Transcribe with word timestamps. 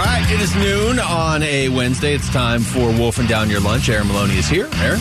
All 0.00 0.06
right, 0.06 0.30
it 0.32 0.40
is 0.40 0.56
noon 0.56 0.98
on 0.98 1.42
a 1.42 1.68
Wednesday. 1.68 2.14
It's 2.14 2.30
time 2.30 2.62
for 2.62 2.90
Wolfing 2.90 3.26
Down 3.26 3.50
Your 3.50 3.60
Lunch. 3.60 3.90
Aaron 3.90 4.08
Maloney 4.08 4.38
is 4.38 4.48
here. 4.48 4.66
Aaron? 4.76 4.98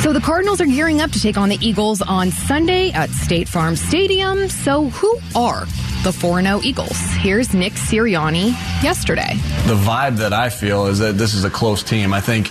So 0.00 0.14
the 0.14 0.22
Cardinals 0.22 0.58
are 0.58 0.64
gearing 0.64 1.02
up 1.02 1.10
to 1.10 1.20
take 1.20 1.36
on 1.36 1.50
the 1.50 1.58
Eagles 1.60 2.00
on 2.00 2.30
Sunday 2.30 2.92
at 2.92 3.10
State 3.10 3.46
Farm 3.46 3.76
Stadium. 3.76 4.48
So 4.48 4.88
who 4.88 5.18
are 5.34 5.66
the 6.02 6.14
4 6.14 6.40
0 6.40 6.62
Eagles? 6.62 6.98
Here's 7.16 7.52
Nick 7.52 7.74
Sirianni 7.74 8.52
yesterday. 8.82 9.34
The 9.66 9.76
vibe 9.76 10.16
that 10.16 10.32
I 10.32 10.48
feel 10.48 10.86
is 10.86 10.98
that 11.00 11.18
this 11.18 11.34
is 11.34 11.44
a 11.44 11.50
close 11.50 11.82
team. 11.82 12.14
I 12.14 12.22
think 12.22 12.48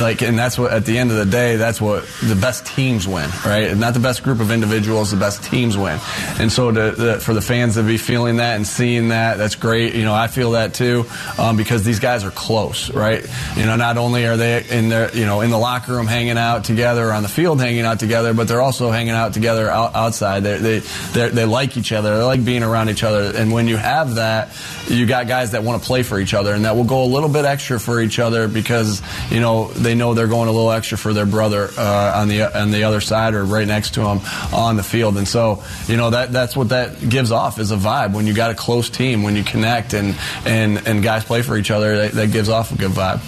like 0.00 0.22
and 0.22 0.38
that's 0.38 0.58
what 0.58 0.72
at 0.72 0.84
the 0.84 0.98
end 0.98 1.10
of 1.10 1.16
the 1.16 1.24
day 1.24 1.56
that's 1.56 1.80
what 1.80 2.06
the 2.22 2.34
best 2.34 2.66
teams 2.66 3.06
win 3.06 3.28
right? 3.44 3.76
Not 3.76 3.94
the 3.94 4.00
best 4.00 4.22
group 4.22 4.40
of 4.40 4.50
individuals 4.50 5.10
the 5.10 5.16
best 5.16 5.42
teams 5.42 5.76
win. 5.76 5.98
And 6.38 6.50
so 6.52 6.70
to, 6.70 6.90
the, 6.92 7.20
for 7.20 7.34
the 7.34 7.40
fans 7.40 7.74
to 7.74 7.82
be 7.82 7.96
feeling 7.96 8.36
that 8.36 8.56
and 8.56 8.66
seeing 8.66 9.08
that 9.08 9.38
that's 9.38 9.54
great. 9.54 9.94
You 9.94 10.04
know 10.04 10.14
i 10.14 10.26
feel 10.26 10.52
that 10.52 10.74
too 10.74 11.04
um, 11.38 11.56
because 11.56 11.84
these 11.84 11.98
guys 11.98 12.24
are 12.24 12.30
close 12.30 12.90
right? 12.90 13.24
You 13.56 13.66
know 13.66 13.76
not 13.76 13.96
only 13.96 14.26
are 14.26 14.36
they 14.36 14.64
in 14.68 14.88
their 14.88 15.14
you 15.16 15.26
know 15.26 15.40
in 15.40 15.50
the 15.50 15.58
locker 15.58 15.92
room 15.92 16.06
hanging 16.06 16.38
out 16.38 16.64
together 16.64 17.08
or 17.08 17.12
on 17.12 17.22
the 17.22 17.28
field 17.28 17.60
hanging 17.60 17.84
out 17.84 18.00
together 18.00 18.34
but 18.34 18.48
they're 18.48 18.62
also 18.62 18.90
hanging 18.90 19.12
out 19.12 19.34
together 19.34 19.70
out, 19.70 19.94
outside. 19.94 20.40
They 20.40 20.58
they 20.58 21.28
they 21.28 21.44
like 21.44 21.76
each 21.76 21.92
other. 21.92 22.16
They 22.16 22.22
like 22.22 22.44
being 22.44 22.62
around 22.62 22.88
each 22.90 23.02
other. 23.02 23.36
And 23.36 23.52
when 23.52 23.68
you 23.68 23.76
have 23.76 24.16
that 24.16 24.56
you 24.88 25.06
got 25.06 25.28
guys 25.28 25.52
that 25.52 25.62
want 25.62 25.80
to 25.82 25.86
play 25.86 26.02
for 26.02 26.18
each 26.18 26.34
other 26.34 26.52
and 26.52 26.64
that 26.64 26.76
will 26.76 26.84
go 26.84 27.04
a 27.04 27.06
little 27.06 27.28
bit 27.28 27.44
extra 27.44 27.78
for 27.78 28.00
each 28.00 28.18
other 28.18 28.48
because 28.48 29.02
you 29.30 29.40
know 29.40 29.68
they 29.80 29.94
know 29.94 30.14
they're 30.14 30.28
going 30.28 30.48
a 30.48 30.52
little 30.52 30.70
extra 30.70 30.98
for 30.98 31.12
their 31.12 31.26
brother 31.26 31.70
uh, 31.76 32.12
on 32.16 32.28
the 32.28 32.42
on 32.58 32.70
the 32.70 32.84
other 32.84 33.00
side 33.00 33.34
or 33.34 33.44
right 33.44 33.66
next 33.66 33.94
to 33.94 34.00
them 34.00 34.20
on 34.52 34.76
the 34.76 34.82
field. 34.82 35.16
And 35.16 35.26
so, 35.26 35.62
you 35.86 35.96
know, 35.96 36.10
that 36.10 36.32
that's 36.32 36.56
what 36.56 36.70
that 36.70 37.08
gives 37.08 37.32
off 37.32 37.58
is 37.58 37.70
a 37.70 37.76
vibe. 37.76 38.12
When 38.12 38.26
you 38.26 38.34
got 38.34 38.50
a 38.50 38.54
close 38.54 38.90
team, 38.90 39.22
when 39.22 39.36
you 39.36 39.44
connect 39.44 39.94
and 39.94 40.14
and 40.44 40.86
and 40.86 41.02
guys 41.02 41.24
play 41.24 41.42
for 41.42 41.56
each 41.56 41.70
other, 41.70 41.96
that, 41.96 42.12
that 42.12 42.32
gives 42.32 42.48
off 42.48 42.72
a 42.72 42.76
good 42.76 42.92
vibe. 42.92 43.20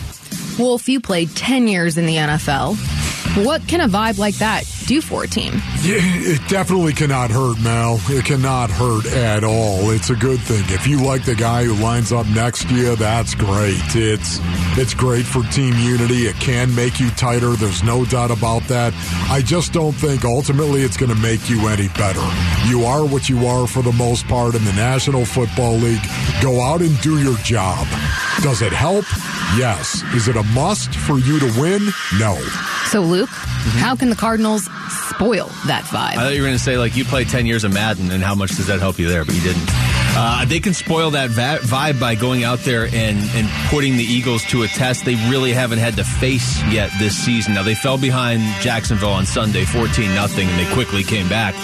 Wolf, 0.59 0.89
you 0.89 1.01
played 1.01 1.35
10 1.35 1.69
years 1.69 1.97
in 1.97 2.07
the 2.07 2.17
NFL. 2.17 3.02
What 3.35 3.67
can 3.67 3.81
a 3.81 3.89
vibe 3.89 4.19
like 4.19 4.35
that 4.37 4.65
do 4.87 5.01
for 5.01 5.25
a 5.25 5.27
team? 5.27 5.55
It 5.85 6.47
definitely 6.51 6.93
cannot 6.93 7.31
hurt, 7.31 7.59
Mal. 7.61 7.99
It 8.11 8.27
cannot 8.27 8.71
hurt 8.71 9.07
at 9.07 9.43
all. 9.43 9.89
It's 9.91 10.11
a 10.11 10.15
good 10.15 10.39
thing. 10.39 10.63
If 10.69 10.87
you 10.87 11.03
like 11.03 11.25
the 11.25 11.35
guy 11.35 11.65
who 11.65 11.73
lines 11.83 12.13
up 12.13 12.27
next 12.27 12.69
to 12.69 12.75
you, 12.75 12.95
that's 12.95 13.35
great. 13.35 13.81
It's 13.95 14.39
it's 14.77 14.93
great 14.93 15.25
for 15.25 15.43
team 15.45 15.73
unity. 15.79 16.27
It 16.27 16.37
can 16.37 16.75
make 16.75 17.01
you 17.01 17.09
tighter. 17.13 17.53
There's 17.53 17.83
no 17.83 18.05
doubt 18.05 18.31
about 18.31 18.65
that. 18.65 18.93
I 19.31 19.41
just 19.41 19.73
don't 19.73 19.95
think 19.95 20.27
ultimately 20.27 20.83
it's 20.83 20.99
going 20.99 21.15
to 21.15 21.23
make 21.23 21.49
you 21.49 21.69
any 21.69 21.89
better. 21.89 22.21
You 22.69 22.85
are 22.85 23.07
what 23.07 23.31
you 23.31 23.47
are 23.47 23.67
for 23.67 23.83
the 23.83 23.93
most 23.93 24.29
part 24.29 24.55
in 24.55 24.65
the 24.67 24.75
National 24.75 25.25
Football 25.25 25.77
League. 25.77 26.03
Go 26.43 26.61
out 26.61 26.83
and 26.83 27.01
do 27.01 27.19
your 27.19 27.39
job. 27.39 27.87
Does 28.43 28.61
it 28.61 28.75
help? 28.75 29.07
Yes. 29.57 30.03
Is 30.15 30.29
it 30.29 30.37
a 30.37 30.43
must 30.55 30.95
for 30.95 31.19
you 31.19 31.39
to 31.39 31.61
win? 31.61 31.83
No. 32.19 32.37
So, 32.87 33.03
Luke, 33.03 33.29
mm-hmm. 33.29 33.79
how 33.79 33.95
can 33.95 34.09
the 34.09 34.17
Cardinals 34.17 34.65
spoil 35.11 35.47
that 35.67 35.85
vibe? 35.85 36.13
I 36.13 36.25
thought 36.25 36.35
you 36.35 36.41
were 36.41 36.49
going 36.49 36.59
to 36.59 36.63
say, 36.63 36.79
like, 36.79 36.97
you 36.97 37.05
play 37.05 37.25
10 37.25 37.45
years 37.45 37.63
of 37.63 37.73
Madden, 37.73 38.11
and 38.11 38.23
how 38.23 38.35
much 38.35 38.57
does 38.57 38.67
that 38.69 38.81
help 38.81 38.99
you 38.99 39.09
there? 39.09 39.27
But 39.27 39.35
you 39.35 39.43
didn't. 39.43 39.69
Uh, 40.15 40.45
they 40.45 40.61
can 40.61 40.75
spoil 40.75 41.13
that 41.13 41.31
va- 41.31 41.59
vibe 41.63 41.99
by 41.99 42.15
going 42.15 42.45
out 42.45 42.59
there 42.61 42.85
and, 42.85 43.19
and 43.19 43.49
putting 43.71 43.97
the 43.97 44.05
Eagles 44.05 44.45
to 44.45 44.63
a 44.63 44.69
test 44.69 45.07
they 45.07 45.15
really 45.31 45.53
haven't 45.53 45.79
had 45.79 45.97
to 45.97 46.05
face 46.05 46.63
yet 46.65 46.91
this 46.99 47.17
season. 47.17 47.55
Now, 47.55 47.63
they 47.63 47.75
fell 47.75 47.97
behind 47.97 48.43
Jacksonville 48.61 49.13
on 49.13 49.25
Sunday, 49.25 49.65
14 49.65 50.15
nothing, 50.15 50.49
and 50.49 50.59
they 50.59 50.71
quickly 50.75 51.03
came 51.03 51.29
back. 51.31 51.55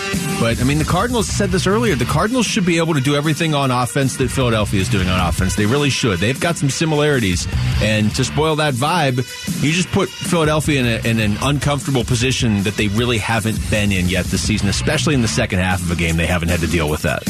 But, 0.41 0.61
I 0.61 0.65
mean, 0.65 0.79
the 0.79 0.85
Cardinals 0.85 1.29
said 1.29 1.51
this 1.51 1.67
earlier. 1.67 1.95
The 1.95 2.07
Cardinals 2.07 2.47
should 2.47 2.65
be 2.65 2.79
able 2.79 2.95
to 2.95 3.01
do 3.01 3.15
everything 3.15 3.55
on 3.55 3.71
offense 3.71 4.17
that 4.17 4.31
Philadelphia 4.31 4.81
is 4.81 4.89
doing 4.89 5.09
on 5.09 5.21
offense. 5.21 5.55
They 5.55 5.67
really 5.67 5.91
should. 5.91 6.19
They've 6.19 6.41
got 6.41 6.57
some 6.57 6.71
similarities. 6.71 7.47
And 7.83 8.15
to 8.15 8.25
spoil 8.25 8.57
that 8.57 8.73
vibe, 8.73 9.17
you 9.63 9.73
just 9.73 9.91
put 9.91 10.09
Philadelphia 10.09 10.81
in, 10.81 10.87
a, 10.87 11.09
in 11.09 11.21
an 11.21 11.37
uncomfortable 11.43 12.05
position 12.05 12.63
that 12.63 12.77
they 12.77 12.89
really 12.89 13.19
haven't 13.19 13.59
been 13.71 13.93
in 13.93 14.09
yet 14.09 14.25
this 14.27 14.41
season, 14.41 14.69
especially 14.69 15.15
in 15.15 15.21
the 15.21 15.29
second 15.29 15.59
half 15.59 15.83
of 15.83 15.91
a 15.91 15.97
game. 15.97 16.17
They 16.17 16.27
haven't 16.27 16.49
had 16.49 16.61
to 16.61 16.67
deal 16.67 16.89
with 16.89 17.03
that. 17.03 17.25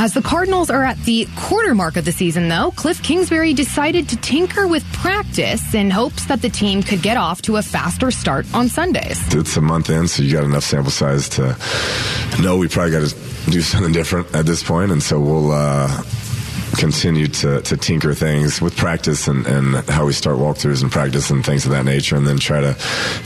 As 0.00 0.14
the 0.14 0.22
Cardinals 0.22 0.70
are 0.70 0.84
at 0.84 0.96
the 0.98 1.26
quarter 1.34 1.74
mark 1.74 1.96
of 1.96 2.04
the 2.04 2.12
season, 2.12 2.48
though, 2.48 2.70
Cliff 2.76 3.02
Kingsbury 3.02 3.52
decided 3.52 4.08
to 4.10 4.16
tinker 4.18 4.68
with 4.68 4.84
practice 4.92 5.74
in 5.74 5.90
hopes 5.90 6.26
that 6.26 6.40
the 6.40 6.48
team 6.48 6.84
could 6.84 7.02
get 7.02 7.16
off 7.16 7.42
to 7.42 7.56
a 7.56 7.62
faster 7.62 8.12
start 8.12 8.46
on 8.54 8.68
Sundays. 8.68 9.18
It's 9.34 9.56
a 9.56 9.60
month 9.60 9.90
in, 9.90 10.06
so 10.06 10.22
you 10.22 10.32
got 10.32 10.44
enough 10.44 10.62
sample 10.62 10.92
size 10.92 11.28
to 11.30 11.56
know 12.40 12.56
we 12.58 12.68
probably 12.68 12.92
got 12.92 13.08
to 13.08 13.50
do 13.50 13.60
something 13.60 13.92
different 13.92 14.32
at 14.36 14.46
this 14.46 14.62
point, 14.62 14.92
and 14.92 15.02
so 15.02 15.18
we'll. 15.18 15.50
Uh, 15.50 15.88
continue 16.76 17.26
to, 17.26 17.60
to 17.62 17.76
tinker 17.76 18.14
things 18.14 18.60
with 18.60 18.76
practice 18.76 19.28
and, 19.28 19.46
and 19.46 19.74
how 19.88 20.06
we 20.06 20.12
start 20.12 20.36
walkthroughs 20.36 20.82
and 20.82 20.90
practice 20.90 21.30
and 21.30 21.44
things 21.44 21.64
of 21.64 21.72
that 21.72 21.84
nature, 21.84 22.16
and 22.16 22.26
then 22.26 22.38
try 22.38 22.60
to 22.60 22.76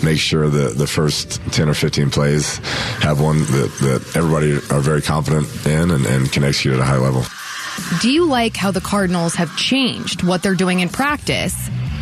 make 0.03 0.19
sure 0.19 0.49
that 0.49 0.77
the 0.77 0.87
first 0.87 1.41
10 1.53 1.69
or 1.69 1.75
15 1.75 2.11
plays 2.11 2.59
have 3.01 3.21
one 3.21 3.39
that, 3.41 3.71
that 3.81 4.17
everybody 4.17 4.53
are 4.75 4.81
very 4.81 5.03
confident 5.03 5.49
in 5.67 5.91
and, 5.91 6.07
and 6.07 6.33
can 6.33 6.45
execute 6.45 6.75
at 6.75 6.81
a 6.81 6.85
high 6.85 6.99
level. 6.99 7.25
Do 8.01 8.11
you 8.11 8.27
like 8.27 8.57
how 8.57 8.71
the 8.71 8.81
Cardinals 8.81 9.35
have 9.35 9.57
changed 9.57 10.23
what 10.23 10.43
they're 10.43 10.55
doing 10.55 10.81
in 10.81 10.89
practice 10.89 11.55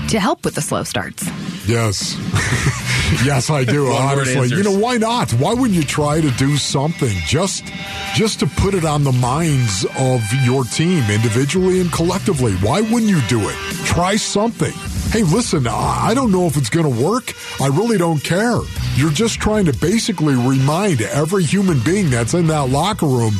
to 0.09 0.19
help 0.19 0.45
with 0.45 0.55
the 0.55 0.62
slow 0.62 0.83
starts? 0.83 1.28
Yes. 1.71 2.17
yes, 3.25 3.49
I 3.49 3.63
do. 3.63 3.87
honestly, 3.87 4.49
you 4.49 4.65
know 4.65 4.77
why 4.77 4.97
not? 4.97 5.31
Why 5.35 5.55
wouldn't 5.55 5.79
you 5.79 5.85
try 5.85 6.21
to 6.21 6.31
do 6.33 6.57
something 6.57 7.17
just 7.27 7.65
just 8.13 8.41
to 8.41 8.47
put 8.47 8.75
it 8.75 8.85
on 8.85 9.05
the 9.05 9.13
minds 9.13 9.87
of 9.97 10.21
your 10.45 10.65
team 10.65 11.09
individually 11.09 11.81
and 11.81 11.93
collectively? 11.93 12.55
Why 12.55 12.81
wouldn't 12.81 13.09
you 13.09 13.21
do 13.29 13.49
it? 13.49 13.55
Try 13.87 14.17
something. 14.17 14.73
Hey, 15.13 15.23
listen, 15.23 15.69
I 15.69 16.13
don't 16.13 16.33
know 16.33 16.47
if 16.47 16.57
it's 16.57 16.71
going 16.71 16.93
to 16.93 17.03
work. 17.05 17.35
I 17.61 17.69
really 17.69 17.99
don't 17.99 18.23
care. 18.23 18.59
You're 18.97 19.13
just 19.13 19.39
trying 19.39 19.67
to 19.67 19.73
basically 19.73 20.35
remind 20.35 21.03
every 21.03 21.45
human 21.45 21.79
being 21.81 22.11
that's 22.11 22.35
in 22.35 22.49
that 22.49 22.71
locker 22.71 23.07
room 23.07 23.35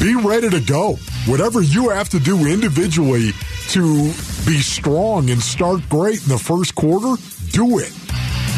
be 0.00 0.14
ready 0.14 0.50
to 0.50 0.60
go. 0.60 0.94
Whatever 1.26 1.60
you 1.60 1.90
have 1.90 2.08
to 2.10 2.20
do 2.20 2.46
individually 2.46 3.32
to 3.70 4.12
be 4.46 4.60
strong 4.60 5.30
and 5.30 5.42
start 5.42 5.86
great 5.88 6.22
in 6.22 6.28
the 6.28 6.38
first 6.38 6.74
quarter, 6.74 7.20
do 7.52 7.78
it. 7.78 8.07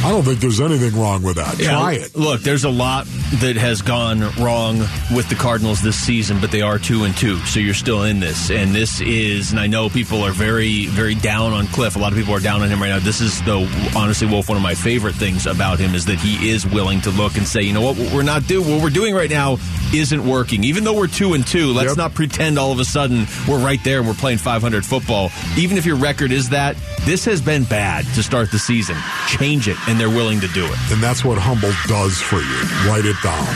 I 0.02 0.10
don't 0.10 0.22
think 0.22 0.40
there's 0.40 0.62
anything 0.62 0.98
wrong 0.98 1.22
with 1.22 1.36
that. 1.36 1.58
Yeah, 1.58 1.72
Try 1.72 1.92
it. 1.92 2.16
Look, 2.16 2.40
there's 2.40 2.64
a 2.64 2.70
lot 2.70 3.04
that 3.40 3.56
has 3.56 3.82
gone 3.82 4.20
wrong 4.42 4.78
with 5.14 5.28
the 5.28 5.34
Cardinals 5.34 5.82
this 5.82 5.96
season, 5.96 6.40
but 6.40 6.50
they 6.50 6.62
are 6.62 6.78
two 6.78 7.04
and 7.04 7.14
two, 7.14 7.36
so 7.40 7.60
you're 7.60 7.74
still 7.74 8.04
in 8.04 8.18
this. 8.18 8.50
And 8.50 8.74
this 8.74 9.02
is, 9.02 9.50
and 9.50 9.60
I 9.60 9.66
know 9.66 9.90
people 9.90 10.22
are 10.22 10.32
very, 10.32 10.86
very 10.86 11.14
down 11.14 11.52
on 11.52 11.66
Cliff. 11.66 11.96
A 11.96 11.98
lot 11.98 12.12
of 12.12 12.18
people 12.18 12.34
are 12.34 12.40
down 12.40 12.62
on 12.62 12.70
him 12.70 12.80
right 12.80 12.88
now. 12.88 12.98
This 12.98 13.20
is, 13.20 13.42
though, 13.42 13.68
honestly, 13.94 14.26
Wolf, 14.26 14.48
one 14.48 14.56
of 14.56 14.62
my 14.62 14.74
favorite 14.74 15.16
things 15.16 15.46
about 15.46 15.78
him 15.78 15.94
is 15.94 16.06
that 16.06 16.18
he 16.18 16.48
is 16.48 16.66
willing 16.66 17.02
to 17.02 17.10
look 17.10 17.36
and 17.36 17.46
say, 17.46 17.60
you 17.60 17.74
know 17.74 17.82
what, 17.82 17.98
what 17.98 18.10
we're 18.14 18.22
not 18.22 18.46
doing, 18.46 18.70
what 18.70 18.82
we're 18.82 18.88
doing 18.88 19.14
right 19.14 19.30
now 19.30 19.58
isn't 19.92 20.26
working. 20.26 20.64
Even 20.64 20.84
though 20.84 20.96
we're 20.96 21.08
two 21.08 21.34
and 21.34 21.46
two, 21.46 21.72
let's 21.72 21.90
yep. 21.90 21.98
not 21.98 22.14
pretend 22.14 22.58
all 22.58 22.72
of 22.72 22.78
a 22.78 22.84
sudden 22.86 23.26
we're 23.46 23.62
right 23.62 23.82
there 23.84 23.98
and 23.98 24.08
we're 24.08 24.14
playing 24.14 24.38
500 24.38 24.86
football. 24.86 25.30
Even 25.58 25.76
if 25.76 25.84
your 25.84 25.96
record 25.96 26.32
is 26.32 26.48
that, 26.48 26.76
this 27.02 27.26
has 27.26 27.42
been 27.42 27.64
bad 27.64 28.06
to 28.14 28.22
start 28.22 28.50
the 28.50 28.58
season. 28.58 28.96
Change 29.28 29.68
it 29.68 29.76
and 29.90 29.98
they're 29.98 30.08
willing 30.08 30.40
to 30.40 30.46
do 30.48 30.64
it. 30.64 30.78
And 30.92 31.02
that's 31.02 31.24
what 31.24 31.36
humble 31.36 31.72
does 31.88 32.16
for 32.20 32.36
you. 32.36 32.60
Write 32.88 33.04
it 33.04 33.16
down. 33.24 33.48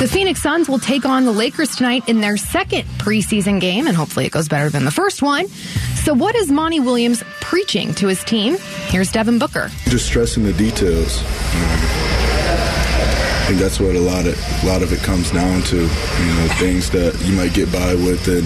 The 0.00 0.08
Phoenix 0.08 0.42
Suns 0.42 0.68
will 0.68 0.80
take 0.80 1.06
on 1.06 1.24
the 1.24 1.30
Lakers 1.30 1.76
tonight 1.76 2.08
in 2.08 2.20
their 2.20 2.36
second 2.36 2.82
preseason 2.98 3.60
game, 3.60 3.86
and 3.86 3.96
hopefully 3.96 4.26
it 4.26 4.32
goes 4.32 4.48
better 4.48 4.68
than 4.68 4.84
the 4.84 4.90
first 4.90 5.22
one. 5.22 5.46
So, 5.46 6.14
what 6.14 6.34
is 6.34 6.50
Monty 6.50 6.80
Williams 6.80 7.22
preaching 7.40 7.94
to 7.94 8.08
his 8.08 8.24
team? 8.24 8.56
Here's 8.88 9.12
Devin 9.12 9.38
Booker. 9.38 9.70
Just 9.84 10.06
stressing 10.06 10.42
the 10.42 10.52
details. 10.54 11.22
I 13.32 13.44
think 13.46 13.60
that's 13.60 13.78
what 13.78 13.94
a 13.94 14.00
lot 14.00 14.26
of 14.26 14.36
a 14.64 14.66
lot 14.66 14.82
of 14.82 14.92
it 14.92 14.98
comes 15.00 15.30
down 15.30 15.62
to. 15.62 15.76
You 15.76 15.84
know, 15.86 16.48
things 16.58 16.90
that 16.90 17.16
you 17.24 17.36
might 17.36 17.54
get 17.54 17.70
by 17.70 17.94
with 17.94 18.26
in 18.26 18.44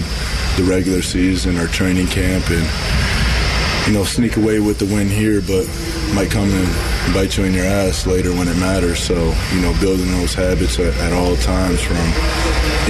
the 0.61 0.69
regular 0.69 1.01
season 1.01 1.57
or 1.57 1.65
training 1.65 2.07
camp, 2.07 2.45
and 2.51 3.87
you 3.87 3.93
know, 3.93 4.03
sneak 4.03 4.37
away 4.37 4.59
with 4.59 4.77
the 4.77 4.85
win 4.85 5.09
here, 5.09 5.41
but 5.41 5.67
might 6.13 6.29
come 6.29 6.49
in 6.51 6.96
bite 7.13 7.37
you 7.37 7.43
in 7.45 7.53
your 7.53 7.65
ass 7.65 8.05
later 8.05 8.31
when 8.31 8.47
it 8.47 8.57
matters. 8.57 8.99
So, 8.99 9.33
you 9.53 9.61
know, 9.61 9.75
building 9.79 10.11
those 10.11 10.33
habits 10.33 10.79
at, 10.79 10.93
at 10.97 11.13
all 11.13 11.35
times 11.37 11.81
from 11.81 11.97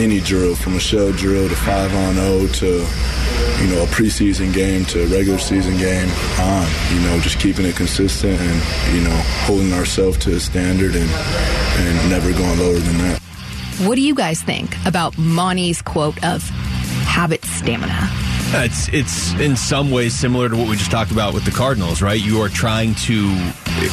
any 0.02 0.20
drill, 0.20 0.56
from 0.56 0.76
a 0.76 0.80
shell 0.80 1.12
drill 1.12 1.50
to 1.50 1.56
5 1.56 1.96
on 1.96 2.14
0 2.16 2.48
to, 2.48 2.66
you 3.62 3.68
know, 3.68 3.84
a 3.84 3.88
preseason 3.88 4.54
game 4.54 4.86
to 4.86 5.04
a 5.04 5.08
regular 5.08 5.40
season 5.40 5.78
game 5.78 6.10
on, 6.40 6.68
you 6.94 7.02
know, 7.02 7.20
just 7.20 7.40
keeping 7.40 7.66
it 7.66 7.76
consistent 7.76 8.40
and, 8.40 8.96
you 8.96 9.04
know, 9.04 9.16
holding 9.46 9.74
ourselves 9.74 10.18
to 10.20 10.36
a 10.36 10.40
standard 10.40 10.96
and, 10.96 11.10
and 11.10 12.10
never 12.10 12.32
going 12.32 12.60
lower 12.60 12.80
than 12.80 12.98
that. 13.00 13.20
What 13.86 13.96
do 13.96 14.02
you 14.02 14.16
guys 14.16 14.42
think 14.42 14.76
about 14.86 15.18
Monty's 15.18 15.82
quote 15.82 16.24
of 16.24 16.42
habit 17.06 17.46
stamina? 17.46 18.10
It's 18.50 18.88
it's 18.90 19.34
in 19.34 19.58
some 19.58 19.92
ways 19.92 20.16
similar 20.16 20.48
to 20.48 20.56
what 20.56 20.70
we 20.70 20.78
just 20.78 20.90
talked 20.90 21.12
about 21.12 21.34
with 21.34 21.44
the 21.44 21.52
Cardinals, 21.52 22.02
right? 22.02 22.20
You 22.20 22.42
are 22.42 22.50
trying 22.50 22.96
to 22.96 23.28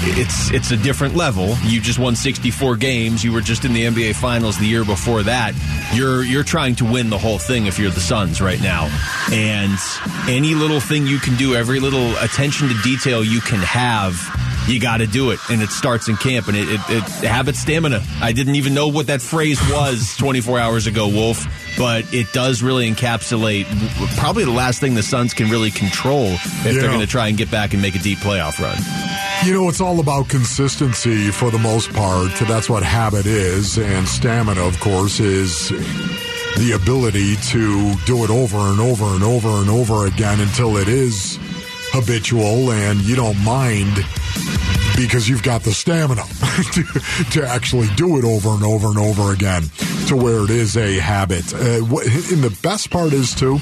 it's 0.02 0.50
it's 0.50 0.70
a 0.70 0.76
different 0.76 1.14
level. 1.14 1.55
You 1.64 1.81
just 1.81 1.99
won 1.99 2.17
64 2.17 2.76
games. 2.76 3.25
You 3.25 3.32
were 3.32 3.41
just 3.41 3.64
in 3.64 3.73
the 3.73 3.85
NBA 3.85 4.14
finals 4.17 4.58
the 4.58 4.67
year 4.67 4.85
before 4.85 5.23
that. 5.25 5.55
You're 5.94 6.23
you're 6.23 6.44
trying 6.44 6.75
to 6.76 6.85
win 6.85 7.11
the 7.11 7.19
whole 7.19 7.38
thing 7.38 7.67
if 7.67 7.79
you're 7.79 7.91
the 7.91 8.00
Suns 8.00 8.41
right 8.41 8.61
now. 8.61 8.87
And 9.32 9.79
any 10.29 10.55
little 10.55 10.81
thing 10.81 11.06
you 11.06 11.19
can 11.19 11.37
do, 11.37 11.55
every 11.55 11.81
little 11.81 12.17
attention 12.17 12.69
to 12.69 12.75
detail 12.82 13.25
you 13.25 13.41
can 13.41 13.61
have 13.61 14.14
you 14.67 14.81
got 14.81 14.99
to 14.99 15.06
do 15.06 15.31
it, 15.31 15.38
and 15.50 15.62
it 15.62 15.70
starts 15.70 16.08
in 16.08 16.17
camp. 16.17 16.49
And 16.49 16.56
it, 16.56 16.69
it, 16.69 16.81
it 16.88 17.02
habit 17.29 17.56
stamina. 17.56 18.02
I 18.20 18.32
didn't 18.32 18.55
even 18.55 18.75
know 18.75 18.88
what 18.88 19.08
that 19.08 19.20
phrase 19.20 19.61
was 19.70 20.17
24 20.19 20.58
hours 20.58 20.87
ago, 20.87 21.08
Wolf, 21.08 21.44
but 21.76 22.12
it 22.14 22.32
does 22.32 22.62
really 22.62 22.91
encapsulate 22.91 23.67
probably 24.17 24.44
the 24.44 24.50
last 24.50 24.81
thing 24.81 24.94
the 24.94 25.02
Suns 25.02 25.35
can 25.35 25.50
really 25.50 25.70
control 25.70 26.26
if 26.26 26.64
yeah. 26.64 26.73
they're 26.73 26.88
going 26.88 27.00
to 27.00 27.06
try 27.06 27.29
and 27.29 27.37
get 27.37 27.50
back 27.50 27.73
and 27.73 27.82
make 27.82 27.94
a 27.94 27.99
deep 27.99 28.19
playoff 28.19 28.58
run. 28.61 28.76
You 29.44 29.52
know, 29.52 29.69
it's 29.69 29.82
all 29.82 30.00
about 30.00 30.31
consistency 30.31 31.31
for 31.31 31.50
the 31.50 31.58
most 31.58 31.93
part. 31.93 32.32
That's 32.49 32.70
what 32.70 32.82
habit 32.82 33.26
is, 33.26 33.76
and 33.76 34.08
stamina, 34.08 34.62
of 34.62 34.81
course, 34.81 35.20
is 35.20 35.69
the 36.56 36.73
ability 36.75 37.37
to 37.37 37.94
do 38.06 38.25
it 38.25 38.31
over 38.31 38.56
and 38.56 38.81
over 38.81 39.05
and 39.05 39.23
over 39.23 39.49
and 39.49 39.69
over 39.69 40.06
again 40.06 40.41
until 40.41 40.79
it 40.79 40.88
is 40.88 41.38
habitual 41.93 42.73
and 42.73 43.00
you 43.02 43.17
don't 43.17 43.38
mind 43.44 43.94
because 44.96 45.29
you've 45.29 45.43
got 45.43 45.62
the 45.62 45.73
stamina 45.73 46.23
to, 46.73 46.82
to, 47.31 47.46
actually 47.46 47.88
do 47.96 48.17
it 48.17 48.25
over 48.25 48.49
and 48.49 48.64
over 48.64 48.87
and 48.87 48.99
over 48.99 49.32
again 49.35 49.62
to 50.08 50.17
where 50.17 50.44
it 50.44 50.50
is 50.50 50.76
a 50.79 50.99
habit. 50.99 51.52
Uh, 51.52 51.85
and 51.85 52.43
the 52.43 52.56
best 52.62 52.91
part 52.91 53.12
is, 53.12 53.35
too, 53.35 53.58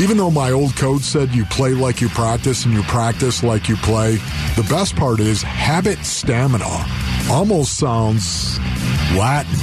even 0.00 0.16
though 0.16 0.30
my 0.30 0.50
old 0.50 0.74
coach 0.76 1.02
said 1.02 1.34
you 1.34 1.44
play 1.44 1.70
like 1.70 2.00
you 2.00 2.08
practice 2.08 2.64
and 2.64 2.74
you 2.74 2.82
practice 2.82 3.42
like 3.42 3.68
you 3.68 3.76
play, 3.76 4.16
the 4.56 4.66
best 4.68 4.96
part 4.96 5.20
is 5.20 5.42
habit 5.42 5.98
stamina 6.04 6.86
almost 7.30 7.78
sounds 7.78 8.58
Latin. 9.16 9.58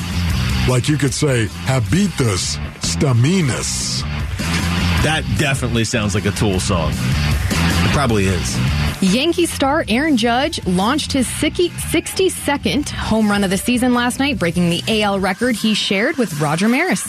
Like 0.69 0.87
you 0.87 0.97
could 0.97 1.13
say 1.13 1.47
habitus 1.47 2.57
staminas. 2.79 4.01
That 5.03 5.23
definitely 5.37 5.83
sounds 5.83 6.13
like 6.13 6.25
a 6.25 6.31
Tool 6.31 6.59
song. 6.59 6.91
It 6.93 7.91
probably 7.91 8.25
is. 8.25 8.57
Yankee 9.01 9.47
star 9.47 9.83
Aaron 9.87 10.15
Judge 10.15 10.65
launched 10.67 11.11
his 11.11 11.27
62nd 11.27 12.89
home 12.89 13.29
run 13.29 13.43
of 13.43 13.49
the 13.49 13.57
season 13.57 13.95
last 13.95 14.19
night, 14.19 14.37
breaking 14.37 14.69
the 14.69 15.01
AL 15.01 15.19
record 15.19 15.55
he 15.55 15.73
shared 15.73 16.17
with 16.17 16.39
Roger 16.39 16.69
Maris. 16.69 17.03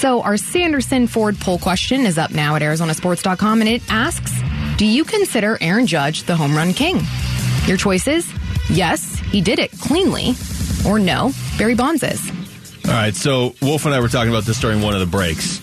So, 0.00 0.22
our 0.22 0.38
Sanderson 0.38 1.06
Ford 1.06 1.38
poll 1.38 1.58
question 1.58 2.06
is 2.06 2.16
up 2.16 2.30
now 2.30 2.56
at 2.56 2.62
ArizonaSports.com, 2.62 3.60
and 3.60 3.68
it 3.68 3.82
asks 3.90 4.32
Do 4.78 4.86
you 4.86 5.04
consider 5.04 5.58
Aaron 5.60 5.86
Judge 5.86 6.22
the 6.22 6.34
home 6.34 6.56
run 6.56 6.72
king? 6.72 7.00
Your 7.66 7.76
choices 7.76 8.32
yes, 8.70 9.18
he 9.18 9.40
did 9.40 9.58
it 9.58 9.72
cleanly, 9.72 10.34
or 10.86 10.98
no, 10.98 11.32
Barry 11.58 11.74
Bonds 11.74 12.02
is. 12.02 12.30
All 12.86 12.94
right, 12.94 13.14
so 13.14 13.54
Wolf 13.60 13.84
and 13.84 13.94
I 13.94 14.00
were 14.00 14.08
talking 14.08 14.30
about 14.30 14.44
this 14.44 14.58
during 14.58 14.80
one 14.80 14.94
of 14.94 15.00
the 15.00 15.06
breaks. 15.06 15.60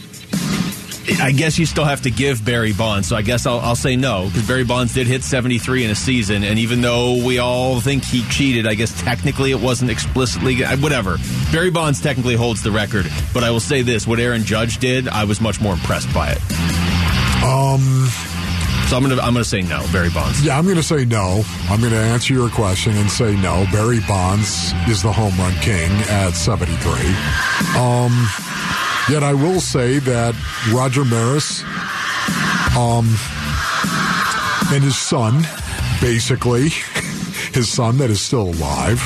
I 1.19 1.31
guess 1.31 1.57
you 1.57 1.65
still 1.65 1.85
have 1.85 2.01
to 2.01 2.11
give 2.11 2.43
Barry 2.43 2.73
Bonds. 2.73 3.07
So 3.07 3.15
I 3.15 3.21
guess 3.21 3.45
I'll, 3.45 3.59
I'll 3.59 3.75
say 3.75 3.95
no 3.95 4.25
because 4.27 4.47
Barry 4.47 4.63
Bonds 4.65 4.93
did 4.93 5.07
hit 5.07 5.23
73 5.23 5.85
in 5.85 5.91
a 5.91 5.95
season, 5.95 6.43
and 6.43 6.59
even 6.59 6.81
though 6.81 7.23
we 7.23 7.39
all 7.39 7.79
think 7.79 8.03
he 8.03 8.23
cheated, 8.23 8.67
I 8.67 8.75
guess 8.75 8.99
technically 9.01 9.51
it 9.51 9.59
wasn't 9.59 9.91
explicitly 9.91 10.61
whatever. 10.63 11.17
Barry 11.51 11.71
Bonds 11.71 12.01
technically 12.01 12.35
holds 12.35 12.61
the 12.61 12.71
record, 12.71 13.05
but 13.33 13.43
I 13.43 13.51
will 13.51 13.59
say 13.59 13.81
this: 13.81 14.05
what 14.05 14.19
Aaron 14.19 14.43
Judge 14.43 14.77
did, 14.79 15.07
I 15.07 15.23
was 15.23 15.39
much 15.41 15.61
more 15.61 15.73
impressed 15.73 16.13
by 16.13 16.31
it. 16.31 17.43
Um. 17.43 18.07
So 18.89 18.95
I'm 18.95 19.03
gonna 19.03 19.21
I'm 19.21 19.33
gonna 19.33 19.43
say 19.43 19.61
no, 19.61 19.85
Barry 19.91 20.09
Bonds. 20.09 20.45
Yeah, 20.45 20.57
I'm 20.57 20.65
gonna 20.65 20.81
say 20.81 21.03
no. 21.03 21.43
I'm 21.69 21.81
gonna 21.81 21.95
answer 21.97 22.33
your 22.33 22.49
question 22.49 22.95
and 22.95 23.09
say 23.11 23.35
no. 23.35 23.65
Barry 23.71 23.99
Bonds 24.07 24.71
is 24.87 25.03
the 25.03 25.11
home 25.11 25.35
run 25.37 25.53
king 25.55 25.91
at 26.09 26.31
73. 26.31 26.91
Um. 27.77 28.46
Yet 29.09 29.23
I 29.23 29.33
will 29.33 29.61
say 29.61 29.99
that 29.99 30.35
Roger 30.73 31.05
Maris 31.05 31.63
um, 32.77 33.07
and 34.73 34.83
his 34.83 34.97
son, 34.97 35.43
basically, 36.01 36.69
his 37.53 37.69
son 37.69 37.97
that 37.99 38.09
is 38.09 38.19
still 38.19 38.49
alive, 38.49 39.01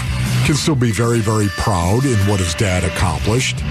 can 0.45 0.56
still 0.56 0.75
be 0.75 0.92
very, 0.92 1.19
very 1.19 1.48
proud 1.50 2.03
in 2.03 2.18
what 2.27 2.39
his 2.39 2.56
dad 2.56 2.83
accomplished. 2.83 3.63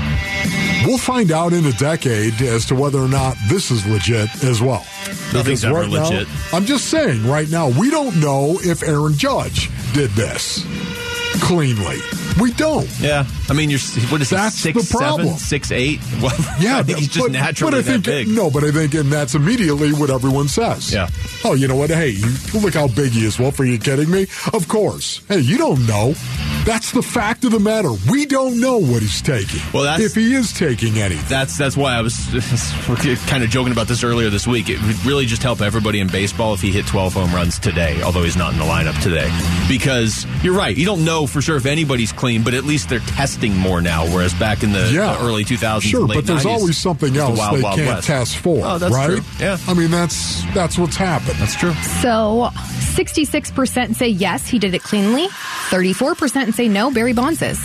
We'll 0.87 0.99
find 0.99 1.32
out 1.32 1.53
in 1.53 1.67
a 1.67 1.73
decade 1.73 2.41
as 2.43 2.65
to 2.67 2.75
whether 2.76 3.00
or 3.00 3.09
not 3.09 3.37
this 3.49 3.71
is 3.73 3.85
legit 3.87 4.29
as 4.44 4.62
well. 4.62 4.87
Nothing's 5.33 5.65
ever 5.65 5.81
right 5.81 5.88
legit. 5.88 6.29
Now, 6.29 6.35
I'm 6.53 6.65
just 6.65 6.87
saying, 6.87 7.26
right 7.26 7.50
now, 7.50 7.69
we 7.69 7.91
don't 7.91 8.21
know 8.21 8.59
if 8.62 8.83
Aaron 8.83 9.17
Judge 9.17 9.69
did 9.93 10.11
this 10.11 10.65
cleanly. 11.43 11.99
We 12.41 12.53
don't. 12.53 12.89
Yeah, 13.01 13.27
I 13.49 13.53
mean, 13.53 13.71
you're 13.71 13.81
what 14.09 14.21
is 14.21 14.31
that's 14.31 14.57
he, 14.57 14.73
six, 14.73 14.89
the 14.89 14.97
problem. 14.97 15.27
Seven, 15.27 15.39
six 15.39 15.73
eight? 15.73 16.01
Well, 16.21 16.33
yeah, 16.61 16.79
I 16.79 16.83
think 16.83 16.99
he's 16.99 17.09
just 17.09 17.27
but, 17.27 17.33
naturally 17.33 17.71
but 17.73 17.79
I 17.79 17.83
think, 17.83 18.05
big. 18.05 18.29
No, 18.29 18.51
but 18.51 18.63
I 18.63 18.71
think, 18.71 18.93
and 18.95 19.11
that's 19.11 19.35
immediately 19.35 19.93
what 19.93 20.11
everyone 20.11 20.49
says. 20.49 20.93
Yeah. 20.93 21.09
Oh, 21.45 21.55
you 21.55 21.67
know 21.67 21.77
what? 21.77 21.89
Hey, 21.89 22.11
you, 22.11 22.27
look 22.61 22.75
how 22.75 22.89
big 22.89 23.13
he 23.13 23.25
is. 23.25 23.39
Wolf, 23.39 23.59
are 23.61 23.65
you 23.65 23.79
kidding 23.79 24.11
me? 24.11 24.27
Of 24.53 24.69
course. 24.69 25.23
Hey, 25.29 25.41
you 25.41 25.57
don't 25.57 25.87
know. 25.87 26.14
That's 26.64 26.93
the 26.93 27.02
fact 27.02 27.45
of 27.45 27.52
the 27.52 27.59
matter. 27.59 27.90
We 28.11 28.26
don't 28.26 28.61
know 28.61 28.79
what 28.79 29.00
he's 29.02 29.23
taking. 29.23 29.61
Well, 29.73 29.85
that's, 29.85 30.02
if 30.02 30.14
he 30.14 30.35
is 30.35 30.52
taking 30.52 30.99
anything. 30.99 31.25
That's 31.29 31.57
that's 31.57 31.76
why 31.76 31.95
I 31.95 32.02
was 32.02 32.17
kind 33.26 33.43
of 33.43 33.50
joking 33.50 33.73
about 33.73 33.88
this 33.88 34.05
earlier 34.05 34.31
this 34.31 34.47
week. 34.47 34.69
It 34.69 34.81
would 34.83 35.05
really 35.07 35.26
just 35.26 35.43
help 35.43 35.62
everybody 35.62 36.00
in 36.00 36.09
baseball 36.09 36.55
if 36.55 36.61
he 36.61 36.71
hit 36.71 36.87
12 36.87 37.14
home 37.14 37.35
runs 37.35 37.59
today, 37.59 38.02
although 38.02 38.23
he's 38.23 38.37
not 38.37 38.52
in 38.52 38.59
the 38.59 38.64
lineup 38.64 39.00
today. 39.02 39.31
Because 39.69 40.26
you're 40.45 40.55
right, 40.57 40.76
you 40.76 40.85
don't 40.85 41.05
know 41.05 41.26
for 41.26 41.40
sure 41.40 41.57
if 41.57 41.67
anybody's 41.67 42.12
clean, 42.12 42.43
but 42.45 42.55
at 42.55 42.64
least 42.64 42.88
they're 42.88 42.99
testing 43.00 43.57
more 43.57 43.81
now. 43.81 44.05
Whereas 44.05 44.35
back 44.35 44.62
in 44.62 44.73
the, 44.73 44.90
yeah. 44.93 45.14
the 45.17 45.25
early 45.25 45.45
2000s, 45.45 45.83
sure, 45.83 46.07
but 46.07 46.26
there's 46.26 46.45
90s, 46.45 46.50
always 46.50 46.79
something 46.79 47.17
else 47.17 47.33
the 47.35 47.38
wild, 47.38 47.57
they 47.59 47.62
wild 47.62 47.76
can't 47.76 47.88
West. 47.97 48.07
test 48.07 48.37
for, 48.37 48.61
Oh, 48.64 48.79
that's 48.79 48.95
right? 48.95 49.07
true. 49.07 49.21
Yeah, 49.38 49.57
I 49.67 49.75
mean 49.75 49.90
that's 49.90 50.43
that's 50.55 50.76
what's 50.79 50.97
happened. 50.97 51.38
That's 51.38 51.55
true. 51.57 51.73
So, 52.02 52.50
66% 52.55 53.95
say 53.95 54.09
yes, 54.09 54.47
he 54.49 54.59
did 54.59 54.75
it 54.75 54.83
cleanly. 54.83 55.26
34% 55.71 56.50
say 56.54 56.69
no, 56.69 56.90
Barry 56.90 57.12
Bonds 57.12 57.40
is. 57.42 57.61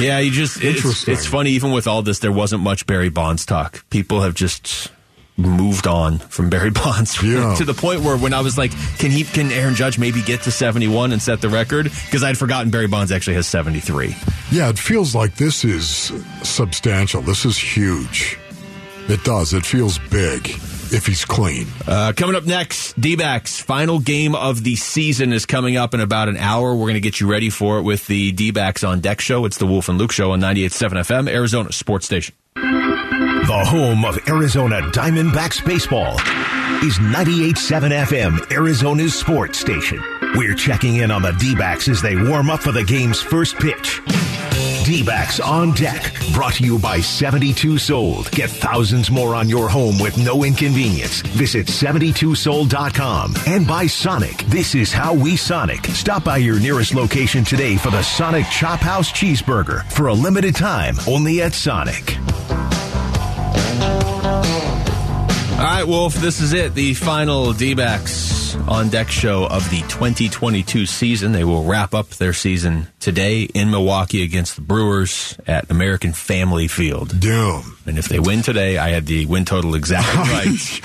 Yeah, 0.00 0.18
you 0.18 0.30
just 0.30 0.56
it's, 0.58 0.76
Interesting. 0.78 1.14
it's 1.14 1.26
funny. 1.26 1.50
Even 1.50 1.72
with 1.72 1.86
all 1.86 2.02
this, 2.02 2.18
there 2.20 2.32
wasn't 2.32 2.62
much 2.62 2.86
Barry 2.86 3.08
Bonds 3.08 3.44
talk. 3.46 3.84
People 3.90 4.22
have 4.22 4.34
just 4.34 4.90
moved 5.36 5.86
on 5.86 6.18
from 6.18 6.50
Barry 6.50 6.70
Bonds 6.72 7.22
Yeah. 7.22 7.54
to 7.56 7.64
the 7.64 7.74
point 7.74 8.00
where 8.02 8.16
when 8.16 8.34
I 8.34 8.40
was 8.40 8.58
like, 8.58 8.72
can 8.98 9.10
he, 9.10 9.22
can 9.24 9.52
Aaron 9.52 9.74
Judge 9.76 9.98
maybe 9.98 10.20
get 10.22 10.42
to 10.42 10.50
71 10.50 11.12
and 11.12 11.22
set 11.22 11.40
the 11.40 11.48
record? 11.48 11.84
Because 11.84 12.24
I'd 12.24 12.36
forgotten 12.38 12.70
Barry 12.70 12.88
Bonds 12.88 13.12
actually 13.12 13.34
has 13.34 13.46
73. 13.46 14.16
Yeah, 14.50 14.68
it 14.68 14.78
feels 14.78 15.14
like 15.14 15.36
this 15.36 15.64
is 15.64 16.12
substantial. 16.42 17.22
This 17.22 17.44
is 17.44 17.56
huge. 17.56 18.36
It 19.08 19.22
does. 19.24 19.54
It 19.54 19.64
feels 19.64 19.98
big 20.10 20.48
if 20.92 21.06
he's 21.06 21.24
clean. 21.24 21.66
Uh, 21.86 22.12
coming 22.16 22.36
up 22.36 22.44
next, 22.44 22.98
D-backs 23.00 23.60
final 23.60 23.98
game 23.98 24.34
of 24.34 24.62
the 24.64 24.76
season 24.76 25.32
is 25.32 25.46
coming 25.46 25.76
up 25.76 25.94
in 25.94 26.00
about 26.00 26.28
an 26.28 26.36
hour. 26.36 26.74
We're 26.74 26.84
going 26.84 26.94
to 26.94 27.00
get 27.00 27.20
you 27.20 27.30
ready 27.30 27.50
for 27.50 27.78
it 27.78 27.82
with 27.82 28.06
the 28.06 28.32
D-backs 28.32 28.84
on 28.84 29.00
deck 29.00 29.20
show. 29.20 29.44
It's 29.44 29.58
the 29.58 29.66
Wolf 29.66 29.88
and 29.88 29.98
Luke 29.98 30.12
show 30.12 30.32
on 30.32 30.40
98.7 30.40 30.90
FM, 31.00 31.28
Arizona 31.28 31.72
Sports 31.72 32.06
Station. 32.06 32.34
The 32.54 33.64
home 33.64 34.04
of 34.04 34.18
Arizona 34.28 34.80
Diamondbacks 34.92 35.64
baseball 35.64 36.14
is 36.84 36.98
98.7 36.98 38.04
FM, 38.06 38.52
Arizona's 38.52 39.14
sports 39.14 39.58
station. 39.58 40.02
We're 40.34 40.54
checking 40.54 40.96
in 40.96 41.10
on 41.10 41.22
the 41.22 41.32
D 41.32 41.54
backs 41.54 41.88
as 41.88 42.02
they 42.02 42.14
warm 42.14 42.50
up 42.50 42.60
for 42.60 42.72
the 42.72 42.84
game's 42.84 43.20
first 43.22 43.56
pitch. 43.56 44.00
D 44.88 45.02
backs 45.02 45.38
on 45.38 45.72
deck. 45.72 46.14
Brought 46.32 46.54
to 46.54 46.64
you 46.64 46.78
by 46.78 46.98
72 47.00 47.76
Sold. 47.76 48.30
Get 48.30 48.48
thousands 48.48 49.10
more 49.10 49.34
on 49.34 49.46
your 49.46 49.68
home 49.68 49.98
with 49.98 50.16
no 50.16 50.44
inconvenience. 50.44 51.20
Visit 51.20 51.66
72sold.com. 51.66 53.34
And 53.46 53.66
by 53.66 53.86
Sonic. 53.86 54.38
This 54.46 54.74
is 54.74 54.90
how 54.90 55.12
we 55.12 55.36
Sonic. 55.36 55.84
Stop 55.88 56.24
by 56.24 56.38
your 56.38 56.58
nearest 56.58 56.94
location 56.94 57.44
today 57.44 57.76
for 57.76 57.90
the 57.90 58.00
Sonic 58.00 58.46
Chop 58.46 58.80
House 58.80 59.12
Cheeseburger. 59.12 59.84
For 59.92 60.06
a 60.06 60.14
limited 60.14 60.54
time, 60.54 60.94
only 61.06 61.42
at 61.42 61.52
Sonic. 61.52 62.16
All 65.52 65.64
right, 65.64 65.84
Wolf, 65.86 66.14
this 66.14 66.40
is 66.40 66.54
it. 66.54 66.72
The 66.72 66.94
final 66.94 67.52
D 67.52 67.74
backs 67.74 68.37
on 68.56 68.88
deck 68.88 69.08
show 69.10 69.46
of 69.46 69.68
the 69.70 69.80
2022 69.88 70.86
season. 70.86 71.32
They 71.32 71.44
will 71.44 71.64
wrap 71.64 71.94
up 71.94 72.10
their 72.10 72.32
season 72.32 72.88
today 73.00 73.42
in 73.42 73.70
Milwaukee 73.70 74.22
against 74.22 74.56
the 74.56 74.62
Brewers 74.62 75.38
at 75.46 75.70
American 75.70 76.12
Family 76.12 76.68
Field. 76.68 77.20
Damn. 77.20 77.76
And 77.86 77.98
if 77.98 78.08
they 78.08 78.18
win 78.18 78.42
today, 78.42 78.78
I 78.78 78.90
had 78.90 79.06
the 79.06 79.26
win 79.26 79.44
total 79.44 79.74
exactly 79.74 80.22
right. 80.22 80.80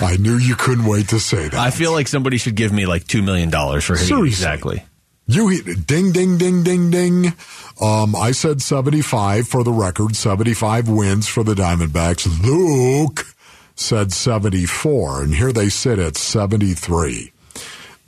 I 0.00 0.16
knew 0.16 0.36
you 0.36 0.54
couldn't 0.56 0.86
wait 0.86 1.08
to 1.08 1.20
say 1.20 1.48
that. 1.48 1.54
I 1.54 1.70
feel 1.70 1.92
like 1.92 2.08
somebody 2.08 2.38
should 2.38 2.54
give 2.54 2.72
me 2.72 2.86
like 2.86 3.04
$2 3.04 3.24
million 3.24 3.50
for 3.50 3.94
hitting 3.94 4.06
Seriously. 4.06 4.28
exactly. 4.28 4.82
You 5.28 5.48
hit 5.48 5.86
ding, 5.86 6.12
ding, 6.12 6.38
ding, 6.38 6.62
ding, 6.62 6.90
ding. 6.90 7.32
Um, 7.80 8.14
I 8.14 8.30
said 8.30 8.62
75 8.62 9.48
for 9.48 9.64
the 9.64 9.72
record, 9.72 10.14
75 10.14 10.88
wins 10.88 11.26
for 11.26 11.42
the 11.42 11.54
Diamondbacks. 11.54 12.26
Luke 12.42 13.26
said 13.76 14.12
74, 14.12 15.22
and 15.22 15.34
here 15.34 15.52
they 15.52 15.68
sit 15.68 15.98
at 15.98 16.16
73. 16.16 17.32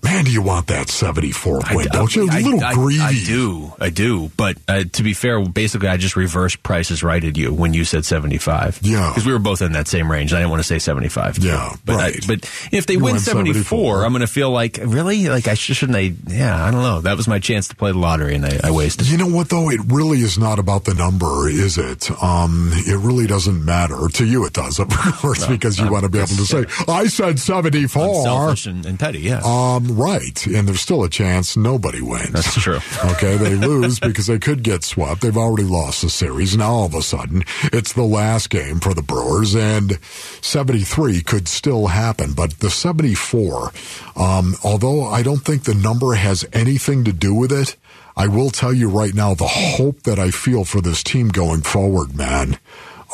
Man, 0.01 0.25
do 0.25 0.31
you 0.31 0.43
want 0.43 0.69
that 0.69 0.89
74 0.89 1.61
win, 1.73 1.89
don't 1.91 2.15
you? 2.15 2.29
A 2.29 2.33
I- 2.33 2.39
little 2.41 2.63
I, 2.65 2.73
greedy. 2.75 3.01
I 3.01 3.13
do, 3.27 3.73
I 3.81 3.91
do. 3.91 4.31
But 4.37 4.57
uh, 4.69 4.85
to 4.93 5.03
be 5.03 5.13
fair, 5.13 5.45
basically, 5.45 5.89
I 5.89 5.97
just 5.97 6.15
reversed 6.15 6.63
prices 6.63 7.03
right 7.03 7.23
at 7.23 7.37
you 7.37 7.53
when 7.53 7.75
you 7.75 7.85
said 7.85 8.05
seventy 8.05 8.39
five. 8.39 8.79
Yeah. 8.81 9.11
because 9.11 9.27
we 9.27 9.33
were 9.33 9.41
both 9.41 9.61
in 9.61 9.73
that 9.73 9.89
same 9.89 10.11
range. 10.11 10.33
I 10.33 10.37
didn't 10.39 10.51
want 10.51 10.61
to 10.61 10.69
say 10.69 10.79
seventy 10.79 11.09
five. 11.09 11.39
Yeah, 11.39 11.75
but 11.85 11.97
right. 11.97 12.15
I, 12.15 12.27
but 12.29 12.45
if 12.71 12.87
they 12.87 12.95
You 12.95 13.01
win 13.01 13.15
went 13.15 13.25
seventy 13.25 13.51
74. 13.53 14.05
I'm 14.05 14.13
going 14.13 14.21
to 14.21 14.29
feel 14.29 14.51
like 14.51 14.79
really 14.81 15.29
like 15.29 15.49
I 15.49 15.55
sh- 15.55 15.75
shouldn't. 15.77 15.97
I 15.97 16.15
yeah, 16.29 16.65
I 16.65 16.71
don't 16.71 16.83
know. 16.83 17.01
That 17.01 17.17
was 17.17 17.27
my 17.27 17.41
chance 17.41 17.67
to 17.69 17.77
play 17.77 17.91
the 17.91 17.99
lottery, 17.99 18.37
and 18.37 18.47
I, 18.47 18.61
I 18.65 18.71
wasted. 18.71 19.09
You 19.11 19.19
know 19.19 19.27
what 19.29 19.49
though? 19.51 19.69
It 19.69 19.81
really 19.87 20.21
is 20.21 20.39
not 20.39 20.61
about 20.61 20.85
the 20.85 20.95
number, 20.95 21.49
is 21.49 21.77
it? 21.77 22.09
Um, 22.23 22.71
it 22.73 22.97
really 22.99 23.27
doesn't 23.27 23.65
matter. 23.65 23.97
To 24.09 24.25
you 24.25 24.47
it 24.47 24.53
does, 24.53 24.79
of 24.79 24.89
course, 24.91 25.45
because 25.47 25.77
you 25.79 25.91
want 25.91 26.05
to 26.05 26.09
be 26.09 26.19
able 26.19 26.29
to 26.29 26.47
say, 26.47 26.65
I 26.87 27.09
said 27.09 27.29
I'm 27.31 27.37
74. 27.37 28.23
selfish 28.23 28.67
and, 28.67 28.87
and 28.87 28.99
petty. 28.99 29.19
Yeah, 29.21 29.41
Um, 29.45 29.88
right. 29.91 30.47
And 30.47 30.69
there's 30.69 30.81
still 30.81 31.05
a 31.05 31.09
chance 31.09 31.57
nobody 31.57 32.01
wins. 32.01 32.33
that's 32.33 32.63
true. 32.63 32.79
Okay, 33.13 33.37
they 33.37 33.55
lose 33.55 34.01
because 34.09 34.27
they 34.27 34.39
could 34.39 34.63
get 34.63 34.85
swept. 34.85 35.21
They've 35.23 35.37
already 35.37 35.65
lost 35.69 36.03
the 36.03 36.11
series. 36.11 36.57
Now 36.57 36.73
all 36.73 36.87
of 36.87 36.95
a 36.95 37.03
sudden, 37.03 37.45
it's 37.65 37.93
the 37.93 38.03
last 38.03 38.51
game 38.51 38.81
for 38.81 38.95
the 38.95 39.03
Brewers, 39.03 39.55
and 39.55 39.99
73 40.41 41.23
could 41.23 41.49
still 41.49 41.87
happen. 41.87 42.33
But 42.35 42.59
the 42.59 42.71
74, 42.71 43.73
um, 44.17 44.55
although 44.65 45.05
I 45.05 45.23
don't 45.23 45.39
think 45.45 45.65
the 45.65 45.75
number 45.75 46.15
has 46.15 46.45
anything 46.53 47.05
to 47.05 47.13
do 47.13 47.35
with 47.35 47.53
it, 47.53 47.77
I 48.17 48.27
will 48.27 48.51
tell 48.51 48.73
you 48.73 48.89
right 48.89 49.15
now 49.15 49.35
the 49.35 49.47
hope 49.47 50.03
that 50.03 50.19
I 50.19 50.31
feel 50.33 50.65
for 50.65 50.81
this 50.81 51.03
team 51.05 51.29
going 51.29 51.63
forward, 51.63 52.17
man. 52.17 52.59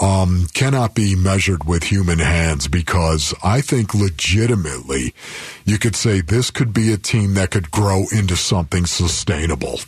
Um, 0.01 0.49
cannot 0.55 0.97
be 0.97 1.15
measured 1.15 1.65
with 1.65 1.85
human 1.85 2.19
hands 2.19 2.67
because 2.67 3.33
I 3.45 3.61
think 3.61 3.95
legitimately 3.95 5.15
you 5.65 5.79
could 5.79 5.95
say 5.95 6.21
this 6.21 6.51
could 6.51 6.75
be 6.75 6.93
a 6.93 6.97
team 6.97 7.35
that 7.35 7.53
could 7.53 7.71
grow 7.71 8.05
into 8.11 8.35
something 8.37 8.87
sustainable. 8.87 9.79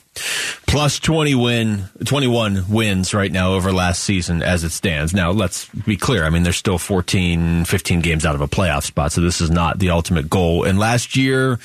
plus 0.68 1.00
20 1.00 1.34
win 1.34 1.88
21 2.04 2.66
wins 2.68 3.14
right 3.14 3.32
now 3.32 3.54
over 3.54 3.72
last 3.72 4.04
season 4.04 4.42
as 4.42 4.62
it 4.62 4.70
stands. 4.70 5.12
Now 5.12 5.32
let's 5.32 5.66
be 5.68 5.96
clear. 5.96 6.24
I 6.24 6.30
mean 6.30 6.44
there's 6.44 6.56
still 6.56 6.78
14 6.78 7.64
15 7.64 8.00
games 8.00 8.24
out 8.24 8.36
of 8.36 8.40
a 8.40 8.48
playoff 8.48 8.84
spot 8.84 9.10
so 9.10 9.20
this 9.20 9.40
is 9.40 9.50
not 9.50 9.80
the 9.80 9.90
ultimate 9.90 10.30
goal. 10.30 10.62
And 10.62 10.78
last 10.78 11.16
year 11.16 11.58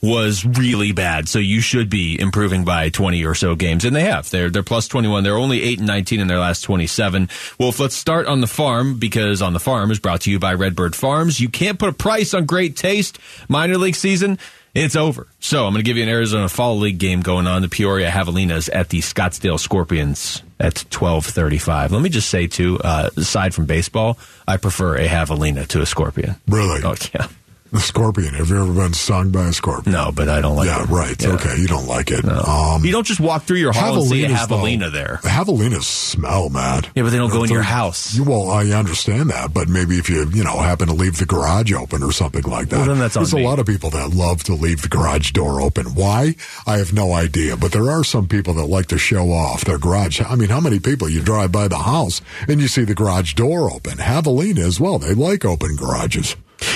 was 0.00 0.44
really 0.44 0.92
bad 0.92 1.28
so 1.28 1.38
you 1.38 1.60
should 1.60 1.90
be 1.90 2.20
improving 2.20 2.64
by 2.64 2.88
20 2.88 3.24
or 3.24 3.34
so 3.34 3.56
games 3.56 3.84
and 3.84 3.96
they 3.96 4.04
have 4.04 4.30
they're 4.30 4.48
they're 4.48 4.62
plus 4.62 4.86
21 4.86 5.24
they're 5.24 5.36
only 5.36 5.62
8 5.62 5.78
and 5.78 5.88
19 5.88 6.20
in 6.20 6.28
their 6.28 6.38
last 6.38 6.60
27 6.62 7.28
well 7.58 7.74
let's 7.78 7.96
start 7.96 8.26
on 8.26 8.40
the 8.40 8.46
farm 8.46 8.98
because 8.98 9.42
on 9.42 9.54
the 9.54 9.60
farm 9.60 9.90
is 9.90 9.98
brought 9.98 10.20
to 10.22 10.30
you 10.30 10.38
by 10.38 10.54
redbird 10.54 10.94
farms 10.94 11.40
you 11.40 11.48
can't 11.48 11.78
put 11.78 11.88
a 11.88 11.92
price 11.92 12.32
on 12.32 12.46
great 12.46 12.76
taste 12.76 13.18
minor 13.48 13.76
league 13.76 13.96
season 13.96 14.38
it's 14.74 14.96
over. 14.96 15.26
So 15.40 15.66
I'm 15.66 15.72
going 15.72 15.82
to 15.82 15.86
give 15.88 15.96
you 15.96 16.02
an 16.02 16.08
Arizona 16.08 16.48
Fall 16.48 16.78
League 16.78 16.98
game 16.98 17.20
going 17.20 17.46
on. 17.46 17.62
The 17.62 17.68
Peoria 17.68 18.10
Javelinas 18.10 18.68
at 18.72 18.90
the 18.90 19.00
Scottsdale 19.00 19.58
Scorpions 19.58 20.42
at 20.60 20.74
12:35. 20.90 21.90
Let 21.90 22.02
me 22.02 22.08
just 22.08 22.28
say 22.28 22.46
too, 22.46 22.78
uh, 22.84 23.10
aside 23.16 23.54
from 23.54 23.66
baseball, 23.66 24.18
I 24.46 24.56
prefer 24.56 24.96
a 24.96 25.08
Javelina 25.08 25.66
to 25.68 25.80
a 25.80 25.86
Scorpion. 25.86 26.36
Really? 26.46 26.82
Oh 26.84 26.94
yeah. 27.14 27.28
The 27.70 27.80
scorpion. 27.80 28.32
Have 28.32 28.48
you 28.48 28.62
ever 28.62 28.72
been 28.72 28.94
stung 28.94 29.30
by 29.30 29.48
a 29.48 29.52
scorpion? 29.52 29.92
No, 29.92 30.10
but 30.10 30.28
I 30.30 30.40
don't 30.40 30.56
like. 30.56 30.68
It. 30.68 30.70
Yeah, 30.70 30.84
them. 30.86 30.94
right. 30.94 31.22
Yeah. 31.22 31.28
Okay, 31.32 31.56
you 31.58 31.66
don't 31.68 31.86
like 31.86 32.10
it. 32.10 32.24
No. 32.24 32.40
Um, 32.40 32.82
you 32.82 32.92
don't 32.92 33.06
just 33.06 33.20
walk 33.20 33.42
through 33.42 33.58
your 33.58 33.72
hall 33.72 33.96
and 34.00 34.08
see 34.08 34.24
a 34.24 34.28
javelinas, 34.28 34.78
though- 34.80 34.88
there. 34.90 35.20
Javelinas 35.22 35.82
smell, 35.82 36.48
man. 36.48 36.84
Yeah, 36.94 37.02
but 37.02 37.10
they 37.10 37.18
don't 37.18 37.30
go 37.30 37.44
in 37.44 37.50
your 37.50 37.62
house. 37.62 38.14
You, 38.14 38.24
well, 38.24 38.50
I 38.50 38.70
understand 38.70 39.28
that, 39.30 39.52
but 39.52 39.68
maybe 39.68 39.98
if 39.98 40.08
you, 40.08 40.26
you 40.30 40.44
know, 40.44 40.56
happen 40.58 40.88
to 40.88 40.94
leave 40.94 41.18
the 41.18 41.26
garage 41.26 41.70
open 41.74 42.02
or 42.02 42.10
something 42.10 42.42
like 42.44 42.70
that. 42.70 42.78
Well, 42.78 42.86
then 42.86 42.98
that's 42.98 43.14
There's 43.14 43.34
me. 43.34 43.44
a 43.44 43.46
lot 43.46 43.58
of 43.58 43.66
people 43.66 43.90
that 43.90 44.10
love 44.14 44.42
to 44.44 44.54
leave 44.54 44.80
the 44.80 44.88
garage 44.88 45.32
door 45.32 45.60
open. 45.60 45.94
Why? 45.94 46.36
I 46.66 46.78
have 46.78 46.94
no 46.94 47.12
idea. 47.12 47.58
But 47.58 47.72
there 47.72 47.90
are 47.90 48.02
some 48.02 48.28
people 48.28 48.54
that 48.54 48.66
like 48.66 48.86
to 48.86 48.98
show 48.98 49.30
off 49.30 49.66
their 49.66 49.78
garage. 49.78 50.22
I 50.22 50.36
mean, 50.36 50.48
how 50.48 50.60
many 50.60 50.80
people 50.80 51.08
you 51.10 51.20
drive 51.20 51.52
by 51.52 51.68
the 51.68 51.78
house 51.78 52.22
and 52.48 52.62
you 52.62 52.68
see 52.68 52.84
the 52.84 52.94
garage 52.94 53.34
door 53.34 53.70
open? 53.70 53.98
Javelina 53.98 54.60
as 54.60 54.80
well. 54.80 54.98
They 54.98 55.12
like 55.12 55.44
open 55.44 55.76
garages. 55.76 56.34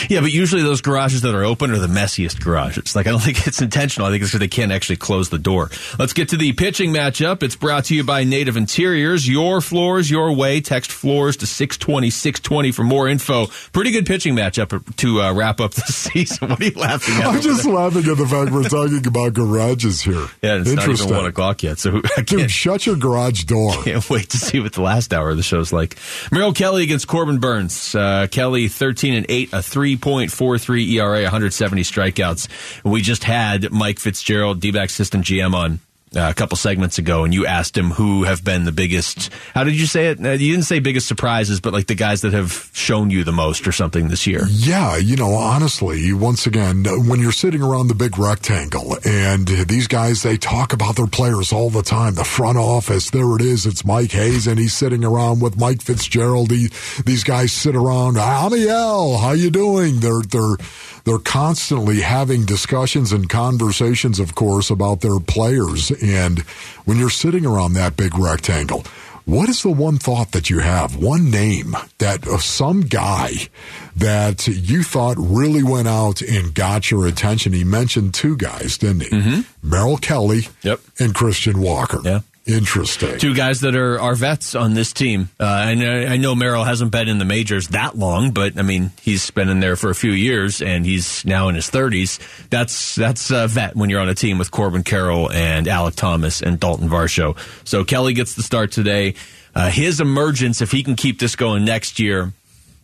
Yeah, 0.08 0.20
but 0.20 0.32
usually 0.32 0.62
those 0.62 0.80
garages 0.80 1.22
that 1.22 1.34
are 1.34 1.44
open 1.44 1.70
are 1.70 1.78
the 1.78 1.86
messiest 1.86 2.42
garages. 2.42 2.94
Like, 2.96 3.06
I 3.06 3.10
don't 3.10 3.20
think 3.22 3.46
it's 3.46 3.60
intentional. 3.62 4.06
I 4.06 4.10
think 4.10 4.22
it's 4.22 4.30
because 4.30 4.40
they 4.40 4.48
can't 4.48 4.72
actually 4.72 4.96
close 4.96 5.28
the 5.30 5.38
door. 5.38 5.70
Let's 5.98 6.12
get 6.12 6.28
to 6.30 6.36
the 6.36 6.52
pitching 6.52 6.92
matchup. 6.92 7.42
It's 7.42 7.56
brought 7.56 7.86
to 7.86 7.94
you 7.94 8.04
by 8.04 8.24
Native 8.24 8.56
Interiors. 8.56 9.28
Your 9.28 9.60
floors, 9.60 10.10
your 10.10 10.32
way. 10.34 10.60
Text 10.60 10.90
floors 10.92 11.36
to 11.38 11.46
620, 11.46 12.10
620 12.10 12.72
for 12.72 12.82
more 12.84 13.08
info. 13.08 13.46
Pretty 13.72 13.90
good 13.90 14.06
pitching 14.06 14.34
matchup 14.34 14.96
to 14.96 15.20
uh, 15.22 15.32
wrap 15.32 15.60
up 15.60 15.72
the 15.74 15.80
season. 15.92 16.48
What 16.48 16.60
are 16.60 16.64
you 16.64 16.72
laughing 16.72 17.14
at? 17.16 17.26
I'm 17.26 17.40
just 17.40 17.64
there? 17.64 17.72
laughing 17.74 18.10
at 18.10 18.16
the 18.16 18.26
fact 18.26 18.50
we're 18.52 18.62
talking 18.68 19.06
about 19.06 19.34
garages 19.34 20.00
here. 20.00 20.12
Yeah, 20.42 20.56
it's 20.56 20.68
not 20.70 20.82
Interesting. 20.82 21.08
even 21.08 21.16
one 21.18 21.26
o'clock 21.26 21.62
yet, 21.62 21.78
so 21.78 22.00
Dude, 22.24 22.50
shut 22.50 22.84
your 22.84 22.96
garage 22.96 23.44
door. 23.44 23.74
can't 23.84 24.08
wait 24.10 24.30
to 24.30 24.38
see 24.38 24.58
what 24.60 24.72
the 24.72 24.82
last 24.82 25.12
hour 25.14 25.30
of 25.30 25.36
the 25.36 25.42
show's 25.42 25.72
like. 25.72 25.96
Merrill 26.32 26.52
Kelly 26.52 26.82
against 26.82 27.06
Corbin 27.06 27.38
Burnes. 27.38 27.94
Uh, 27.94 28.26
Kelly 28.30 28.66
13 28.68 29.14
and 29.14 29.26
8, 29.28 29.50
a 29.52 29.62
3.43 29.72 30.92
ERA, 30.92 31.22
170 31.22 31.82
strikeouts. 31.82 32.48
We 32.84 33.00
just 33.00 33.24
had 33.24 33.72
Mike 33.72 33.98
Fitzgerald, 33.98 34.60
D-back 34.60 34.90
system 34.90 35.22
GM 35.22 35.54
on 35.54 35.80
uh, 36.16 36.28
a 36.30 36.34
couple 36.34 36.56
segments 36.56 36.98
ago, 36.98 37.24
and 37.24 37.32
you 37.32 37.46
asked 37.46 37.76
him 37.76 37.90
who 37.90 38.24
have 38.24 38.44
been 38.44 38.64
the 38.64 38.72
biggest. 38.72 39.30
How 39.54 39.64
did 39.64 39.78
you 39.78 39.86
say 39.86 40.08
it? 40.08 40.24
Uh, 40.24 40.30
you 40.32 40.52
didn't 40.52 40.66
say 40.66 40.78
biggest 40.78 41.08
surprises, 41.08 41.60
but 41.60 41.72
like 41.72 41.86
the 41.86 41.94
guys 41.94 42.22
that 42.22 42.32
have 42.32 42.70
shown 42.72 43.10
you 43.10 43.24
the 43.24 43.32
most 43.32 43.66
or 43.66 43.72
something 43.72 44.08
this 44.08 44.26
year. 44.26 44.46
Yeah, 44.48 44.96
you 44.96 45.16
know, 45.16 45.34
honestly, 45.34 46.12
once 46.12 46.46
again, 46.46 46.84
when 47.06 47.20
you're 47.20 47.32
sitting 47.32 47.62
around 47.62 47.88
the 47.88 47.94
big 47.94 48.18
rectangle 48.18 48.96
and 49.04 49.46
these 49.46 49.86
guys, 49.86 50.22
they 50.22 50.36
talk 50.36 50.72
about 50.72 50.96
their 50.96 51.06
players 51.06 51.52
all 51.52 51.70
the 51.70 51.82
time. 51.82 52.14
The 52.14 52.24
front 52.24 52.58
office, 52.58 53.10
there 53.10 53.34
it 53.36 53.42
is. 53.42 53.66
It's 53.66 53.84
Mike 53.84 54.12
Hayes 54.12 54.46
and 54.46 54.58
he's 54.58 54.74
sitting 54.74 55.04
around 55.04 55.40
with 55.40 55.58
Mike 55.58 55.82
Fitzgerald. 55.82 56.50
He, 56.50 56.68
these 57.04 57.24
guys 57.24 57.52
sit 57.52 57.76
around. 57.76 58.16
Amiel, 58.16 59.18
how 59.18 59.32
you 59.32 59.50
doing? 59.50 60.00
They're, 60.00 60.22
they're, 60.22 60.56
they're 61.04 61.18
constantly 61.18 62.00
having 62.00 62.44
discussions 62.44 63.12
and 63.12 63.28
conversations, 63.28 64.20
of 64.20 64.34
course, 64.34 64.70
about 64.70 65.00
their 65.00 65.18
players. 65.18 65.90
And 66.02 66.40
when 66.84 66.98
you're 66.98 67.10
sitting 67.10 67.46
around 67.46 67.74
that 67.74 67.96
big 67.96 68.18
rectangle, 68.18 68.84
what 69.24 69.48
is 69.48 69.62
the 69.62 69.70
one 69.70 69.98
thought 69.98 70.32
that 70.32 70.50
you 70.50 70.58
have? 70.58 70.96
One 70.96 71.30
name 71.30 71.76
that 71.98 72.26
of 72.26 72.42
some 72.42 72.80
guy 72.80 73.30
that 73.94 74.48
you 74.48 74.82
thought 74.82 75.16
really 75.16 75.62
went 75.62 75.86
out 75.86 76.22
and 76.22 76.52
got 76.52 76.90
your 76.90 77.06
attention. 77.06 77.52
He 77.52 77.62
mentioned 77.62 78.14
two 78.14 78.36
guys, 78.36 78.76
didn't 78.78 79.02
he? 79.02 79.10
Mm-hmm. 79.10 79.40
Merrill 79.70 79.96
Kelly 79.98 80.48
Yep. 80.62 80.80
and 80.98 81.14
Christian 81.14 81.60
Walker. 81.60 82.00
Yeah. 82.04 82.20
Interesting. 82.44 83.18
Two 83.18 83.34
guys 83.34 83.60
that 83.60 83.76
are, 83.76 84.00
are 84.00 84.16
vets 84.16 84.56
on 84.56 84.74
this 84.74 84.92
team. 84.92 85.28
Uh, 85.38 85.44
I 85.44 85.74
know, 85.74 86.06
I 86.06 86.16
know 86.16 86.34
Merrill 86.34 86.64
hasn't 86.64 86.90
been 86.90 87.08
in 87.08 87.18
the 87.18 87.24
majors 87.24 87.68
that 87.68 87.96
long, 87.96 88.32
but 88.32 88.58
I 88.58 88.62
mean, 88.62 88.90
he's 89.00 89.30
been 89.30 89.48
in 89.48 89.60
there 89.60 89.76
for 89.76 89.90
a 89.90 89.94
few 89.94 90.10
years 90.10 90.60
and 90.60 90.84
he's 90.84 91.24
now 91.24 91.48
in 91.48 91.54
his 91.54 91.70
30s. 91.70 92.18
That's, 92.50 92.96
that's 92.96 93.30
a 93.30 93.46
vet 93.46 93.76
when 93.76 93.90
you're 93.90 94.00
on 94.00 94.08
a 94.08 94.14
team 94.14 94.38
with 94.38 94.50
Corbin 94.50 94.82
Carroll 94.82 95.30
and 95.30 95.66
Alek 95.68 95.94
Thomas 95.94 96.42
and 96.42 96.58
Dalton 96.58 96.88
Varsho. 96.88 97.36
So 97.64 97.84
Kelly 97.84 98.12
gets 98.12 98.34
the 98.34 98.42
start 98.42 98.72
today. 98.72 99.14
Uh, 99.54 99.70
his 99.70 100.00
emergence, 100.00 100.60
if 100.60 100.72
he 100.72 100.82
can 100.82 100.96
keep 100.96 101.20
this 101.20 101.36
going 101.36 101.64
next 101.64 102.00
year, 102.00 102.32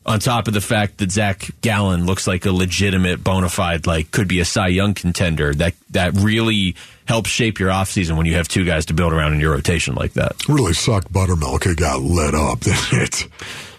on 0.08 0.18
top 0.20 0.48
of 0.48 0.54
the 0.54 0.60
fact 0.60 0.98
that 0.98 1.12
Zach 1.12 1.50
Gallen 1.60 2.06
looks 2.06 2.26
like 2.26 2.46
a 2.46 2.52
legitimate, 2.52 3.22
bona 3.22 3.48
fide, 3.48 3.86
like 3.86 4.10
could 4.10 4.26
be 4.26 4.40
a 4.40 4.44
Cy 4.44 4.68
Young 4.68 4.94
contender. 4.94 5.54
That 5.54 5.74
that 5.90 6.14
really 6.14 6.74
helps 7.06 7.30
shape 7.30 7.58
your 7.60 7.70
offseason 7.70 8.16
when 8.16 8.26
you 8.26 8.34
have 8.34 8.48
two 8.48 8.64
guys 8.64 8.86
to 8.86 8.94
build 8.94 9.12
around 9.12 9.34
in 9.34 9.40
your 9.40 9.52
rotation 9.52 9.94
like 9.94 10.14
that. 10.14 10.48
Really 10.48 10.72
sucked 10.72 11.12
Buttermilk. 11.12 11.66
It 11.66 11.76
got 11.78 12.00
lit 12.00 12.34
up, 12.34 12.60
didn't 12.60 12.92
it? 12.92 13.28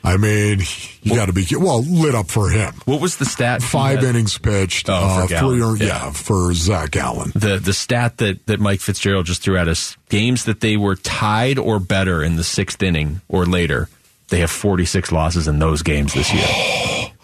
I 0.02 0.16
mean, 0.16 0.62
you 1.02 1.16
got 1.16 1.26
to 1.26 1.34
be 1.34 1.46
well 1.58 1.84
lit 1.84 2.16
up 2.16 2.30
for 2.32 2.50
him. 2.50 2.74
What 2.86 3.02
was 3.02 3.18
the 3.18 3.26
stat? 3.26 3.62
Five 3.62 4.02
innings 4.02 4.38
pitched. 4.38 4.88
Oh, 4.90 5.28
for 5.28 5.36
uh, 5.36 5.40
three, 5.40 5.86
Yeah. 5.86 6.06
yeah. 6.06 6.12
for 6.12 6.54
Zach 6.54 6.92
Gallen. 6.92 7.32
The 7.36 7.58
the 7.58 7.74
stat 7.74 8.18
that, 8.20 8.46
that 8.46 8.62
Mike 8.62 8.80
Fitzgerald 8.80 9.26
just 9.26 9.42
threw 9.42 9.58
at 9.58 9.68
us: 9.68 9.98
games 10.08 10.46
that 10.46 10.62
they 10.62 10.78
were 10.78 10.96
tied 10.96 11.60
or 11.60 11.80
better 11.80 12.24
in 12.24 12.38
the 12.38 12.46
sixth 12.46 12.82
inning 12.82 13.20
or 13.28 13.46
later, 13.46 13.90
they 14.30 14.40
have 14.40 14.52
forty 14.52 14.86
six 14.86 15.12
losses 15.12 15.48
in 15.48 15.60
those 15.60 15.82
games 15.82 16.14
this 16.14 16.34
year. 16.34 16.48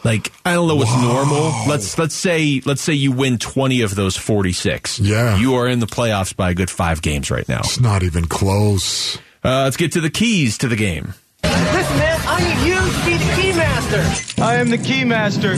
Like 0.04 0.32
I 0.46 0.54
don't 0.54 0.68
know 0.68 0.76
what's 0.76 0.96
normal. 1.02 1.52
Let's 1.68 1.98
let's 1.98 2.14
say 2.14 2.62
let's 2.66 2.82
say 2.82 2.94
you 2.94 3.12
win 3.12 3.38
twenty 3.40 3.82
of 3.82 3.96
those 3.96 4.16
forty 4.16 4.52
six. 4.52 5.00
Yeah. 5.00 5.38
you 5.38 5.56
are 5.56 5.68
in 5.68 5.80
the 5.80 5.88
playoffs 5.88 6.36
by 6.36 6.52
a 6.52 6.54
good 6.54 6.70
five 6.70 7.02
games 7.02 7.32
right 7.32 7.48
now. 7.50 7.60
It's 7.60 7.80
not 7.80 8.04
even 8.04 8.26
close. 8.26 9.18
Uh, 9.44 9.64
let's 9.64 9.78
get 9.78 9.94
to 9.94 10.02
the 10.02 10.10
keys 10.10 10.58
to 10.60 10.68
the 10.68 10.76
game. 10.76 11.14
Listen, 11.44 11.98
man, 11.98 12.20
I 12.26 12.40
need 12.42 12.68
you 12.68 12.76
to 12.76 13.06
be 13.06 13.18
the 13.18 13.42
key 13.42 13.58
master. 13.58 14.42
I 14.44 14.56
am 14.56 14.70
the 14.70 14.78
key 14.78 15.04
master. 15.06 15.56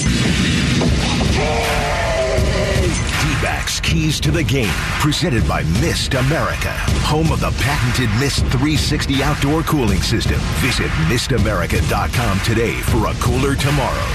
D-backs 3.67 3.79
Keys 3.81 4.19
to 4.21 4.31
the 4.31 4.43
Game, 4.43 4.71
presented 5.01 5.45
by 5.45 5.63
Mist 5.81 6.13
America, 6.13 6.71
home 7.03 7.31
of 7.33 7.41
the 7.41 7.51
patented 7.59 8.09
Mist 8.17 8.39
360 8.45 9.21
outdoor 9.21 9.61
cooling 9.63 10.01
system. 10.01 10.39
Visit 10.61 10.87
mistamerica.com 11.09 12.39
today 12.45 12.73
for 12.73 13.07
a 13.07 13.13
cooler 13.15 13.55
tomorrow. 13.55 14.07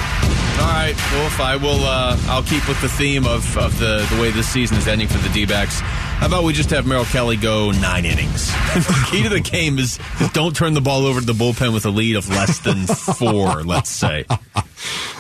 All 0.59 0.68
right, 0.68 0.94
Wolf. 1.12 1.38
I 1.40 1.56
will. 1.56 1.85
Uh, 1.85 2.16
I'll 2.28 2.42
keep 2.42 2.66
with 2.66 2.80
the 2.80 2.88
theme 2.88 3.26
of, 3.26 3.56
of 3.59 3.78
the 3.78 4.06
the 4.14 4.23
way 4.23 4.30
this 4.30 4.49
season 4.49 4.78
is 4.78 4.88
ending 4.88 5.09
for 5.09 5.18
the 5.18 5.28
D-backs. 5.30 5.80
How 5.80 6.28
about 6.28 6.44
we 6.44 6.54
just 6.54 6.71
have 6.71 6.87
Merrill 6.87 7.04
Kelly 7.04 7.37
go 7.37 7.73
nine 7.73 8.06
innings? 8.06 8.47
the 8.75 9.06
key 9.11 9.23
to 9.23 9.28
the 9.28 9.40
game 9.40 9.78
is 9.78 9.99
don't 10.32 10.56
turn 10.56 10.73
the 10.73 10.80
ball 10.80 11.04
over 11.04 11.21
to 11.21 11.26
the 11.26 11.35
bullpen 11.35 11.75
with 11.75 11.85
a 11.85 11.90
lead 11.90 12.16
of 12.16 12.26
less 12.30 12.61
than 12.61 12.87
four. 12.87 13.62
let's 13.64 13.90
say. 13.90 14.25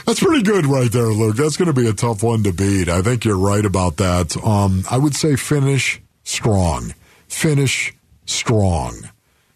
That's 0.06 0.20
pretty 0.20 0.42
good 0.42 0.66
right 0.66 0.90
there, 0.90 1.08
Luke. 1.08 1.36
That's 1.36 1.56
going 1.56 1.72
to 1.72 1.80
be 1.80 1.88
a 1.88 1.92
tough 1.92 2.22
one 2.22 2.42
to 2.42 2.52
beat. 2.52 2.88
I 2.88 3.02
think 3.02 3.24
you're 3.24 3.38
right 3.38 3.64
about 3.64 3.98
that. 3.98 4.36
Um, 4.44 4.84
I 4.90 4.98
would 4.98 5.14
say 5.14 5.36
finish 5.36 6.00
strong. 6.24 6.94
Finish 7.28 7.94
strong. 8.26 9.08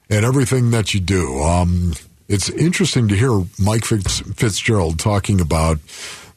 And 0.08 0.24
everything 0.24 0.70
that 0.70 0.94
you 0.94 1.00
do. 1.00 1.42
Um, 1.42 1.94
it's 2.28 2.48
interesting 2.50 3.08
to 3.08 3.16
hear 3.16 3.44
Mike 3.58 3.84
Fitz, 3.84 4.20
Fitzgerald 4.20 4.98
talking 4.98 5.40
about 5.40 5.78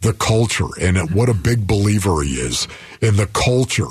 the 0.02 0.14
culture 0.14 0.68
and 0.80 1.12
what 1.12 1.30
a 1.30 1.34
big 1.34 1.68
believer 1.68 2.22
he 2.24 2.36
is 2.36 2.68
in 3.02 3.16
the 3.16 3.28
culture 3.28 3.86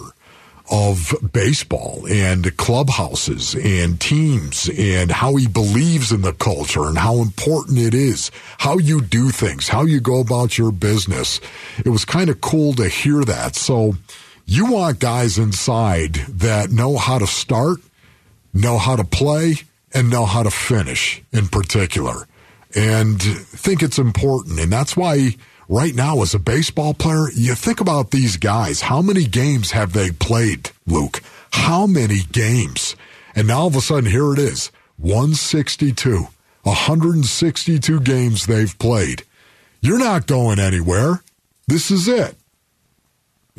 of 0.70 1.14
baseball 1.32 2.06
and 2.10 2.56
clubhouses 2.56 3.54
and 3.54 4.00
teams 4.00 4.68
and 4.76 5.10
how 5.10 5.36
he 5.36 5.46
believes 5.46 6.12
in 6.12 6.22
the 6.22 6.32
culture 6.32 6.86
and 6.86 6.98
how 6.98 7.16
important 7.22 7.78
it 7.78 7.94
is, 7.94 8.30
how 8.58 8.78
you 8.78 9.00
do 9.00 9.30
things, 9.30 9.68
how 9.68 9.82
you 9.82 10.00
go 10.00 10.20
about 10.20 10.58
your 10.58 10.70
business. 10.70 11.40
It 11.84 11.88
was 11.88 12.04
kind 12.04 12.28
of 12.28 12.40
cool 12.40 12.74
to 12.74 12.88
hear 12.88 13.24
that. 13.24 13.56
So 13.56 13.94
you 14.46 14.72
want 14.72 14.98
guys 14.98 15.38
inside 15.38 16.14
that 16.14 16.70
know 16.70 16.96
how 16.96 17.18
to 17.18 17.26
start, 17.26 17.78
know 18.52 18.78
how 18.78 18.96
to 18.96 19.04
play, 19.04 19.54
and 19.94 20.10
know 20.10 20.26
how 20.26 20.42
to 20.42 20.50
finish 20.50 21.22
in 21.32 21.48
particular. 21.48 22.26
And 22.74 23.20
think 23.20 23.82
it's 23.82 23.98
important. 23.98 24.60
And 24.60 24.70
that's 24.72 24.96
why 24.96 25.36
right 25.68 25.94
now, 25.94 26.22
as 26.22 26.34
a 26.34 26.38
baseball 26.38 26.94
player, 26.94 27.30
you 27.34 27.54
think 27.54 27.80
about 27.80 28.10
these 28.10 28.36
guys. 28.36 28.82
How 28.82 29.02
many 29.02 29.24
games 29.24 29.72
have 29.72 29.92
they 29.92 30.10
played, 30.10 30.70
Luke? 30.86 31.20
How 31.52 31.86
many 31.86 32.20
games? 32.32 32.96
And 33.34 33.48
now 33.48 33.60
all 33.60 33.66
of 33.68 33.76
a 33.76 33.80
sudden, 33.80 34.10
here 34.10 34.32
it 34.32 34.38
is 34.38 34.72
162, 34.96 36.28
162 36.62 38.00
games 38.00 38.46
they've 38.46 38.78
played. 38.78 39.24
You're 39.80 39.98
not 39.98 40.26
going 40.26 40.58
anywhere. 40.58 41.22
This 41.68 41.90
is 41.90 42.08
it. 42.08 42.34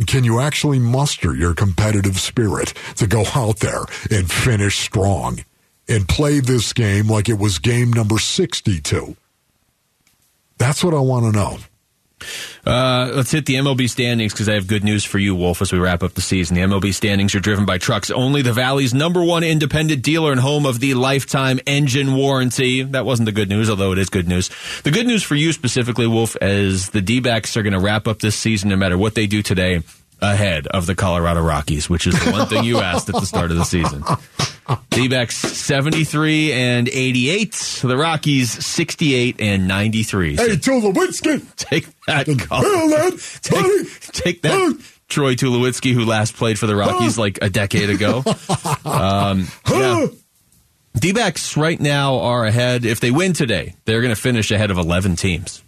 Can 0.08 0.24
you 0.24 0.40
actually 0.40 0.80
muster 0.80 1.36
your 1.36 1.54
competitive 1.54 2.20
spirit 2.20 2.74
to 2.96 3.06
go 3.08 3.26
out 3.36 3.58
there 3.58 3.84
and 4.10 4.32
finish 4.32 4.80
strong 4.80 5.44
and 5.88 6.08
play 6.08 6.40
this 6.40 6.72
game 6.74 7.08
like 7.08 7.28
it 7.28 7.38
was 7.38 7.60
game 7.60 7.92
number 7.92 8.18
62? 8.18 9.16
That's 10.58 10.84
what 10.84 10.94
I 10.94 11.00
want 11.00 11.26
to 11.26 11.32
know. 11.32 11.58
Uh, 12.66 13.12
let's 13.14 13.32
hit 13.32 13.46
the 13.46 13.56
MLB 13.56 13.90
standings 13.90 14.34
because 14.34 14.50
I 14.50 14.54
have 14.54 14.68
good 14.68 14.84
news 14.84 15.06
for 15.06 15.18
you, 15.18 15.36
Wolf, 15.36 15.62
as 15.62 15.72
we 15.72 15.80
wrap 15.80 16.04
up 16.04 16.14
the 16.14 16.22
season. 16.22 16.56
The 16.56 16.62
MLB 16.62 16.94
standings 16.94 17.34
are 17.36 17.40
driven 17.40 17.66
by 17.66 17.78
trucks. 17.78 18.12
Only 18.12 18.42
the 18.42 18.54
Valley's 18.54 18.94
number 18.94 19.24
one 19.24 19.44
independent 19.44 20.04
dealer 20.04 20.32
and 20.32 20.40
home 20.40 20.66
of 20.66 20.80
the 20.80 20.94
lifetime 20.94 21.60
engine 21.66 22.16
warranty. 22.16 22.84
That 22.84 23.06
wasn't 23.06 23.26
the 23.28 23.32
good 23.32 23.50
news, 23.50 23.70
although 23.70 23.92
it 23.92 23.98
is 23.98 24.10
good 24.10 24.28
news. 24.28 24.50
The 24.84 24.92
good 24.92 25.08
news 25.08 25.24
for 25.24 25.36
you 25.36 25.54
specifically, 25.54 26.08
Wolf, 26.08 26.36
is 26.42 26.90
the 26.90 27.02
D 27.02 27.20
backs 27.20 27.56
are 27.58 27.64
going 27.64 27.74
to 27.74 27.80
wrap 27.80 28.08
up 28.08 28.20
this 28.20 28.36
season 28.36 28.70
no 28.70 28.76
matter 28.76 28.98
what 28.98 29.16
they 29.16 29.28
do 29.28 29.42
today 29.42 29.82
ahead 30.22 30.68
of 30.68 30.86
the 30.86 30.96
Colorado 30.96 31.42
Rockies, 31.42 31.90
which 31.90 32.06
is 32.06 32.14
the 32.24 32.32
one 32.32 32.48
thing 32.48 32.64
you 32.64 32.80
asked 32.80 33.10
at 33.10 33.16
the 33.16 33.26
start 33.26 33.52
of 33.52 33.58
the 33.58 33.64
season. 33.64 34.04
D-backs 34.90 35.36
73 35.36 36.52
and 36.54 36.90
88. 36.90 37.80
The 37.84 37.98
Rockies 37.98 38.66
68 38.66 39.38
and 39.40 39.68
93. 39.68 40.38
So 40.38 40.48
Hey, 40.48 40.56
Tulowitzki! 40.56 41.56
take 41.56 41.86
that, 42.06 42.26
take, 43.42 44.02
take 44.14 44.42
that, 44.44 44.78
Troy 45.08 45.36
Tulowitzki, 45.36 45.94
who 45.94 46.06
last 46.06 46.36
played 46.36 46.60
for 46.60 46.68
the 46.68 46.76
Rockies 46.76 47.18
like 47.18 47.40
a 47.42 47.50
decade 47.50 47.90
ago. 47.90 48.24
Um, 48.86 49.48
yeah. 49.70 50.08
D-backs 50.96 51.56
right 51.56 51.80
now 51.80 52.20
are 52.20 52.46
ahead. 52.46 52.86
If 52.86 53.00
they 53.00 53.12
win 53.12 53.34
today, 53.34 53.76
they're 53.86 54.02
going 54.02 54.14
to 54.14 54.20
finish 54.20 54.52
ahead 54.52 54.72
of 54.72 54.78
11 54.78 55.16
teams. 55.16 55.64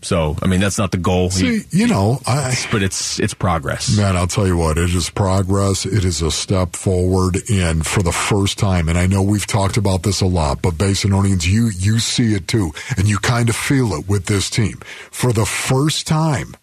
So, 0.00 0.36
I 0.40 0.46
mean, 0.46 0.60
that's 0.60 0.78
not 0.78 0.92
the 0.92 0.96
goal, 0.96 1.30
See, 1.30 1.62
you 1.70 1.88
know, 1.88 2.20
I, 2.24 2.54
but 2.70 2.82
it's 2.84 3.18
it's 3.18 3.34
progress. 3.34 3.96
Man, 3.96 4.16
I'll 4.16 4.28
tell 4.28 4.46
you 4.46 4.56
what, 4.56 4.78
it 4.78 4.94
is 4.94 5.10
progress. 5.10 5.84
It 5.84 6.04
is 6.04 6.22
a 6.22 6.30
step 6.30 6.76
forward. 6.76 7.38
And 7.50 7.84
for 7.84 8.02
the 8.02 8.12
first 8.12 8.58
time, 8.58 8.88
and 8.88 8.96
I 8.96 9.06
know 9.06 9.22
we've 9.22 9.46
talked 9.46 9.76
about 9.76 10.04
this 10.04 10.20
a 10.20 10.26
lot, 10.26 10.62
but 10.62 10.74
Basinonians, 10.74 11.46
you, 11.48 11.70
you 11.76 11.98
see 11.98 12.34
it 12.34 12.46
too. 12.46 12.72
And 12.96 13.08
you 13.08 13.18
kind 13.18 13.48
of 13.48 13.56
feel 13.56 13.92
it 13.94 14.08
with 14.08 14.26
this 14.26 14.48
team. 14.48 14.78
For 15.10 15.32
the 15.32 15.46
first 15.46 16.06
time, 16.06 16.56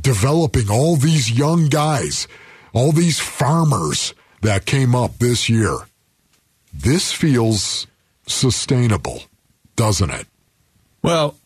developing 0.00 0.68
all 0.68 0.96
these 0.96 1.30
young 1.30 1.68
guys, 1.68 2.26
all 2.72 2.90
these 2.90 3.20
farmers 3.20 4.12
that 4.40 4.66
came 4.66 4.94
up 4.94 5.18
this 5.18 5.48
year. 5.48 5.78
This 6.74 7.12
feels 7.12 7.86
sustainable, 8.26 9.22
doesn't 9.76 10.10
it? 10.10 10.26
Well, 11.02 11.36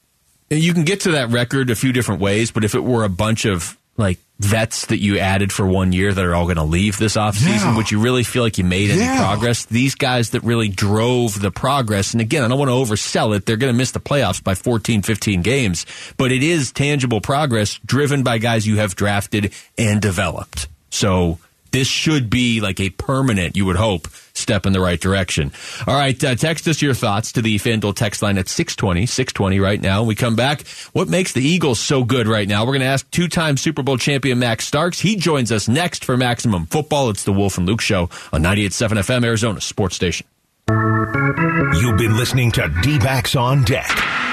you 0.50 0.72
can 0.74 0.84
get 0.84 1.00
to 1.02 1.12
that 1.12 1.30
record 1.30 1.70
a 1.70 1.76
few 1.76 1.92
different 1.92 2.20
ways, 2.20 2.50
but 2.50 2.64
if 2.64 2.74
it 2.74 2.84
were 2.84 3.04
a 3.04 3.08
bunch 3.08 3.44
of 3.44 3.76
like 3.96 4.18
vets 4.38 4.86
that 4.86 4.98
you 5.00 5.18
added 5.18 5.50
for 5.50 5.66
one 5.66 5.90
year 5.92 6.12
that 6.12 6.22
are 6.22 6.34
all 6.34 6.44
going 6.44 6.56
to 6.56 6.62
leave 6.62 6.98
this 6.98 7.16
offseason, 7.16 7.46
Yeah. 7.60 7.76
would 7.76 7.90
you 7.90 7.98
really 7.98 8.22
feel 8.22 8.42
like 8.42 8.58
you 8.58 8.64
made 8.64 8.90
any 8.90 9.00
Yeah. 9.00 9.16
progress? 9.16 9.64
These 9.64 9.94
guys 9.94 10.30
that 10.30 10.44
really 10.44 10.68
drove 10.68 11.40
the 11.40 11.50
progress, 11.50 12.12
and 12.12 12.20
again, 12.20 12.44
I 12.44 12.48
don't 12.48 12.58
want 12.58 12.68
to 12.68 12.74
oversell 12.74 13.34
it. 13.34 13.46
They're 13.46 13.56
going 13.56 13.72
to 13.72 13.76
miss 13.76 13.92
the 13.92 14.00
playoffs 14.00 14.44
by 14.44 14.54
14, 14.54 15.00
15 15.00 15.40
games, 15.40 15.86
but 16.18 16.30
it 16.30 16.42
is 16.42 16.70
tangible 16.72 17.22
progress 17.22 17.80
driven 17.86 18.22
by 18.22 18.36
guys 18.36 18.66
you 18.66 18.76
have 18.76 18.94
drafted 18.94 19.52
and 19.78 20.02
developed. 20.02 20.68
So 20.90 21.38
this 21.72 21.88
should 21.88 22.28
be 22.28 22.60
like 22.60 22.78
a 22.80 22.90
permanent, 22.90 23.56
you 23.56 23.64
would 23.64 23.76
hope, 23.76 24.06
step 24.36 24.66
in 24.66 24.72
the 24.72 24.80
right 24.80 25.00
direction. 25.00 25.52
All 25.86 25.94
right, 25.94 26.22
uh, 26.22 26.34
text 26.34 26.68
us 26.68 26.82
your 26.82 26.94
thoughts 26.94 27.32
to 27.32 27.42
the 27.42 27.56
FanDuel 27.56 27.94
text 27.94 28.22
line 28.22 28.38
at 28.38 28.48
620, 28.48 29.06
620 29.06 29.60
right 29.60 29.80
now. 29.80 30.02
We 30.04 30.14
come 30.14 30.36
back. 30.36 30.66
What 30.92 31.08
makes 31.08 31.32
the 31.32 31.42
Eagles 31.42 31.80
so 31.80 32.04
good 32.04 32.28
right 32.28 32.48
now? 32.48 32.64
We're 32.64 32.72
going 32.72 32.80
to 32.80 32.86
ask 32.86 33.10
two-time 33.10 33.56
Super 33.56 33.82
Bowl 33.82 33.98
champion 33.98 34.38
Max 34.38 34.66
Starks. 34.66 35.00
He 35.00 35.16
joins 35.16 35.50
us 35.50 35.68
next 35.68 36.04
for 36.04 36.16
Maximum 36.16 36.66
Football. 36.66 37.10
It's 37.10 37.24
the 37.24 37.32
Wolf 37.32 37.58
and 37.58 37.66
Luke 37.66 37.80
Show 37.80 38.10
on 38.32 38.42
98.7 38.42 38.98
FM, 38.98 39.24
Arizona 39.24 39.60
Sports 39.60 39.96
Station. 39.96 40.26
You've 40.68 41.96
been 41.96 42.16
listening 42.16 42.50
to 42.52 42.68
D-Backs 42.82 43.36
on 43.36 43.62
Deck, 43.62 43.88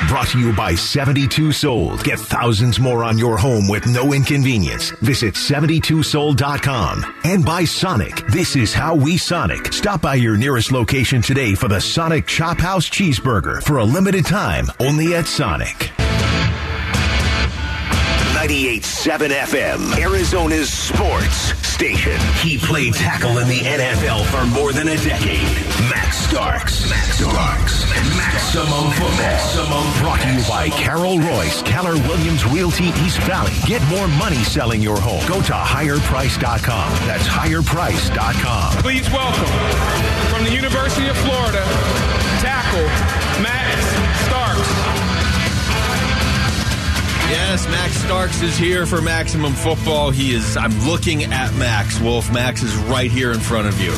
brought 0.07 0.29
to 0.29 0.39
you 0.39 0.51
by 0.51 0.73
72 0.73 1.51
Sold. 1.51 2.03
Get 2.03 2.17
thousands 2.17 2.79
more 2.79 3.03
on 3.03 3.19
your 3.19 3.37
home 3.37 3.67
with 3.67 3.85
no 3.85 4.13
inconvenience. 4.13 4.89
Visit 5.01 5.35
72sold.com. 5.35 7.21
And 7.23 7.45
by 7.45 7.65
Sonic. 7.65 8.25
This 8.29 8.55
is 8.55 8.73
how 8.73 8.95
we 8.95 9.17
Sonic. 9.17 9.71
Stop 9.71 10.01
by 10.01 10.15
your 10.15 10.35
nearest 10.35 10.71
location 10.71 11.21
today 11.21 11.53
for 11.53 11.67
the 11.67 11.79
Sonic 11.79 12.25
Chop 12.25 12.57
House 12.57 12.89
Cheeseburger 12.89 13.61
for 13.61 13.77
a 13.77 13.83
limited 13.83 14.25
time 14.25 14.65
only 14.79 15.13
at 15.13 15.27
Sonic. 15.27 15.91
98.7 18.43 19.29
FM, 19.29 19.97
Arizona's 19.99 20.69
sports 20.69 21.55
station. 21.65 22.19
He 22.41 22.57
played 22.57 22.93
tackle 22.93 23.37
in 23.37 23.47
the 23.47 23.59
NFL 23.59 24.25
for 24.25 24.45
more 24.47 24.73
than 24.73 24.89
a 24.89 24.97
decade. 24.97 25.47
Max 25.89 26.17
Starks. 26.17 26.89
Max 26.89 27.19
Starks. 27.19 27.85
Maximum 28.17 28.91
football. 28.91 29.15
Maximum 29.15 30.01
brought 30.03 30.19
to 30.23 30.33
you 30.33 30.43
by 30.49 30.69
Carol 30.71 31.19
Royse, 31.19 31.63
Keller 31.65 31.93
Williams 32.09 32.45
Realty 32.45 32.87
East 33.05 33.19
Valley. 33.19 33.53
Get 33.65 33.81
more 33.87 34.09
money 34.09 34.43
selling 34.43 34.81
your 34.81 34.99
home. 34.99 35.25
Go 35.25 35.41
to 35.41 35.53
higherprice.com. 35.53 36.91
That's 37.07 37.25
higherprice.com. 37.25 38.73
Please 38.83 39.09
welcome 39.09 40.35
from 40.35 40.43
the 40.43 40.51
University 40.51 41.07
of 41.07 41.15
Florida, 41.15 41.63
tackle 42.43 43.12
Yes, 47.33 47.67
Max 47.67 47.95
Starks 47.95 48.41
is 48.43 48.55
here 48.55 48.85
for 48.85 49.01
Maximum 49.01 49.53
Football. 49.53 50.11
He 50.11 50.35
is, 50.35 50.55
I'm 50.55 50.71
looking 50.87 51.23
at 51.23 51.51
Max. 51.55 51.99
Wolf, 51.99 52.31
Max 52.31 52.61
is 52.61 52.75
right 52.83 53.09
here 53.09 53.31
in 53.31 53.39
front 53.39 53.67
of 53.67 53.81
you. 53.81 53.89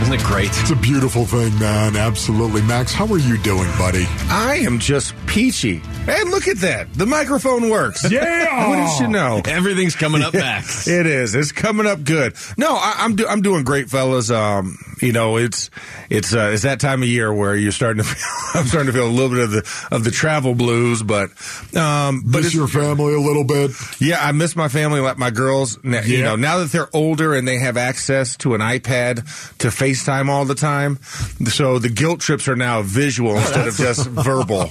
Isn't 0.00 0.14
it 0.14 0.22
great? 0.24 0.48
It's 0.48 0.70
a 0.70 0.76
beautiful 0.76 1.26
thing, 1.26 1.58
man. 1.58 1.96
Absolutely. 1.96 2.62
Max, 2.62 2.94
how 2.94 3.06
are 3.08 3.18
you 3.18 3.36
doing, 3.36 3.68
buddy? 3.76 4.06
I 4.30 4.62
am 4.64 4.78
just 4.78 5.14
peachy. 5.26 5.82
And 6.08 6.30
look 6.30 6.48
at 6.48 6.56
that. 6.58 6.90
The 6.94 7.04
microphone 7.04 7.68
works. 7.68 8.10
Yeah. 8.10 8.68
what 8.70 8.76
did 8.76 9.00
you 9.00 9.08
know? 9.08 9.42
Everything's 9.44 9.94
coming 9.94 10.22
up, 10.22 10.32
Max. 10.34 10.88
it 10.88 11.04
is. 11.04 11.34
It's 11.34 11.52
coming 11.52 11.86
up 11.86 12.04
good. 12.04 12.36
No, 12.56 12.70
I, 12.74 13.04
am 13.04 13.16
do, 13.16 13.26
I'm 13.26 13.42
doing 13.42 13.64
great, 13.64 13.90
fellas. 13.90 14.30
Um, 14.30 14.78
you 15.00 15.12
know, 15.12 15.36
it's 15.36 15.70
it's 16.10 16.34
uh, 16.34 16.50
it's 16.52 16.62
that 16.62 16.80
time 16.80 17.02
of 17.02 17.08
year 17.08 17.32
where 17.32 17.54
you're 17.56 17.72
starting 17.72 18.02
to 18.02 18.08
feel, 18.08 18.60
I'm 18.60 18.66
starting 18.66 18.86
to 18.86 18.92
feel 18.92 19.06
a 19.06 19.10
little 19.10 19.30
bit 19.30 19.40
of 19.44 19.50
the 19.50 19.88
of 19.90 20.04
the 20.04 20.10
travel 20.10 20.54
blues, 20.54 21.02
but 21.02 21.30
um, 21.76 22.22
but 22.24 22.42
miss 22.42 22.54
your 22.54 22.68
family 22.68 23.14
a 23.14 23.20
little 23.20 23.44
bit. 23.44 23.70
Yeah, 24.00 24.18
I 24.24 24.32
miss 24.32 24.56
my 24.56 24.68
family. 24.68 25.00
Like 25.00 25.18
my 25.18 25.30
girls, 25.30 25.78
you 25.84 25.90
Yeah. 25.92 26.22
know, 26.24 26.36
now 26.36 26.58
that 26.58 26.72
they're 26.72 26.88
older 26.94 27.34
and 27.34 27.46
they 27.46 27.58
have 27.58 27.76
access 27.76 28.36
to 28.38 28.54
an 28.54 28.60
iPad 28.60 29.16
to 29.58 29.68
FaceTime 29.68 30.28
all 30.28 30.44
the 30.44 30.54
time, 30.54 30.98
so 31.46 31.78
the 31.78 31.88
guilt 31.88 32.20
trips 32.20 32.48
are 32.48 32.56
now 32.56 32.82
visual 32.82 33.36
instead 33.36 33.68
of 33.68 33.76
just 33.76 34.06
verbal. 34.08 34.68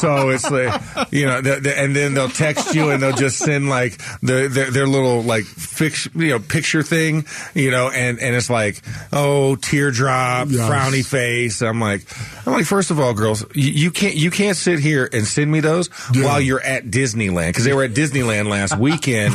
So 0.00 0.30
it's 0.30 0.50
like 0.50 0.80
you 1.12 1.26
know, 1.26 1.40
the, 1.40 1.60
the, 1.60 1.78
and 1.78 1.94
then 1.94 2.14
they'll 2.14 2.28
text 2.28 2.74
you 2.74 2.90
and 2.90 3.02
they'll 3.02 3.16
just 3.16 3.38
send 3.38 3.68
like 3.68 3.98
the, 4.22 4.48
their 4.50 4.70
their 4.70 4.86
little 4.86 5.22
like 5.22 5.44
fix 5.44 6.08
you 6.14 6.30
know 6.30 6.38
picture 6.38 6.82
thing, 6.82 7.26
you 7.54 7.70
know, 7.70 7.90
and 7.90 8.18
and 8.18 8.34
it's 8.34 8.50
like 8.50 8.82
oh 9.12 9.56
teardrop, 9.58 10.48
Yes. 10.50 10.68
frowny 10.68 11.04
face. 11.04 11.62
I'm 11.62 11.80
like, 11.80 12.06
I'm 12.46 12.52
like, 12.52 12.64
first 12.66 12.90
of 12.90 12.98
all, 13.00 13.14
girls, 13.14 13.44
you, 13.54 13.70
you 13.70 13.90
can't 13.90 14.14
you 14.14 14.30
can't 14.30 14.56
sit 14.56 14.78
here 14.78 15.08
and 15.12 15.26
send 15.26 15.50
me 15.50 15.60
those 15.60 15.90
Yeah. 16.12 16.24
while 16.24 16.40
you're 16.40 16.60
at 16.62 16.86
Disneyland 16.86 17.48
because 17.48 17.64
they 17.64 17.74
were 17.74 17.84
at 17.84 17.92
Disneyland 17.92 18.48
last 18.48 18.76
weekend 18.78 19.34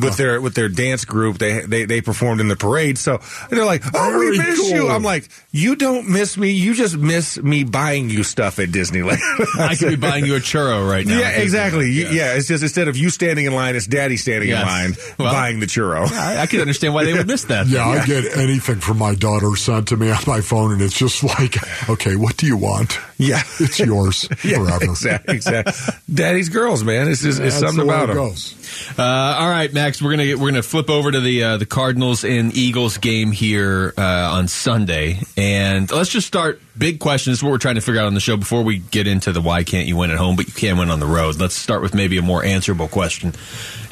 with 0.00 0.16
their 0.16 0.40
with 0.40 0.54
their 0.54 0.68
dance 0.68 1.04
group. 1.04 1.38
They 1.38 1.60
they 1.60 1.84
they 1.84 2.00
performed 2.00 2.40
in 2.40 2.48
the 2.48 2.56
parade, 2.56 2.98
so 2.98 3.20
they're 3.50 3.64
like, 3.64 3.82
oh, 3.94 4.18
we 4.18 4.36
Very 4.36 4.50
miss 4.50 4.70
you. 4.70 4.88
I'm 4.88 5.02
like, 5.02 5.28
you 5.50 5.76
don't 5.76 6.08
miss 6.08 6.36
me. 6.36 6.50
You 6.52 6.74
just 6.74 6.96
miss 6.96 7.38
me 7.38 7.64
buying 7.64 8.10
you 8.10 8.22
stuff 8.22 8.58
at 8.58 8.68
Disneyland. 8.70 9.18
I 9.58 9.74
could 9.76 9.88
be 9.90 9.96
buying 9.96 10.24
you 10.26 10.36
a 10.36 10.40
churro 10.40 10.88
right 10.88 11.06
now. 11.06 11.18
Yeah, 11.18 11.30
exactly. 11.30 11.90
You- 11.90 12.08
Yeah. 12.08 12.34
it's 12.34 12.46
just 12.48 12.62
instead 12.62 12.88
of 12.88 12.96
you 12.96 13.10
standing 13.10 13.46
in 13.46 13.54
line, 13.54 13.76
it's 13.76 13.86
daddy 13.86 14.16
standing 14.16 14.48
Yes. 14.50 14.62
in 14.62 14.66
line 14.68 14.94
Well, 15.18 15.32
buying 15.32 15.60
the 15.60 15.66
churro. 15.66 16.10
I, 16.12 16.42
I 16.42 16.46
can 16.46 16.60
understand 16.60 16.94
why 16.94 17.04
they 17.04 17.12
would 17.12 17.26
miss 17.26 17.44
that. 17.44 17.66
Yeah, 17.74 17.86
I 17.88 18.04
get 18.06 18.36
anything 18.36 18.80
from 18.80 18.98
my 18.98 19.14
daughter 19.14 19.53
sent 19.56 19.88
to 19.88 19.96
me 19.96 20.10
on 20.10 20.18
my 20.26 20.40
phone, 20.40 20.72
and 20.72 20.82
it's 20.82 20.96
just 20.98 21.22
like, 21.38 21.56
okay, 21.88 22.16
what 22.16 22.36
do 22.36 22.46
you 22.46 22.56
want? 22.56 22.98
Yeah. 23.18 23.42
It's 23.60 23.78
yours 23.78 24.28
Yeah, 24.44 24.58
forever. 24.64 24.84
exactly, 24.84 25.36
exactly. 25.36 25.94
Daddy's 26.12 26.48
girls, 26.48 26.82
man. 26.84 27.08
It's 27.08 27.22
just 27.22 27.40
it's 27.40 27.60
That's 27.60 27.72
something 27.74 27.86
the 27.86 27.92
about 27.92 28.06
them. 28.08 28.16
goes. 28.16 28.54
Uh, 28.98 29.02
all 29.02 29.48
right, 29.48 29.72
Max, 29.72 30.02
we're 30.02 30.10
gonna 30.10 30.24
get, 30.26 30.38
we're 30.38 30.50
gonna 30.50 30.62
flip 30.62 30.90
over 30.90 31.10
to 31.12 31.20
the 31.20 31.42
uh, 31.44 31.56
the 31.58 31.66
Cardinals 31.66 32.24
and 32.24 32.56
Eagles 32.56 32.98
game 32.98 33.30
here 33.30 33.94
uh, 33.96 34.02
on 34.32 34.48
Sunday, 34.48 35.20
and 35.36 35.90
let's 35.90 36.10
just 36.10 36.26
start. 36.26 36.60
Big 36.76 36.98
question 36.98 37.30
this 37.30 37.38
is 37.38 37.44
what 37.44 37.50
we're 37.52 37.58
trying 37.58 37.76
to 37.76 37.80
figure 37.80 38.00
out 38.00 38.08
on 38.08 38.14
the 38.14 38.20
show 38.20 38.36
before 38.36 38.62
we 38.62 38.78
get 38.78 39.06
into 39.06 39.30
the 39.30 39.40
why 39.40 39.62
can't 39.62 39.86
you 39.86 39.96
win 39.96 40.10
at 40.10 40.16
home, 40.18 40.34
but 40.34 40.48
you 40.48 40.52
can 40.52 40.76
win 40.76 40.90
on 40.90 40.98
the 40.98 41.06
road. 41.06 41.36
Let's 41.38 41.54
start 41.54 41.82
with 41.82 41.94
maybe 41.94 42.18
a 42.18 42.22
more 42.22 42.42
answerable 42.44 42.88
question. 42.88 43.32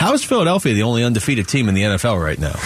How 0.03 0.15
is 0.15 0.25
Philadelphia 0.25 0.75
the 0.75 0.83
only 0.83 1.05
undefeated 1.05 1.47
team 1.47 1.69
in 1.69 1.77
the 1.77 1.83
NFL 1.83 2.21
right 2.21 2.37
now? 2.37 2.57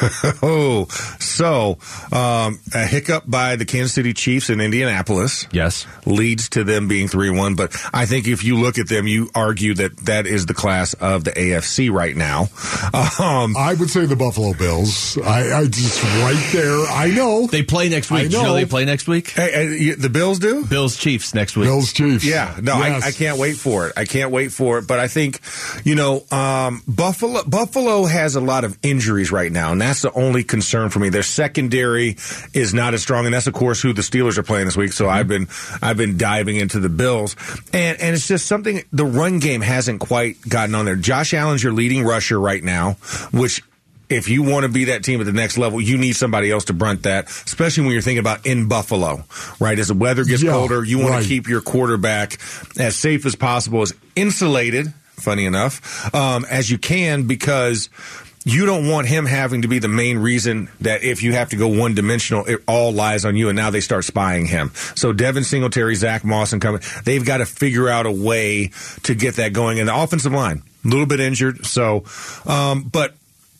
oh, 0.42 0.86
so 1.20 1.78
um, 2.10 2.58
a 2.74 2.84
hiccup 2.86 3.24
by 3.30 3.54
the 3.56 3.64
Kansas 3.64 3.92
City 3.92 4.12
Chiefs 4.12 4.50
in 4.50 4.60
Indianapolis. 4.60 5.46
Yes, 5.52 5.86
leads 6.06 6.48
to 6.50 6.64
them 6.64 6.88
being 6.88 7.06
three 7.06 7.30
one. 7.30 7.54
But 7.54 7.76
I 7.92 8.06
think 8.06 8.26
if 8.26 8.42
you 8.42 8.56
look 8.56 8.78
at 8.78 8.88
them, 8.88 9.06
you 9.06 9.30
argue 9.34 9.74
that 9.74 9.96
that 10.06 10.26
is 10.26 10.46
the 10.46 10.54
class 10.54 10.94
of 10.94 11.24
the 11.24 11.32
AFC 11.32 11.92
right 11.92 12.16
now. 12.16 12.48
Um, 13.20 13.56
I 13.56 13.76
would 13.78 13.90
say 13.90 14.06
the 14.06 14.16
Buffalo 14.16 14.54
Bills. 14.54 15.18
I, 15.18 15.60
I 15.60 15.66
just 15.66 16.02
right 16.02 16.50
there. 16.52 16.86
I 16.86 17.12
know 17.14 17.46
they 17.46 17.62
play 17.62 17.88
next 17.88 18.10
week. 18.10 18.20
I 18.20 18.22
Did 18.24 18.32
you 18.32 18.38
know. 18.38 18.44
know 18.46 18.54
they 18.54 18.64
play 18.64 18.84
next 18.84 19.06
week? 19.06 19.30
Hey, 19.30 19.92
uh, 19.92 19.96
the 19.98 20.08
Bills 20.08 20.38
do. 20.38 20.64
Bills 20.64 20.96
Chiefs 20.96 21.34
next 21.34 21.56
week. 21.56 21.66
Bills 21.66 21.92
Chiefs. 21.92 22.24
Yeah, 22.24 22.56
no, 22.60 22.78
Yes. 22.78 23.04
I, 23.04 23.08
I 23.08 23.12
can't 23.12 23.38
wait 23.38 23.56
for 23.56 23.88
it. 23.88 23.92
I 23.96 24.06
can't 24.06 24.30
wait 24.30 24.50
for 24.52 24.78
it. 24.78 24.86
But 24.86 24.98
I 24.98 25.08
think, 25.08 25.40
you 25.84 25.94
know, 25.94 26.24
um, 26.30 26.79
Buffalo 26.88 27.42
Buffalo 27.44 28.04
has 28.06 28.34
a 28.36 28.40
lot 28.40 28.64
of 28.64 28.78
injuries 28.82 29.30
right 29.32 29.50
now, 29.50 29.72
and 29.72 29.80
that's 29.80 30.02
the 30.02 30.12
only 30.12 30.44
concern 30.44 30.90
for 30.90 30.98
me. 30.98 31.08
Their 31.08 31.22
secondary 31.22 32.16
is 32.52 32.74
not 32.74 32.94
as 32.94 33.02
strong, 33.02 33.24
and 33.26 33.34
that's 33.34 33.46
of 33.46 33.54
course 33.54 33.80
who 33.80 33.92
the 33.92 34.02
Steelers 34.02 34.38
are 34.38 34.42
playing 34.42 34.66
this 34.66 34.76
week. 34.76 34.92
So 34.92 35.08
I've 35.08 35.28
been 35.28 35.48
I've 35.82 35.96
been 35.96 36.16
diving 36.18 36.56
into 36.56 36.80
the 36.80 36.88
Bills, 36.88 37.36
and 37.72 38.00
and 38.00 38.14
it's 38.14 38.26
just 38.28 38.46
something. 38.46 38.82
The 38.92 39.04
run 39.04 39.38
game 39.38 39.60
hasn't 39.60 40.00
quite 40.00 40.40
gotten 40.48 40.74
on 40.74 40.84
there. 40.84 40.96
Josh 40.96 41.34
Allen's 41.34 41.62
your 41.62 41.72
leading 41.72 42.04
rusher 42.04 42.38
right 42.38 42.62
now, 42.62 42.92
which 43.32 43.62
if 44.08 44.28
you 44.28 44.42
want 44.42 44.64
to 44.64 44.68
be 44.68 44.86
that 44.86 45.04
team 45.04 45.20
at 45.20 45.26
the 45.26 45.32
next 45.32 45.56
level, 45.56 45.80
you 45.80 45.96
need 45.96 46.14
somebody 46.14 46.50
else 46.50 46.64
to 46.64 46.72
brunt 46.72 47.04
that, 47.04 47.28
especially 47.28 47.84
when 47.84 47.92
you're 47.92 48.02
thinking 48.02 48.18
about 48.18 48.44
in 48.44 48.66
Buffalo, 48.66 49.22
right? 49.60 49.78
As 49.78 49.86
the 49.86 49.94
weather 49.94 50.24
gets 50.24 50.42
Yeah, 50.42 50.50
colder, 50.50 50.82
you 50.82 50.98
want 50.98 51.10
right. 51.12 51.22
to 51.22 51.28
keep 51.28 51.46
your 51.48 51.60
quarterback 51.60 52.40
as 52.76 52.96
safe 52.96 53.24
as 53.24 53.36
possible, 53.36 53.82
as 53.82 53.94
insulated, 54.16 54.92
funny 55.22 55.44
enough, 55.44 56.12
um, 56.14 56.44
as 56.50 56.70
you 56.70 56.78
can, 56.78 57.24
because 57.24 57.88
you 58.44 58.64
don't 58.64 58.88
want 58.88 59.06
him 59.06 59.26
having 59.26 59.62
to 59.62 59.68
be 59.68 59.78
the 59.78 59.88
main 59.88 60.18
reason 60.18 60.70
that 60.80 61.02
if 61.02 61.22
you 61.22 61.32
have 61.34 61.50
to 61.50 61.56
go 61.56 61.68
one 61.68 61.94
dimensional, 61.94 62.46
it 62.46 62.62
all 62.66 62.90
lies 62.90 63.24
on 63.26 63.36
you, 63.36 63.48
and 63.50 63.56
now 63.56 63.68
they 63.70 63.80
start 63.80 64.04
spying 64.04 64.46
him. 64.46 64.70
So 64.94 65.12
Devin 65.12 65.44
Singletary, 65.44 65.94
Zach 65.94 66.24
Moss, 66.24 66.52
and 66.54 66.62
company, 66.62 66.84
they've 67.04 67.24
got 67.24 67.38
to 67.38 67.46
figure 67.46 67.88
out 67.88 68.06
a 68.06 68.10
way 68.10 68.70
to 69.02 69.14
get 69.14 69.36
that 69.36 69.52
going. 69.52 69.78
And 69.78 69.88
the 69.88 69.94
offensive 69.94 70.32
line, 70.32 70.62
a 70.84 70.88
little 70.88 71.04
bit 71.06 71.20
injured, 71.20 71.66
so, 71.66 72.04
um, 72.46 72.84
but 72.84 73.14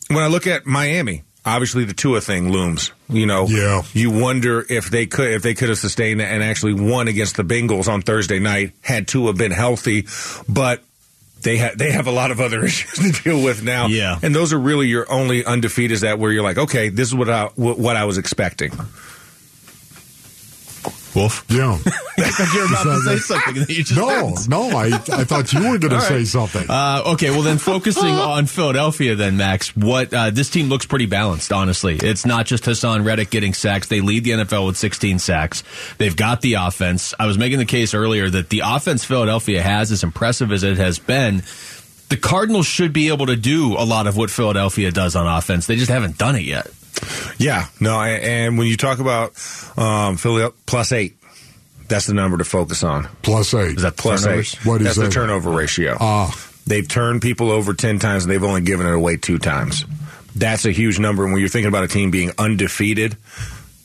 when 0.07 0.23
I 0.23 0.27
look 0.27 0.47
at 0.47 0.65
Miami, 0.65 1.21
obviously 1.45 1.85
the 1.85 1.93
Tua 1.93 2.19
thing 2.19 2.51
looms. 2.51 2.91
You 3.07 3.25
know, 3.27 3.45
Yeah. 3.47 3.83
you 3.93 4.09
wonder 4.09 4.65
if 4.67 4.89
they 4.89 5.05
could 5.05 5.31
if 5.31 5.41
they 5.43 5.53
could 5.53 5.69
have 5.69 5.77
sustained 5.77 6.21
and 6.21 6.41
actually 6.43 6.73
won 6.73 7.07
against 7.07 7.35
the 7.35 7.43
Bengals 7.43 7.87
on 7.87 8.01
Thursday 8.01 8.39
night 8.39 8.71
had 8.81 9.07
Tua 9.07 9.33
been 9.33 9.51
healthy, 9.51 10.07
but. 10.49 10.83
They 11.41 11.57
have 11.57 11.77
they 11.77 11.91
have 11.91 12.07
a 12.07 12.11
lot 12.11 12.31
of 12.31 12.39
other 12.39 12.63
issues 12.65 12.93
to 13.15 13.23
deal 13.23 13.43
with 13.43 13.63
now, 13.63 13.87
Yeah. 13.87 14.19
and 14.21 14.33
those 14.35 14.53
are 14.53 14.59
really 14.59 14.87
your 14.87 15.11
only 15.11 15.43
undefeateds 15.43 16.01
that 16.01 16.19
where 16.19 16.31
you're 16.31 16.43
like, 16.43 16.57
okay, 16.57 16.89
this 16.89 17.07
is 17.07 17.15
what 17.15 17.29
I 17.29 17.45
what 17.55 17.77
what 17.79 17.95
I 17.97 18.05
was 18.05 18.17
expecting. 18.17 18.71
Wolf. 21.15 21.45
Yeah. 21.49 21.77
You're 22.53 22.65
about 22.65 22.83
to 22.83 23.01
say 23.01 23.17
something 23.17 23.55
that 23.55 23.69
you 23.69 23.83
just 23.83 23.99
no, 23.99 24.09
didn't. 24.09 24.49
no. 24.49 24.69
I 24.69 24.87
I 24.87 25.23
thought 25.23 25.51
you 25.53 25.59
were 25.59 25.77
going 25.77 25.93
to 25.93 26.01
say 26.01 26.17
right. 26.17 26.27
something. 26.27 26.69
Uh, 26.69 27.03
okay, 27.07 27.29
well 27.31 27.41
then 27.41 27.57
focusing 27.57 28.03
on 28.15 28.45
Philadelphia, 28.45 29.15
then 29.15 29.37
Max, 29.37 29.75
what 29.75 30.13
uh, 30.13 30.29
this 30.29 30.49
team 30.49 30.69
looks 30.69 30.85
pretty 30.85 31.05
balanced. 31.05 31.51
Honestly, 31.51 31.95
it's 31.95 32.25
not 32.25 32.45
just 32.45 32.63
Haason 32.63 33.05
Reddick 33.05 33.29
getting 33.29 33.53
sacks; 33.53 33.87
they 33.87 34.01
lead 34.01 34.23
the 34.23 34.31
NFL 34.31 34.67
with 34.67 34.77
16 34.77 35.19
sacks. 35.19 35.63
They've 35.97 36.15
got 36.15 36.41
the 36.41 36.55
offense. 36.55 37.13
I 37.19 37.27
was 37.27 37.37
making 37.37 37.59
the 37.59 37.65
case 37.65 37.93
earlier 37.93 38.29
that 38.29 38.49
the 38.49 38.61
offense 38.63 39.03
Philadelphia 39.03 39.61
has, 39.61 39.91
as 39.91 40.03
impressive 40.03 40.51
as 40.51 40.63
it 40.63 40.77
has 40.77 40.99
been, 40.99 41.43
the 42.09 42.17
Cardinals 42.17 42.67
should 42.67 42.93
be 42.93 43.07
able 43.07 43.27
to 43.27 43.35
do 43.35 43.75
a 43.77 43.85
lot 43.85 44.07
of 44.07 44.17
what 44.17 44.29
Philadelphia 44.29 44.91
does 44.91 45.15
on 45.15 45.27
offense. 45.27 45.65
They 45.65 45.77
just 45.77 45.91
haven't 45.91 46.17
done 46.17 46.35
it 46.35 46.43
yet. 46.43 46.67
Yeah, 47.37 47.65
no, 47.79 47.99
and 47.99 48.57
when 48.57 48.67
you 48.67 48.77
talk 48.77 48.99
about 48.99 49.33
um, 49.77 50.17
Philly 50.17 50.43
up 50.43 50.53
plus 50.65 50.91
eight, 50.91 51.15
that's 51.87 52.07
the 52.07 52.13
number 52.13 52.37
to 52.37 52.43
focus 52.43 52.83
on. 52.83 53.07
Plus 53.21 53.53
eight. 53.53 53.77
Is 53.77 53.83
that 53.83 53.97
Plus 53.97 54.23
turnovers? 54.23 54.53
eight. 54.55 54.65
What 54.65 54.81
is 54.81 54.95
that's 54.95 54.97
the 54.97 55.09
turnover 55.09 55.49
ratio. 55.51 55.97
Ah. 55.99 56.47
They've 56.67 56.87
turned 56.87 57.21
people 57.21 57.51
over 57.51 57.73
10 57.73 57.99
times 57.99 58.23
and 58.23 58.31
they've 58.31 58.43
only 58.43 58.61
given 58.61 58.85
it 58.85 58.93
away 58.93 59.17
two 59.17 59.39
times. 59.39 59.83
That's 60.35 60.65
a 60.65 60.71
huge 60.71 60.99
number. 60.99 61.23
And 61.23 61.33
when 61.33 61.41
you're 61.41 61.49
thinking 61.49 61.67
about 61.67 61.83
a 61.83 61.87
team 61.87 62.11
being 62.11 62.31
undefeated, 62.37 63.17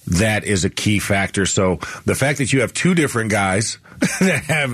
that 0.09 0.45
is 0.45 0.65
a 0.65 0.71
key 0.71 0.99
factor. 1.01 1.47
So 1.47 1.77
the 2.05 2.15
fact 2.15 2.39
that 2.39 2.53
you 2.53 2.61
have 2.61 2.73
two 2.75 2.95
different 2.95 3.31
guys 3.31 3.79
that 4.21 4.45
have 4.45 4.71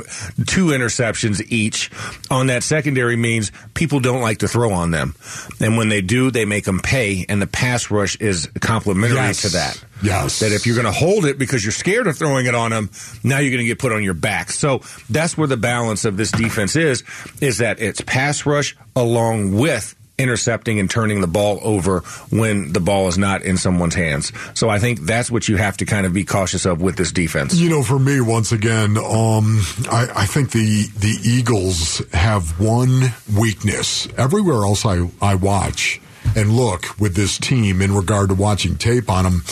two 0.47 0.67
interceptions 0.67 1.41
each 1.49 1.91
on 2.31 2.47
that 2.49 2.63
secondary 2.63 3.17
means 3.17 3.53
people 3.75 4.01
don't 4.01 4.21
like 4.21 4.39
to 4.39 4.49
throw 4.49 4.73
on 4.73 4.91
them. 4.91 5.15
And 5.61 5.77
when 5.77 5.89
they 5.89 6.01
do, 6.01 6.31
they 6.31 6.45
make 6.45 6.65
them 6.65 6.81
pay. 6.81 7.25
And 7.29 7.41
the 7.41 7.47
pass 7.47 7.91
rush 7.91 8.17
is 8.17 8.49
complementary 8.61 9.17
Yes. 9.19 9.43
to 9.43 9.49
that. 9.51 9.85
Yes. 10.03 10.41
That 10.41 10.53
if 10.53 10.67
you're 10.67 10.75
going 10.77 10.87
to 10.87 10.93
hold 10.93 11.25
it 11.27 11.39
because 11.39 11.65
you're 11.65 11.73
scared 11.73 12.07
of 12.07 12.17
throwing 12.19 12.47
it 12.47 12.55
on 12.55 12.71
them, 12.73 12.91
now 13.23 13.39
you're 13.39 13.51
going 13.51 13.63
to 13.63 13.67
get 13.69 13.79
put 13.79 13.93
on 13.93 14.03
your 14.03 14.15
back. 14.15 14.51
So 14.51 14.81
that's 15.09 15.37
where 15.39 15.47
the 15.49 15.57
balance 15.57 16.05
of 16.05 16.17
this 16.17 16.31
defense 16.33 16.75
is, 16.77 17.05
is 17.41 17.59
that 17.59 17.81
it's 17.81 18.01
pass 18.01 18.45
rush 18.47 18.77
along 18.97 19.57
with 19.57 19.95
intercepting 20.19 20.79
and 20.79 20.91
turning 20.91 21.21
the 21.21 21.27
ball 21.27 21.59
over 21.63 22.01
when 22.31 22.73
the 22.73 22.81
ball 22.81 23.09
is 23.09 23.19
not 23.19 23.43
in 23.43 23.57
someone's 23.57 23.95
hands. 23.95 24.33
So 24.55 24.69
I 24.69 24.79
think 24.79 25.01
that's 25.01 25.31
what 25.31 25.49
you 25.49 25.57
have 25.57 25.77
to 25.79 25.85
kind 25.85 26.07
of 26.07 26.13
be 26.13 26.25
cautious 26.25 26.65
of 26.65 26.81
with 26.81 26.97
this 26.97 27.13
defense. 27.13 27.55
You 27.55 27.71
know, 27.71 27.83
for 27.83 27.99
me, 27.99 28.21
once 28.21 28.53
again, 28.53 28.97
um, 28.99 29.61
I, 29.91 30.09
I 30.15 30.27
think 30.27 30.51
the 30.51 30.87
the 30.99 31.19
Eagles 31.25 32.03
have 32.13 32.61
one 32.61 33.13
weakness. 33.37 34.07
Everywhere 34.17 34.65
else 34.65 34.85
I, 34.85 35.09
I 35.21 35.35
watch 35.35 36.01
and 36.37 36.51
look 36.53 36.99
with 36.99 37.15
this 37.15 37.39
team 37.39 37.83
in 37.83 37.93
regard 37.93 38.29
to 38.29 38.35
watching 38.35 38.77
tape 38.77 39.11
on 39.11 39.25
them, 39.25 39.43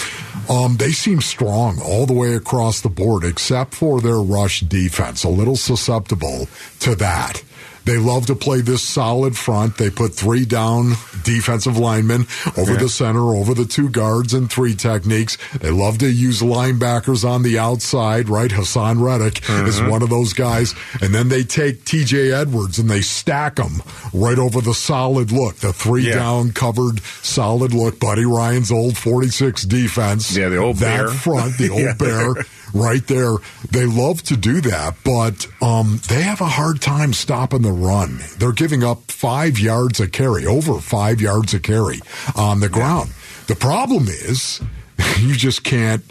um, 0.49 0.77
they 0.77 0.93
seem 0.93 1.21
strong 1.21 1.81
all 1.81 2.07
the 2.07 2.13
way 2.13 2.35
across 2.35 2.81
the 2.81 2.89
board, 2.89 3.25
except 3.25 3.75
for 3.75 4.01
their 4.01 4.19
rush 4.19 4.61
defense, 4.61 5.25
a 5.25 5.29
little 5.29 5.57
susceptible 5.57 6.49
to 6.81 6.95
that. 6.97 7.43
They 7.85 7.99
love 7.99 8.27
to 8.27 8.35
play 8.35 8.61
this 8.61 8.83
solid 8.83 9.37
front. 9.37 9.77
They 9.77 9.91
put 9.91 10.15
three 10.15 10.45
down 10.45 10.93
defensive 11.25 11.77
linemen 11.77 12.27
over 12.57 12.73
yeah. 12.73 12.79
the 12.79 12.89
center, 12.89 13.35
over 13.35 13.55
the 13.55 13.65
two 13.65 13.89
guards, 13.89 14.35
and 14.35 14.51
three 14.51 14.75
techniques. 14.75 15.39
They 15.59 15.71
love 15.71 15.99
to 15.99 16.11
use 16.11 16.41
linebackers 16.41 17.29
on 17.29 17.43
the 17.43 17.59
outside, 17.59 18.29
right? 18.29 18.51
Haason 18.51 19.03
Reddick 19.03 19.35
mm-hmm. 19.35 19.67
is 19.67 19.81
one 19.83 20.03
of 20.03 20.11
those 20.11 20.33
guys. 20.33 20.75
And 21.01 21.15
then 21.15 21.29
they 21.29 21.43
take 21.43 21.85
TJ 21.85 22.33
Edwards 22.33 22.79
and 22.79 22.91
they 22.91 23.01
stack 23.01 23.57
them 23.57 23.83
right 24.13 24.39
over 24.39 24.61
the 24.61 24.75
solid 24.75 25.33
look, 25.33 25.57
the 25.57 25.73
three 25.73 26.09
yeah. 26.09 26.17
down 26.17 26.53
covered 26.53 27.01
solid 27.23 27.73
look. 27.73 27.99
Buddy 27.99 28.25
Ryan's 28.25 28.71
old 28.71 28.97
46 28.97 29.65
defense. 29.65 30.37
Yeah, 30.37 30.49
the 30.49 30.59
old 30.59 30.77
that 30.77 30.97
bear. 30.97 31.09
front, 31.09 31.59
the 31.59 31.71
old 31.71 31.81
yeah. 31.81 31.95
bear 31.95 32.35
right 32.73 33.07
there. 33.07 33.37
They 33.71 33.87
love 33.87 34.23
to 34.25 34.37
do 34.37 34.61
that, 34.63 34.97
but 35.05 35.47
um, 35.63 36.01
they 36.09 36.23
have 36.23 36.41
a 36.41 36.47
hard 36.47 36.81
time 36.81 37.13
stopping 37.13 37.63
the 37.63 37.73
run. 37.73 38.21
They're 38.39 38.53
giving 38.53 38.85
up 38.85 39.11
five 39.11 39.59
yards 39.59 40.01
a 40.01 40.09
carry, 40.09 40.47
over 40.47 40.81
five 40.81 41.21
yards 41.21 41.55
a 41.55 41.61
carry 41.61 42.01
on 42.37 42.61
the 42.61 42.69
ground. 42.69 43.13
The 43.47 43.57
problem 43.57 44.09
is 44.09 44.61
you 45.19 45.35
just 45.35 45.65
can't 45.65 46.05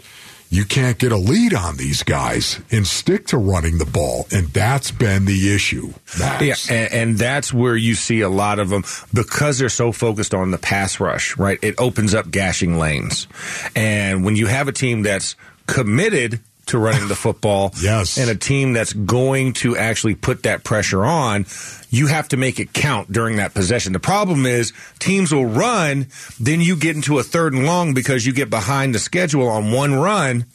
you 0.50 0.64
can't 0.64 0.98
get 0.98 1.12
a 1.12 1.16
lead 1.16 1.54
on 1.54 1.76
these 1.76 2.02
guys 2.02 2.60
and 2.72 2.84
stick 2.84 3.28
to 3.28 3.38
running 3.38 3.78
the 3.78 3.84
ball, 3.84 4.26
and 4.32 4.48
that's 4.48 4.90
been 4.90 5.24
the 5.24 5.54
issue. 5.54 5.92
That's. 6.18 6.68
Yeah, 6.68 6.76
and, 6.76 6.92
and, 6.92 7.18
that's 7.18 7.54
where 7.54 7.76
you 7.76 7.94
see 7.94 8.20
a 8.20 8.28
lot 8.28 8.58
of 8.58 8.68
them 8.68 8.82
because 9.14 9.58
they're 9.58 9.68
so 9.68 9.92
focused 9.92 10.34
on 10.34 10.50
the 10.50 10.58
pass 10.58 10.98
rush. 10.98 11.36
Right, 11.38 11.58
it 11.62 11.76
opens 11.78 12.14
up 12.14 12.30
gashing 12.30 12.78
lanes, 12.78 13.28
and 13.76 14.24
when 14.24 14.34
you 14.34 14.48
have 14.48 14.66
a 14.66 14.72
team 14.72 15.02
that's 15.02 15.36
committed 15.66 16.40
to 16.66 16.78
running 16.78 17.08
the 17.08 17.14
football. 17.14 17.72
yes. 17.82 18.18
And 18.18 18.30
a 18.30 18.34
team 18.34 18.72
that's 18.72 18.92
going 18.92 19.54
to 19.54 19.76
actually 19.76 20.14
put 20.14 20.44
that 20.44 20.64
pressure 20.64 21.04
on, 21.04 21.46
you 21.90 22.06
have 22.06 22.28
to 22.28 22.36
make 22.36 22.60
it 22.60 22.72
count 22.72 23.10
during 23.10 23.36
that 23.36 23.54
possession. 23.54 23.92
The 23.92 24.00
problem 24.00 24.46
is 24.46 24.72
teams 24.98 25.32
will 25.32 25.46
run, 25.46 26.06
then 26.38 26.60
you 26.60 26.76
get 26.76 26.96
into 26.96 27.18
a 27.18 27.22
third 27.22 27.52
and 27.52 27.66
long 27.66 27.94
because 27.94 28.24
you 28.24 28.32
get 28.32 28.50
behind 28.50 28.94
the 28.94 28.98
schedule 28.98 29.48
on 29.48 29.72
one 29.72 29.94
run. 29.94 30.46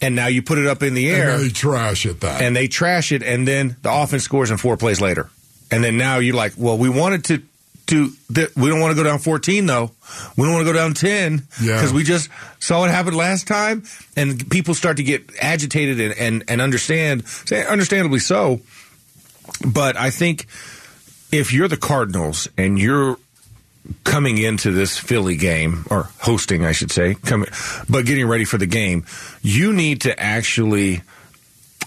And 0.00 0.16
now 0.16 0.26
you 0.26 0.42
put 0.42 0.58
it 0.58 0.66
up 0.66 0.82
in 0.82 0.94
the 0.94 1.08
air. 1.10 1.30
And 1.30 1.42
they 1.44 1.48
trash 1.50 2.06
it 2.06 2.20
that. 2.22 2.42
And 2.42 2.56
they 2.56 2.66
trash 2.66 3.12
it, 3.12 3.22
and 3.22 3.46
then 3.46 3.76
the 3.82 3.92
offense 3.92 4.24
scores 4.24 4.50
in 4.50 4.56
four 4.56 4.76
plays 4.76 5.00
later. 5.00 5.30
And 5.70 5.84
then 5.84 5.96
now 5.96 6.18
you're 6.18 6.34
like, 6.34 6.54
well, 6.56 6.76
we 6.76 6.88
wanted 6.88 7.24
to 7.26 7.42
to 7.92 8.10
that 8.30 8.56
we 8.56 8.70
don't 8.70 8.80
want 8.80 8.96
to 8.96 9.02
go 9.02 9.06
down 9.06 9.18
14 9.18 9.66
though. 9.66 9.90
We 10.36 10.44
don't 10.44 10.54
want 10.54 10.66
to 10.66 10.72
go 10.72 10.78
down 10.78 10.94
10 10.94 11.36
because 11.36 11.62
yeah. 11.62 11.92
we 11.92 12.04
just 12.04 12.30
saw 12.58 12.80
what 12.80 12.90
happened 12.90 13.16
last 13.16 13.46
time, 13.46 13.84
and 14.16 14.50
people 14.50 14.74
start 14.74 14.96
to 14.96 15.02
get 15.02 15.30
agitated 15.40 16.00
and 16.00 16.14
and, 16.18 16.44
and 16.48 16.60
understand, 16.60 17.24
understandably 17.68 18.18
so. 18.18 18.60
But 19.66 19.96
I 19.96 20.10
think 20.10 20.46
if 21.30 21.52
you're 21.52 21.68
the 21.68 21.76
Cardinals 21.76 22.48
and 22.56 22.78
you're 22.78 23.18
coming 24.04 24.38
into 24.38 24.70
this 24.70 24.96
Philly 24.96 25.36
game 25.36 25.84
or 25.90 26.08
hosting, 26.20 26.64
I 26.64 26.72
should 26.72 26.92
say, 26.92 27.14
coming, 27.14 27.48
but 27.90 28.06
getting 28.06 28.26
ready 28.26 28.44
for 28.44 28.56
the 28.56 28.66
game, 28.66 29.04
you 29.42 29.72
need 29.72 30.02
to 30.02 30.18
actually 30.18 31.02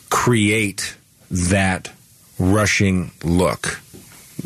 create 0.09 0.95
that 1.31 1.91
rushing 2.37 3.11
look 3.23 3.79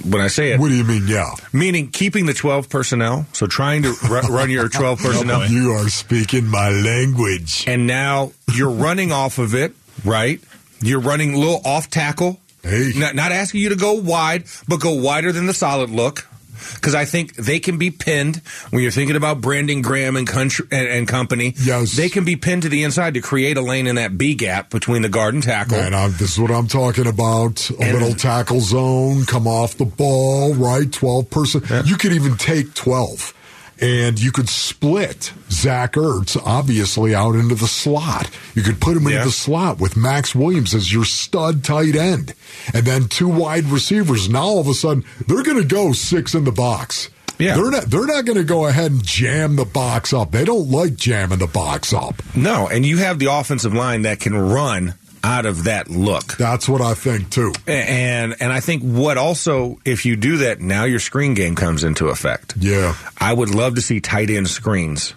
when 0.06 0.22
I 0.22 0.28
say 0.28 0.52
it. 0.52 0.60
What 0.60 0.70
do 0.70 0.76
you 0.76 0.84
mean, 0.84 1.08
yeah? 1.08 1.32
Meaning 1.54 1.90
keeping 1.90 2.26
the 2.26 2.34
12 2.34 2.70
personnel. 2.70 3.26
So 3.34 3.48
trying 3.48 3.84
to 3.84 3.92
run 4.30 4.50
your 4.50 4.70
12 4.70 5.00
personnel. 5.00 5.48
you 5.48 5.72
are 5.72 5.90
speaking 5.90 6.48
my 6.48 6.70
language. 6.70 7.66
And 7.68 7.88
now 7.88 8.32
you're 8.54 8.72
running 8.72 9.12
off 9.12 9.38
of 9.38 9.54
it, 9.54 9.74
right? 10.04 10.42
You're 10.82 11.02
running 11.02 11.34
a 11.34 11.38
little 11.38 11.62
off 11.66 11.90
tackle. 11.90 12.40
Hey. 12.64 12.92
Not, 12.96 13.16
not 13.16 13.32
asking 13.32 13.62
you 13.62 13.70
to 13.70 13.76
go 13.76 13.94
wide, 13.94 14.46
but 14.68 14.80
go 14.80 14.94
wider 14.94 15.32
than 15.32 15.46
the 15.46 15.54
solid 15.54 15.90
look 15.90 16.29
because 16.76 16.96
I 16.96 17.06
think 17.06 17.36
they 17.36 17.60
can 17.60 17.78
be 17.78 17.92
pinned 17.92 18.38
when 18.70 18.82
you're 18.82 18.92
thinking 18.92 19.16
about 19.16 19.42
Brandon 19.42 19.82
Graham 19.82 20.16
and, 20.16 20.28
country, 20.28 20.66
and, 20.72 20.88
and, 20.88 21.08
company. 21.08 21.54
Yes, 21.58 21.96
they 21.96 22.10
can 22.10 22.26
be 22.26 22.36
pinned 22.36 22.64
to 22.64 22.70
the 22.70 22.84
inside 22.84 23.16
to 23.16 23.22
create 23.22 23.58
a 23.58 23.62
lane 23.62 23.88
in 23.88 23.96
that 23.96 24.18
B 24.18 24.36
gap 24.36 24.70
between 24.70 25.02
the 25.02 25.10
guard 25.10 25.34
and 25.34 25.44
tackle. 25.44 25.78
And 25.78 25.96
I'm, 25.96 26.12
this 26.12 26.34
is 26.34 26.40
what 26.40 26.52
I'm 26.52 26.68
talking 26.68 27.08
about: 27.08 27.70
a 27.70 27.78
and, 27.82 27.94
little 27.94 28.14
tackle 28.14 28.62
zone, 28.62 29.26
come 29.26 29.48
off 29.48 29.76
the 29.76 29.86
ball, 29.86 30.54
right? 30.54 30.92
Twelve 30.92 31.30
person. 31.30 31.64
Yeah. 31.70 31.84
You 31.84 31.98
could 31.98 32.14
even 32.14 32.36
take 32.38 32.74
twelve 32.74 33.34
and 33.82 34.20
you 34.20 34.32
could 34.32 34.50
split 34.50 35.34
Zach 35.50 35.94
Ertz 35.94 36.42
obviously 36.46 37.16
out 37.16 37.36
into 37.36 37.56
the 37.56 37.68
slot. 37.68 38.30
You 38.56 38.62
could 38.62 38.82
put 38.82 38.98
him 38.98 39.08
yeah. 39.08 39.18
into 39.18 39.26
the 39.26 39.32
slot 39.32 39.80
with 39.80 39.98
Maxx 39.98 40.36
Williams 40.36 40.74
as 40.74 40.92
your 40.92 41.06
stud 41.06 41.64
tight 41.64 41.96
end, 41.96 42.34
and 42.74 42.86
then 42.86 43.08
two 43.08 43.30
wide 43.30 43.66
receivers. 43.66 44.30
Now 44.30 44.44
all 44.44 44.60
of 44.60 44.68
a 44.68 44.74
sudden 44.74 45.04
they're 45.28 45.44
going 45.44 45.62
to 45.62 45.68
go 45.68 45.94
six 45.94 46.36
in 46.36 46.44
the 46.44 46.52
box. 46.52 47.10
Yeah. 47.38 47.56
They're 47.56 47.72
not 47.72 47.86
they're 47.86 48.06
not 48.06 48.26
going 48.26 48.38
to 48.38 48.44
go 48.44 48.68
ahead 48.68 48.92
and 48.92 49.04
jam 49.04 49.56
the 49.56 49.66
box 49.66 50.14
up. 50.14 50.32
They 50.32 50.44
don't 50.44 50.70
like 50.70 50.96
jamming 50.96 51.40
the 51.40 51.48
box 51.48 51.94
up. 51.94 52.22
No, 52.36 52.68
and 52.68 52.86
you 52.86 52.98
have 52.98 53.18
the 53.18 53.28
offensive 53.28 53.74
line 53.74 54.02
that 54.02 54.20
can 54.20 54.36
run 54.36 54.96
out 55.24 55.46
of 55.46 55.66
that 55.66 55.90
look. 55.90 56.38
That's 56.38 56.68
what 56.68 56.82
I 56.82 56.94
think 56.94 57.30
too. 57.30 57.54
And 57.68 58.36
and 58.40 58.52
I 58.52 58.60
think 58.60 58.84
what 58.84 59.18
also 59.18 59.80
if 59.86 60.06
you 60.06 60.16
do 60.16 60.38
that 60.38 60.60
now 60.62 60.86
your 60.86 61.00
screen 61.00 61.34
game 61.34 61.56
comes 61.56 61.84
into 61.84 62.08
effect. 62.08 62.56
Yeah. 62.58 62.96
I 63.18 63.34
would 63.34 63.54
love 63.54 63.76
to 63.76 63.82
see 63.82 64.00
tight 64.00 64.30
end 64.30 64.48
screens 64.50 65.14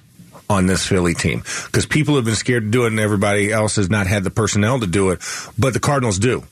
on 0.50 0.66
this 0.66 0.86
Philly 0.86 1.14
team 1.14 1.40
because 1.66 1.86
people 1.86 2.16
have 2.16 2.24
been 2.24 2.34
scared 2.34 2.64
to 2.64 2.70
do 2.70 2.84
it 2.84 2.88
and 2.88 3.00
everybody 3.00 3.52
else 3.52 3.76
has 3.76 3.88
not 3.88 4.06
had 4.06 4.24
the 4.24 4.30
personnel 4.30 4.80
to 4.80 4.86
do 4.86 5.10
it, 5.10 5.20
but 5.58 5.72
the 5.72 5.80
Cardinals 5.80 6.18
do. 6.18 6.44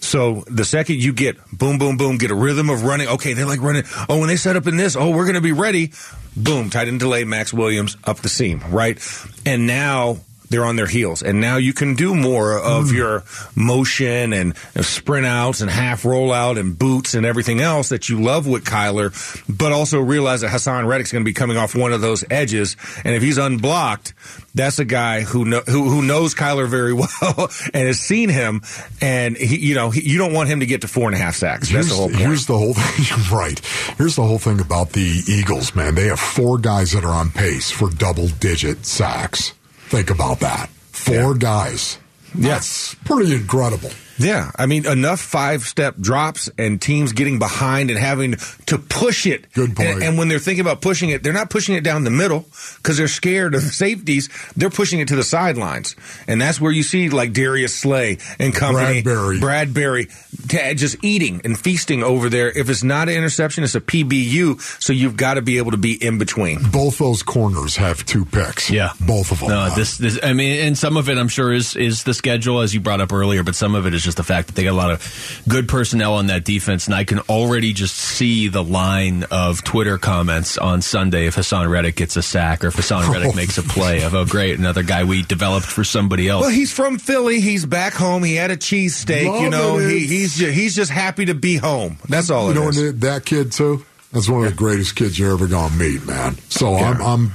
So 0.00 0.44
the 0.46 0.64
second 0.64 1.02
you 1.02 1.12
get 1.12 1.36
boom, 1.50 1.78
boom, 1.78 1.96
boom, 1.96 2.18
get 2.18 2.30
a 2.30 2.34
rhythm 2.34 2.70
of 2.70 2.84
running. 2.84 3.08
Okay, 3.08 3.32
they 3.32 3.44
like 3.44 3.60
running. 3.60 3.84
Oh, 4.08 4.18
when 4.18 4.28
they 4.28 4.36
set 4.36 4.56
up 4.56 4.66
in 4.66 4.76
this, 4.76 4.96
oh, 4.96 5.10
we're 5.10 5.24
going 5.24 5.34
to 5.34 5.40
be 5.40 5.52
ready. 5.52 5.92
Boom, 6.36 6.70
tight 6.70 6.88
end 6.88 7.00
delay, 7.00 7.24
Maxx 7.24 7.52
Williams 7.52 7.96
up 8.04 8.18
the 8.18 8.28
seam, 8.28 8.62
right? 8.70 8.98
And 9.44 9.66
now 9.66 10.18
they're 10.48 10.64
on 10.64 10.76
their 10.76 10.86
heels. 10.86 11.22
And 11.22 11.40
now 11.40 11.56
you 11.56 11.72
can 11.72 11.94
do 11.94 12.14
more 12.14 12.58
of 12.58 12.86
mm. 12.86 12.94
your 12.94 13.24
motion 13.54 14.32
and 14.32 14.56
sprint 14.80 15.26
outs 15.26 15.60
and 15.60 15.70
half 15.70 16.02
rollout 16.02 16.58
and 16.58 16.78
boots 16.78 17.14
and 17.14 17.26
everything 17.26 17.60
else 17.60 17.88
that 17.88 18.08
you 18.08 18.20
love 18.20 18.46
with 18.46 18.64
Kyler, 18.64 19.12
but 19.48 19.72
also 19.72 20.00
realize 20.00 20.42
that 20.42 20.50
Haason 20.50 20.86
Reddick's 20.86 21.12
going 21.12 21.24
to 21.24 21.28
be 21.28 21.34
coming 21.34 21.56
off 21.56 21.74
one 21.74 21.92
of 21.92 22.00
those 22.00 22.24
edges. 22.30 22.76
And 23.04 23.14
if 23.14 23.22
he's 23.22 23.38
unblocked, 23.38 24.14
that's 24.54 24.78
a 24.78 24.84
guy 24.84 25.22
who 25.22 25.44
know, 25.44 25.60
who, 25.60 25.88
who 25.88 26.02
knows 26.02 26.34
Kyler 26.34 26.68
very 26.68 26.92
well 26.94 27.50
and 27.74 27.86
has 27.86 28.00
seen 28.00 28.28
him. 28.28 28.62
And 29.00 29.36
he, 29.36 29.58
you 29.58 29.74
know, 29.74 29.90
he, 29.90 30.08
you 30.08 30.18
don't 30.18 30.32
want 30.32 30.48
him 30.48 30.60
to 30.60 30.66
get 30.66 30.82
to 30.82 30.88
four 30.88 31.08
and 31.08 31.14
a 31.14 31.18
half 31.18 31.36
sacks. 31.36 31.70
That's 31.70 31.88
here's, 31.88 31.88
the 31.88 31.96
whole 31.96 32.08
point. 32.08 32.20
Here's 32.20 32.46
the 32.46 32.58
whole 32.58 32.74
thing. 32.76 33.36
right. 33.36 33.58
Here's 33.98 34.16
the 34.16 34.22
whole 34.22 34.38
thing 34.38 34.60
about 34.60 34.90
the 34.90 35.22
Eagles, 35.28 35.74
man. 35.74 35.94
They 35.94 36.06
have 36.06 36.20
four 36.20 36.58
guys 36.58 36.92
that 36.92 37.04
are 37.04 37.12
on 37.12 37.30
pace 37.30 37.70
for 37.70 37.90
double 37.90 38.28
digit 38.28 38.86
sacks. 38.86 39.52
Think 39.88 40.10
about 40.10 40.40
that. 40.40 40.68
Four 40.92 41.14
yeah. 41.14 41.38
guys. 41.38 41.98
That's 42.34 42.94
yeah. 42.94 43.00
pretty 43.04 43.34
incredible. 43.34 43.90
Yeah, 44.18 44.50
I 44.56 44.66
mean 44.66 44.86
enough 44.86 45.20
five 45.20 45.62
step 45.62 45.96
drops 45.98 46.48
and 46.58 46.80
teams 46.80 47.12
getting 47.12 47.38
behind 47.38 47.90
and 47.90 47.98
having 47.98 48.36
to 48.66 48.78
push 48.78 49.26
it. 49.26 49.52
Good 49.52 49.76
point. 49.76 49.88
And, 49.88 50.02
and 50.02 50.18
when 50.18 50.28
they're 50.28 50.38
thinking 50.38 50.62
about 50.62 50.80
pushing 50.80 51.10
it, 51.10 51.22
they're 51.22 51.32
not 51.32 51.50
pushing 51.50 51.74
it 51.74 51.84
down 51.84 52.04
the 52.04 52.10
middle 52.10 52.46
because 52.76 52.96
they're 52.96 53.08
scared 53.08 53.54
of 53.54 53.62
safeties. 53.62 54.28
They're 54.56 54.70
pushing 54.70 55.00
it 55.00 55.08
to 55.08 55.16
the 55.16 55.24
sidelines, 55.24 55.96
and 56.26 56.40
that's 56.40 56.60
where 56.60 56.72
you 56.72 56.82
see 56.82 57.10
like 57.10 57.32
Darius 57.32 57.74
Slay 57.74 58.18
and 58.38 58.54
company, 58.54 59.02
Bradberry, 59.02 59.38
Bradberry, 59.38 60.76
just 60.76 60.96
eating 61.02 61.40
and 61.44 61.58
feasting 61.58 62.02
over 62.02 62.28
there. 62.28 62.48
If 62.48 62.70
it's 62.70 62.82
not 62.82 63.08
an 63.08 63.14
interception, 63.16 63.64
it's 63.64 63.74
a 63.74 63.80
PBU. 63.80 64.60
So 64.82 64.92
you've 64.92 65.16
got 65.16 65.34
to 65.34 65.42
be 65.42 65.58
able 65.58 65.72
to 65.72 65.76
be 65.76 65.92
in 65.92 66.18
between. 66.18 66.58
Both 66.70 66.98
those 66.98 67.22
corners 67.22 67.76
have 67.76 68.04
two 68.06 68.24
picks. 68.24 68.70
Yeah, 68.70 68.92
both 69.00 69.32
of 69.32 69.40
them. 69.40 69.48
No, 69.48 69.74
this, 69.74 69.98
this, 69.98 70.18
I 70.22 70.32
mean, 70.32 70.60
and 70.66 70.78
some 70.78 70.96
of 70.96 71.08
it 71.08 71.18
I'm 71.18 71.28
sure 71.28 71.52
is 71.52 71.76
is 71.76 72.04
the 72.04 72.14
schedule 72.14 72.60
as 72.60 72.74
you 72.74 72.80
brought 72.80 73.00
up 73.00 73.12
earlier, 73.12 73.42
but 73.42 73.54
some 73.54 73.74
of 73.74 73.86
it 73.86 73.94
is 73.94 74.05
just 74.06 74.16
the 74.16 74.22
fact 74.22 74.46
that 74.46 74.56
they 74.56 74.64
got 74.64 74.72
a 74.72 74.72
lot 74.72 74.90
of 74.90 75.44
good 75.46 75.68
personnel 75.68 76.14
on 76.14 76.28
that 76.28 76.44
defense, 76.44 76.86
and 76.86 76.94
I 76.94 77.04
can 77.04 77.18
already 77.28 77.74
just 77.74 77.94
see 77.94 78.48
the 78.48 78.64
line 78.64 79.24
of 79.30 79.62
Twitter 79.62 79.98
comments 79.98 80.56
on 80.56 80.80
Sunday 80.80 81.26
if 81.26 81.36
Haason 81.36 81.68
Reddick 81.70 81.96
gets 81.96 82.16
a 82.16 82.22
sack 82.22 82.64
or 82.64 82.68
if 82.68 82.76
Haason 82.76 83.06
Reddick 83.12 83.32
oh. 83.32 83.36
makes 83.36 83.58
a 83.58 83.62
play 83.62 84.02
of, 84.02 84.14
oh, 84.14 84.24
great, 84.24 84.58
another 84.58 84.82
guy 84.82 85.04
we 85.04 85.22
developed 85.22 85.66
for 85.66 85.84
somebody 85.84 86.28
else. 86.28 86.42
Well, 86.42 86.50
he's 86.50 86.72
from 86.72 86.98
Philly. 86.98 87.40
He's 87.40 87.66
back 87.66 87.92
home. 87.92 88.24
He 88.24 88.34
had 88.34 88.50
a 88.50 88.56
cheesesteak. 88.56 89.42
You 89.42 89.50
know, 89.50 89.76
he, 89.76 90.06
he's 90.06 90.36
just, 90.36 90.54
he's 90.54 90.74
just 90.74 90.90
happy 90.90 91.26
to 91.26 91.34
be 91.34 91.56
home. 91.56 91.98
That's 92.08 92.30
all. 92.30 92.48
You 92.48 92.54
know, 92.54 92.68
is. 92.68 93.00
that 93.00 93.26
kid 93.26 93.52
too. 93.52 93.84
That's 94.12 94.28
one 94.28 94.44
of 94.44 94.50
the 94.50 94.56
greatest 94.56 94.96
kids 94.96 95.18
you're 95.18 95.32
ever 95.32 95.46
going 95.46 95.70
to 95.70 95.76
meet, 95.76 96.06
man. 96.06 96.36
So 96.48 96.74
I'm, 96.76 97.02
I'm, 97.02 97.34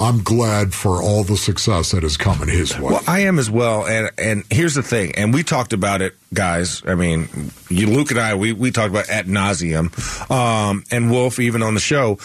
I'm 0.00 0.22
glad 0.22 0.74
for 0.74 1.02
all 1.02 1.24
the 1.24 1.36
success 1.36 1.92
that 1.92 2.04
is 2.04 2.16
coming 2.16 2.48
his 2.48 2.76
way. 2.78 2.92
Well, 2.92 3.02
I 3.06 3.20
am 3.20 3.38
as 3.38 3.50
well, 3.50 3.86
and 3.86 4.10
and 4.18 4.44
here's 4.50 4.74
the 4.74 4.82
thing, 4.82 5.14
and 5.14 5.32
we 5.32 5.42
talked 5.42 5.72
about 5.72 6.02
it, 6.02 6.14
guys. 6.32 6.82
I 6.86 6.94
mean, 6.94 7.28
you, 7.68 7.86
Luke 7.86 8.10
and 8.10 8.20
I, 8.20 8.34
we 8.34 8.52
we 8.52 8.70
talked 8.70 8.90
about 8.90 9.08
at 9.08 9.26
nauseum, 9.26 9.90
um, 10.30 10.84
and 10.90 11.10
Wolf 11.10 11.38
even 11.38 11.62
on 11.62 11.74
the 11.74 11.80
show. 11.80 12.18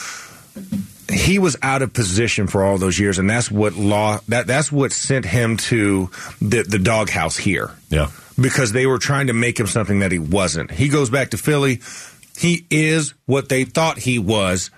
He 1.12 1.39
was 1.39 1.58
out 1.63 1.82
of 1.82 1.91
position 1.93 2.45
for 2.47 2.63
all 2.63 2.77
those 2.77 2.99
years, 2.99 3.17
and 3.17 3.29
that's 3.29 3.49
what 3.49 3.73
law 3.75 4.19
that 4.27 4.47
that's 4.47 4.71
what 4.71 4.91
sent 4.91 5.25
him 5.25 5.58
to 5.58 6.10
the 6.41 6.63
the 6.63 6.79
doghouse 6.79 7.38
here. 7.38 7.71
Yeah, 7.89 8.12
because 8.39 8.71
they 8.71 8.86
were 8.86 8.99
trying 8.99 9.27
to 9.27 9.34
make 9.34 9.60
him 9.60 9.67
something 9.67 9.99
that 9.99 10.12
he 10.12 10.19
wasn't. 10.19 10.71
He 10.71 10.89
goes 10.89 11.10
back 11.10 11.32
to 11.32 11.38
Philly. 11.38 11.82
He 12.38 12.65
is 12.69 13.13
what 13.25 13.49
they 13.49 13.65
thought 13.65 13.97
he 13.97 14.17
was 14.17 14.71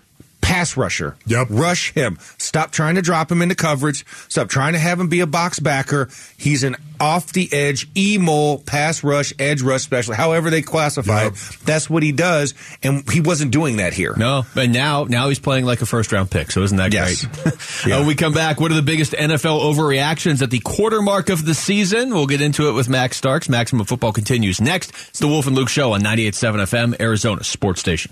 pass 0.51 0.75
rusher. 0.77 1.15
Yep. 1.25 1.47
Rush 1.49 1.93
him. 1.93 2.17
Stop 2.37 2.71
trying 2.71 2.95
to 2.95 3.01
drop 3.01 3.31
him 3.31 3.41
into 3.41 3.55
coverage. 3.55 4.05
Stop 4.29 4.49
trying 4.49 4.73
to 4.73 4.79
have 4.79 4.99
him 4.99 5.07
be 5.07 5.21
a 5.21 5.27
box 5.27 5.59
backer. 5.59 6.09
He's 6.37 6.63
an 6.63 6.75
off 6.99 7.33
the 7.33 7.51
edge, 7.51 7.87
emo, 7.97 8.57
pass 8.57 9.03
rush, 9.03 9.33
edge 9.39 9.61
rush 9.63 9.81
specialist, 9.81 10.19
however 10.19 10.51
they 10.51 10.61
classify 10.61 11.23
Yep. 11.23 11.31
it. 11.33 11.57
That's 11.65 11.89
what 11.89 12.03
he 12.03 12.11
does. 12.11 12.53
And 12.83 13.09
he 13.09 13.21
wasn't 13.21 13.51
doing 13.51 13.77
that 13.77 13.93
here. 13.93 14.13
No, 14.17 14.45
but 14.53 14.69
now 14.69 15.05
now 15.05 15.29
he's 15.29 15.39
playing 15.39 15.65
like 15.65 15.81
a 15.81 15.85
first 15.87 16.11
round 16.11 16.29
pick. 16.29 16.51
So 16.51 16.61
isn't 16.61 16.77
that 16.77 16.93
Yes. 16.93 17.25
great? 17.25 17.55
Uh, 17.81 17.87
yeah. 17.89 17.97
When 17.97 18.07
we 18.07 18.13
come 18.15 18.33
back, 18.33 18.59
what 18.59 18.71
are 18.71 18.75
the 18.75 18.81
biggest 18.83 19.13
NFL 19.13 19.61
overreactions 19.63 20.41
at 20.43 20.51
the 20.51 20.59
quarter 20.59 21.01
mark 21.01 21.29
of 21.29 21.43
the 21.45 21.55
season? 21.55 22.13
We'll 22.13 22.27
get 22.27 22.41
into 22.41 22.69
it 22.69 22.73
with 22.73 22.89
Max 22.89 23.17
Starks. 23.17 23.49
Maximum 23.49 23.85
Football 23.87 24.11
continues 24.13 24.61
next. 24.61 24.91
It's 25.09 25.19
the 25.19 25.27
Wolf 25.27 25.47
and 25.47 25.55
Luke 25.55 25.69
Show 25.69 25.93
on 25.93 26.01
98.7 26.01 26.59
FM, 26.61 26.99
Arizona 27.01 27.43
Sports 27.43 27.79
Station. 27.79 28.11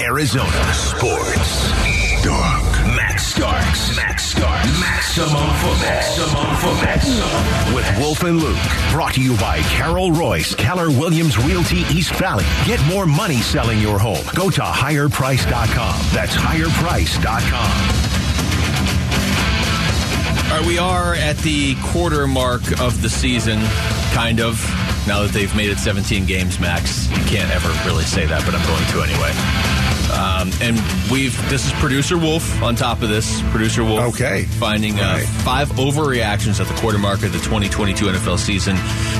Arizona 0.00 0.74
Sports. 0.74 1.70
Dog. 2.22 2.62
Max 2.96 3.26
Starks. 3.28 3.96
Max 3.96 4.24
Starks. 4.26 4.80
Maximum 4.80 5.30
for 5.30 5.84
Maximum 5.84 6.56
football. 6.56 7.74
With 7.74 7.98
Wolf 7.98 8.22
and 8.24 8.40
Luke. 8.40 8.58
Brought 8.90 9.14
to 9.14 9.22
you 9.22 9.36
by 9.36 9.60
Carol 9.62 10.10
Royse, 10.10 10.56
Keller 10.56 10.90
Williams 10.90 11.38
Realty 11.38 11.78
East 11.94 12.14
Valley. 12.16 12.44
Get 12.66 12.84
more 12.86 13.06
money 13.06 13.38
selling 13.38 13.78
your 13.78 13.98
home. 13.98 14.24
Go 14.34 14.50
to 14.50 14.60
higherprice.com. 14.62 16.00
That's 16.12 16.34
higherprice.com. 16.34 18.93
Right, 20.54 20.66
we 20.68 20.78
are 20.78 21.16
at 21.16 21.36
the 21.38 21.74
quarter 21.82 22.28
mark 22.28 22.80
of 22.80 23.02
the 23.02 23.08
season, 23.08 23.58
kind 24.12 24.38
of. 24.38 24.64
Now 25.04 25.22
that 25.22 25.32
they've 25.32 25.52
made 25.56 25.68
it 25.68 25.78
17 25.78 26.26
games, 26.26 26.60
Max, 26.60 27.10
you 27.10 27.24
can't 27.24 27.50
ever 27.50 27.70
really 27.88 28.04
say 28.04 28.24
that, 28.24 28.44
but 28.46 28.54
I'm 28.54 28.64
going 28.64 28.86
to 28.92 29.02
anyway. 29.02 29.93
Um, 30.14 30.50
and 30.60 30.76
we've 31.10 31.36
this 31.50 31.66
is 31.66 31.72
producer 31.80 32.16
Wolf 32.16 32.62
on 32.62 32.76
top 32.76 33.02
of 33.02 33.08
this. 33.08 33.42
Producer 33.50 33.82
Wolf, 33.84 34.14
Okay. 34.14 34.44
finding 34.44 34.98
uh, 35.00 35.14
Right. 35.14 35.26
five 35.26 35.68
overreactions 35.72 36.60
at 36.60 36.68
the 36.68 36.74
quarter 36.74 36.98
mark 36.98 37.22
of 37.24 37.32
the 37.32 37.38
2022 37.40 38.06
NFL 38.06 38.38
season 38.38 38.76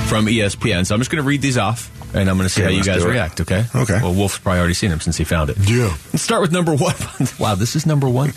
from 0.07 0.27
ESPN. 0.27 0.85
So 0.85 0.95
I'm 0.95 1.01
just 1.01 1.11
going 1.11 1.21
to 1.21 1.27
read 1.27 1.41
these 1.41 1.57
off, 1.57 1.91
and 2.15 2.29
I'm 2.29 2.37
going 2.37 2.47
to 2.47 2.53
see 2.53 2.61
Okay, 2.63 2.71
how 2.71 2.77
you 2.77 2.83
guys 2.83 3.03
react. 3.03 3.41
Okay. 3.41 3.65
Okay. 3.75 3.99
Well, 4.01 4.13
Wolf's 4.13 4.37
probably 4.37 4.59
already 4.59 4.73
seen 4.73 4.89
them 4.89 5.01
since 5.01 5.17
he 5.17 5.25
found 5.25 5.49
it. 5.49 5.57
Yeah. 5.59 5.93
Let's 6.13 6.21
start 6.23 6.41
with 6.41 6.53
number 6.53 6.73
one. 6.73 6.95
wow, 7.39 7.55
this 7.55 7.75
is 7.75 7.85
number 7.85 8.07
one. 8.07 8.31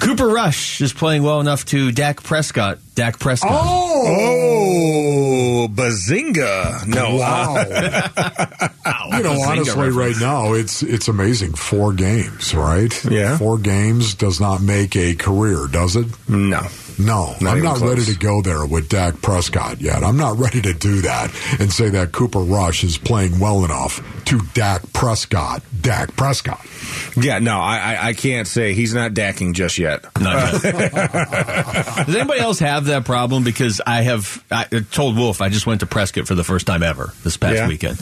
Cooper 0.00 0.28
Rush 0.28 0.82
is 0.82 0.92
playing 0.92 1.22
well 1.22 1.40
enough 1.40 1.64
to 1.66 1.90
Dak 1.92 2.22
Prescott. 2.22 2.78
Dak 2.94 3.18
Prescott. 3.18 3.50
Oh, 3.66 5.68
bazinga. 5.70 6.86
No. 6.86 7.16
Wow. 7.16 7.54
you 9.18 9.22
know, 9.24 9.40
honestly, 9.42 9.90
right 9.90 10.16
now 10.20 10.52
it's 10.54 10.82
it's 10.82 11.08
amazing. 11.08 11.54
Four 11.54 11.92
games, 11.92 12.54
right? 12.54 12.92
Yeah. 13.04 13.38
Four 13.38 13.58
games 13.58 14.14
does 14.14 14.40
not 14.40 14.60
make 14.62 14.96
a 14.96 15.14
career, 15.14 15.66
does 15.70 15.96
it? 15.96 16.06
no. 16.28 16.62
No, 16.96 17.34
Not 17.40 17.56
I'm 17.56 17.62
not 17.64 17.78
close. 17.78 17.90
ready 17.90 18.04
to 18.12 18.16
go 18.16 18.40
there 18.40 18.64
with 18.64 18.88
Dak 18.88 19.20
Prescott 19.20 19.80
yet. 19.80 20.04
I'm 20.04 20.16
not 20.16 20.38
ready 20.38 20.62
to 20.62 20.72
do 20.72 21.00
that 21.00 21.28
and 21.58 21.72
say 21.72 21.88
that 21.88 22.12
Cooper 22.12 22.38
Rush 22.38 22.84
is 22.84 22.98
playing 22.98 23.40
well 23.40 23.64
enough 23.64 24.00
to 24.26 24.38
Dak 24.54 24.80
Prescott. 24.92 25.64
Dak 25.80 26.14
Prescott. 26.14 26.64
Yeah, 27.16 27.40
no, 27.40 27.58
I, 27.58 27.78
I, 27.96 28.06
I 28.08 28.12
can't 28.12 28.46
say 28.46 28.74
he's 28.74 28.94
not 28.94 29.12
dacking 29.12 29.54
just 29.54 29.76
yet. 29.76 30.04
Not 30.20 30.62
yet. 30.62 30.92
Does 32.06 32.14
anybody 32.14 32.38
else 32.38 32.60
have 32.60 32.84
that 32.84 33.04
problem? 33.04 33.42
Because 33.42 33.80
I 33.84 34.02
have 34.02 34.44
I 34.52 34.64
told 34.92 35.16
Wolf 35.16 35.40
I 35.40 35.48
just 35.48 35.66
went 35.66 35.80
to 35.80 35.86
Prescott 35.86 36.28
for 36.28 36.36
the 36.36 36.44
first 36.44 36.64
time 36.64 36.84
ever 36.84 37.12
this 37.24 37.36
past 37.36 37.56
Yeah. 37.56 37.66
weekend. 37.66 37.98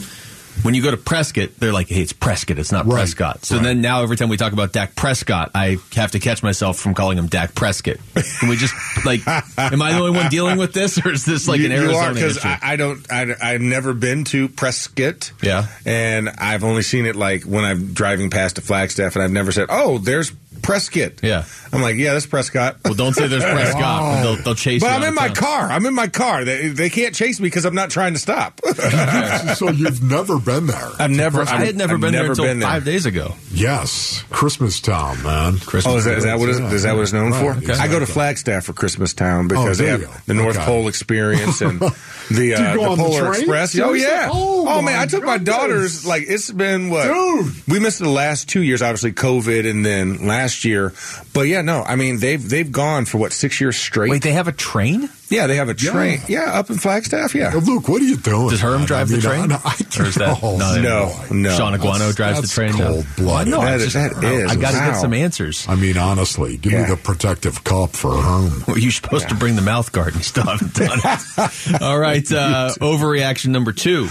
When 0.61 0.73
you 0.73 0.83
go 0.83 0.91
to 0.91 0.97
Prescott, 0.97 1.49
they're 1.57 1.73
like, 1.73 1.87
"Hey, 1.89 2.01
it's 2.01 2.13
Prescott. 2.13 2.59
It's 2.59 2.71
not 2.71 2.85
Right, 2.85 2.99
Prescott." 2.99 3.45
So 3.45 3.55
right. 3.55 3.63
then 3.63 3.81
now 3.81 4.03
every 4.03 4.15
time 4.15 4.29
we 4.29 4.37
talk 4.37 4.53
about 4.53 4.71
Dak 4.71 4.95
Prescott, 4.95 5.51
I 5.55 5.77
have 5.95 6.11
to 6.11 6.19
catch 6.19 6.43
myself 6.43 6.79
from 6.79 6.93
calling 6.93 7.17
him 7.17 7.27
Dak 7.27 7.55
Prescott. 7.55 7.97
Can 8.39 8.49
we 8.49 8.55
just 8.55 8.73
like, 9.05 9.27
am 9.27 9.81
I 9.81 9.93
the 9.93 9.99
only 9.99 10.11
one 10.11 10.29
dealing 10.29 10.57
with 10.57 10.73
this, 10.73 11.03
or 11.05 11.11
is 11.11 11.25
this 11.25 11.47
like 11.47 11.59
you, 11.59 11.65
an 11.65 11.71
you 11.71 11.77
Arizona 11.79 12.05
are 12.05 12.13
because? 12.13 12.45
I, 12.45 12.59
I 12.61 12.75
don't. 12.75 13.11
I, 13.11 13.35
I've 13.41 13.61
never 13.61 13.93
been 13.93 14.23
to 14.25 14.47
Prescott. 14.49 15.31
Yeah. 15.41 15.67
and 15.85 16.29
I've 16.29 16.63
only 16.63 16.83
seen 16.83 17.05
it 17.05 17.15
like 17.15 17.43
when 17.43 17.65
I'm 17.65 17.93
driving 17.93 18.29
past 18.29 18.57
a 18.57 18.61
Flagstaff, 18.61 19.15
and 19.15 19.23
I've 19.23 19.31
never 19.31 19.51
said, 19.51 19.67
"Oh, 19.69 19.97
there's 19.97 20.31
Prescott." 20.63 21.21
Yeah. 21.21 21.45
I'm 21.71 21.81
like, 21.81 21.95
"Yeah, 21.97 22.13
that's 22.13 22.25
Prescott." 22.25 22.77
well, 22.83 22.93
don't 22.93 23.13
say 23.13 23.27
there's 23.27 23.43
Prescott. 23.53 24.23
They'll, 24.23 24.35
they'll 24.37 24.55
chase 24.55 24.81
But 24.81 24.87
you. 24.89 24.93
I'm 24.93 25.03
in 25.03 25.13
my 25.13 25.27
town. 25.27 25.35
car. 25.35 25.67
I'm 25.71 25.85
in 25.85 25.93
my 25.93 26.07
car. 26.07 26.43
They, 26.45 26.69
they 26.69 26.89
can't 26.89 27.13
chase 27.13 27.39
me 27.39 27.47
because 27.47 27.65
I'm 27.65 27.75
not 27.75 27.89
trying 27.89 28.13
to 28.13 28.19
stop. 28.19 28.61
so 29.55 29.69
you've 29.69 30.01
never 30.03 30.39
been 30.39 30.67
there? 30.67 30.89
I've 30.99 31.11
never. 31.11 31.41
I 31.41 31.65
had 31.65 31.75
never 31.75 31.95
I've 31.95 32.01
been 32.01 32.11
there 32.13 32.21
never 32.23 32.31
until 32.33 32.45
been 32.45 32.59
there. 32.59 32.69
five 32.69 32.85
days 32.85 33.05
ago. 33.05 33.33
Yes, 33.51 34.23
Christmas 34.29 34.79
Town, 34.79 35.21
man. 35.23 35.57
Christmas. 35.59 35.85
Oh, 35.93 35.97
is 35.97 36.05
that, 36.05 36.17
is 36.17 36.23
that 36.23 36.39
what 36.39 36.49
it- 36.49 36.73
is 36.73 36.83
that 36.83 36.95
what 36.95 37.01
it's 37.03 37.13
known 37.13 37.31
Right, 37.31 37.53
for? 37.53 37.57
exactly. 37.59 37.87
I 37.87 37.91
go 37.91 37.99
to 37.99 38.05
Flagstaff 38.05 38.65
for 38.65 38.73
Christmas 38.73 39.13
Town 39.13 39.47
because 39.47 39.79
Oh, 39.79 39.83
they 39.83 39.89
have 39.91 40.01
go. 40.01 40.11
the 40.27 40.33
North 40.33 40.55
Okay. 40.55 40.65
Pole 40.65 40.87
experience 40.87 41.61
and 41.61 41.79
the 42.31 42.55
uh, 42.55 42.73
the 42.75 42.81
on 42.81 42.97
the 42.97 43.03
Polar 43.03 43.19
train? 43.29 43.41
Express. 43.41 43.79
Oh 43.79 43.93
yeah. 43.93 44.29
Oh, 44.31 44.81
man, 44.81 44.99
I 44.99 45.05
took 45.05 45.23
my 45.23 45.37
daughters. 45.37 46.05
Like 46.05 46.23
it's 46.27 46.49
been 46.51 46.89
what? 46.89 47.03
Dude. 47.05 47.53
We 47.67 47.79
missed 47.79 47.99
the 47.99 48.09
last 48.09 48.47
two 48.49 48.61
years, 48.61 48.81
obviously 48.81 49.11
COVID, 49.13 49.69
and 49.69 49.85
then 49.85 50.25
last 50.27 50.52
year. 50.63 50.93
But 51.33 51.47
yeah, 51.47 51.61
no, 51.61 51.83
I 51.83 51.95
mean 51.95 52.19
they've 52.19 52.41
they've 52.47 52.71
gone 52.71 53.05
for 53.05 53.17
what 53.17 53.33
six 53.33 53.59
years 53.61 53.75
straight. 53.77 54.09
Wait, 54.11 54.21
they 54.23 54.33
have 54.33 54.47
a 54.47 54.51
train? 54.51 55.09
yeah, 55.29 55.47
they 55.47 55.55
have 55.55 55.69
a 55.69 55.73
train. 55.73 56.19
Yeah, 56.27 56.59
up 56.59 56.69
in 56.69 56.77
Flagstaff. 56.77 57.33
Yeah. 57.33 57.49
Now, 57.49 57.57
Luke, 57.59 57.87
what 57.87 58.01
are 58.01 58.05
you 58.05 58.17
doing? 58.17 58.49
Does 58.49 58.61
Herm 58.61 58.85
drive 58.85 59.09
the 59.09 59.15
I 59.15 59.17
mean, 59.37 59.49
train? 59.49 59.51
I, 59.51 59.59
I, 59.63 59.99
Or 59.99 60.05
is 60.05 60.15
that- 60.15 60.39
no, 60.43 60.57
no, 60.57 60.81
No, 60.81 61.15
no. 61.31 61.57
Sean 61.57 61.73
Aguano 61.73 61.93
That's- 61.97 62.15
drives 62.15 62.41
that's 62.41 62.53
the 62.55 62.61
train. 62.67 62.77
now. 62.77 62.87
cold-blooded. 62.89 63.49
No, 63.51 63.61
That 63.61 63.67
I 63.67 63.75
is- 63.77 63.93
just- 63.93 63.95
that 64.15 64.23
is. 64.23 64.51
I 64.51 64.55
got 64.57 64.71
to 64.71 64.77
Wow. 64.77 64.91
get 64.91 65.01
some 65.01 65.13
answers. 65.13 65.65
I 65.67 65.73
mean, 65.75 65.97
honestly, 65.97 66.57
give 66.57 66.71
Yeah. 66.73 66.83
me 66.83 66.89
the 66.89 66.97
protective 66.97 67.63
cup 67.63 67.95
for 67.95 68.11
Herm. 68.21 68.63
Well, 68.67 68.77
You're 68.77 68.91
supposed 68.91 69.29
to 69.29 69.35
bring 69.35 69.55
the 69.55 69.63
mouth 69.63 69.91
guard, 69.91 70.09
and 70.09 70.17
you 70.17 70.23
still 70.23 70.43
haven't 70.43 70.73
done 70.75 70.99
it. 71.03 71.81
All 71.81 71.97
right, 71.97 72.31
uh, 72.31 72.73
overreaction 72.79 73.47
number 73.47 73.71
two. 73.71 74.09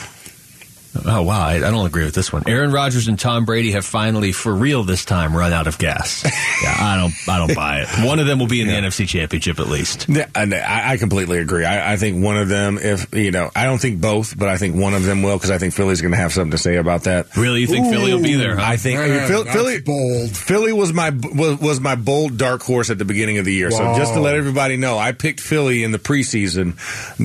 Oh 1.04 1.22
wow, 1.22 1.40
I, 1.46 1.54
I 1.56 1.58
don't 1.70 1.86
agree 1.86 2.04
with 2.04 2.14
this 2.14 2.32
one. 2.32 2.42
Aaron 2.46 2.70
Rodgers 2.70 3.08
and 3.08 3.18
Tom 3.18 3.44
Brady 3.46 3.72
have 3.72 3.84
finally, 3.84 4.30
for 4.32 4.54
real 4.54 4.84
this 4.84 5.04
time, 5.06 5.34
run 5.34 5.52
out 5.52 5.66
of 5.66 5.78
gas. 5.78 6.24
Yeah, 6.62 6.76
I 6.78 6.96
don't, 6.96 7.12
I 7.28 7.38
don't 7.44 7.56
buy 7.56 7.80
it. 7.80 8.06
One 8.06 8.20
of 8.20 8.26
them 8.26 8.38
will 8.38 8.46
be 8.46 8.60
in 8.60 8.68
the 8.68 8.72
NFC 8.74 9.08
Championship 9.08 9.58
at 9.58 9.66
least. 9.66 10.06
Yeah, 10.08 10.28
I, 10.32 10.92
I 10.92 10.96
completely 10.96 11.38
agree. 11.40 11.64
I, 11.64 11.94
I 11.94 11.96
think 11.96 12.22
one 12.22 12.36
of 12.36 12.48
them, 12.48 12.78
if 12.80 13.12
you 13.12 13.32
know, 13.32 13.50
I 13.56 13.64
don't 13.64 13.80
think 13.80 14.00
both, 14.00 14.38
but 14.38 14.48
I 14.48 14.58
think 14.58 14.76
one 14.76 14.94
of 14.94 15.02
them 15.02 15.24
will 15.24 15.36
because 15.36 15.50
I 15.50 15.58
think 15.58 15.74
Philly's 15.74 16.00
going 16.00 16.12
to 16.12 16.18
have 16.18 16.32
something 16.32 16.52
to 16.52 16.58
say 16.58 16.76
about 16.76 17.02
that. 17.04 17.34
Really, 17.36 17.62
you 17.62 17.66
think 17.66 17.88
Philly 17.92 18.14
will 18.14 18.22
be 18.22 18.34
there? 18.36 18.54
Huh? 18.54 18.62
I 18.64 18.76
think 18.76 19.00
I 19.00 19.02
mean, 19.08 19.16
Man, 19.16 19.28
Phil, 19.28 19.42
that's 19.42 19.56
Philly 19.56 19.80
bold. 19.80 20.30
Philly 20.36 20.72
was 20.72 20.92
my 20.92 21.10
was, 21.10 21.58
was 21.58 21.80
my 21.80 21.96
bold 21.96 22.38
dark 22.38 22.62
horse 22.62 22.90
at 22.90 22.98
the 22.98 23.04
beginning 23.04 23.38
of 23.38 23.44
the 23.44 23.52
year. 23.52 23.72
So 23.72 23.96
just 23.96 24.14
to 24.14 24.20
let 24.20 24.36
everybody 24.36 24.76
know, 24.76 24.98
I 24.98 25.10
picked 25.10 25.40
Philly 25.40 25.82
in 25.82 25.90
the 25.90 25.98
preseason 25.98 26.76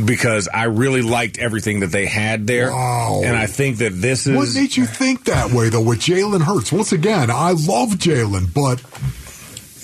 because 0.06 0.48
I 0.52 0.64
really 0.64 1.04
liked 1.04 1.38
everything 1.38 1.82
that 1.82 1.92
they 1.92 2.08
had 2.08 2.48
there, 2.48 2.72
Wow. 2.72 3.22
and 3.24 3.38
I 3.38 3.46
think 3.58 3.78
that 3.78 3.90
this 3.90 4.28
is 4.28 4.38
What 4.38 4.54
made 4.54 4.78
you 4.78 4.86
think 4.86 5.26
that 5.26 5.52
way, 5.52 5.70
though, 5.70 5.82
with 5.82 6.00
Jalen 6.00 6.42
Hurts? 6.42 6.72
Once 6.72 6.92
again, 6.92 7.32
I 7.32 7.52
love 7.52 7.90
Jalen, 7.98 8.54
but 8.54 8.80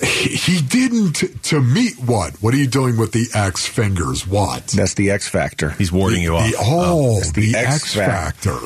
he, 0.06 0.36
he 0.36 0.62
didn't, 0.62 1.42
to 1.44 1.60
me, 1.60 1.90
what? 2.06 2.34
What 2.42 2.54
are 2.54 2.56
you 2.56 2.68
doing 2.68 2.96
with 2.96 3.12
the 3.12 3.26
X 3.34 3.66
fingers? 3.66 4.26
What? 4.26 4.68
that's 4.68 4.94
the 4.94 5.10
X 5.10 5.28
factor. 5.28 5.70
He's 5.70 5.90
warding 5.90 6.22
you 6.22 6.36
off. 6.36 6.48
The, 6.48 6.56
oh, 6.58 7.18
It's 7.18 7.32
the, 7.32 7.52
the 7.52 7.58
X, 7.58 7.74
X 7.74 7.94
factor. 7.94 8.58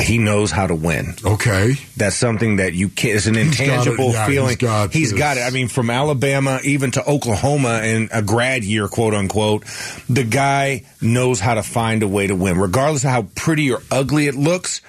He 0.00 0.18
knows 0.18 0.50
how 0.50 0.66
to 0.66 0.74
win. 0.74 1.14
Okay. 1.24 1.74
That's 1.96 2.16
something 2.16 2.56
that 2.56 2.74
you 2.74 2.88
can't. 2.88 3.16
It's 3.16 3.26
an 3.26 3.34
He's 3.36 3.56
got 3.56 3.60
it, 3.60 3.68
intangible 3.68 4.10
yeah, 4.12 4.26
feeling. 4.26 4.48
he's 4.48 4.56
got 4.56 4.92
he's 4.92 5.12
got 5.12 5.36
it. 5.36 5.40
I 5.42 5.50
mean, 5.50 5.68
from 5.68 5.88
Alabama 5.88 6.58
even 6.64 6.90
to 6.92 7.08
Oklahoma 7.08 7.80
in 7.84 8.08
a 8.12 8.20
grad 8.20 8.64
year, 8.64 8.88
quote 8.88 9.14
unquote, 9.14 9.64
the 10.08 10.24
guy 10.24 10.82
knows 11.00 11.38
how 11.40 11.54
to 11.54 11.62
find 11.62 12.02
a 12.02 12.08
way 12.08 12.26
to 12.26 12.34
win, 12.34 12.58
regardless 12.58 13.04
of 13.04 13.10
how 13.10 13.22
pretty 13.36 13.70
or 13.72 13.82
ugly 13.90 14.26
it 14.26 14.34
looks. 14.34 14.80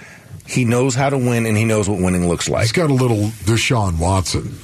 He 0.48 0.66
knows 0.66 0.96
how 0.96 1.10
to 1.10 1.18
win 1.18 1.46
and 1.46 1.58
he 1.58 1.66
knows 1.66 1.90
what 1.90 2.00
winning 2.00 2.28
looks 2.28 2.48
like. 2.50 2.62
He's 2.64 2.72
got 2.72 2.90
a 2.90 2.94
little 2.94 3.30
Deshaun 3.46 3.98
Watson. 4.00 4.58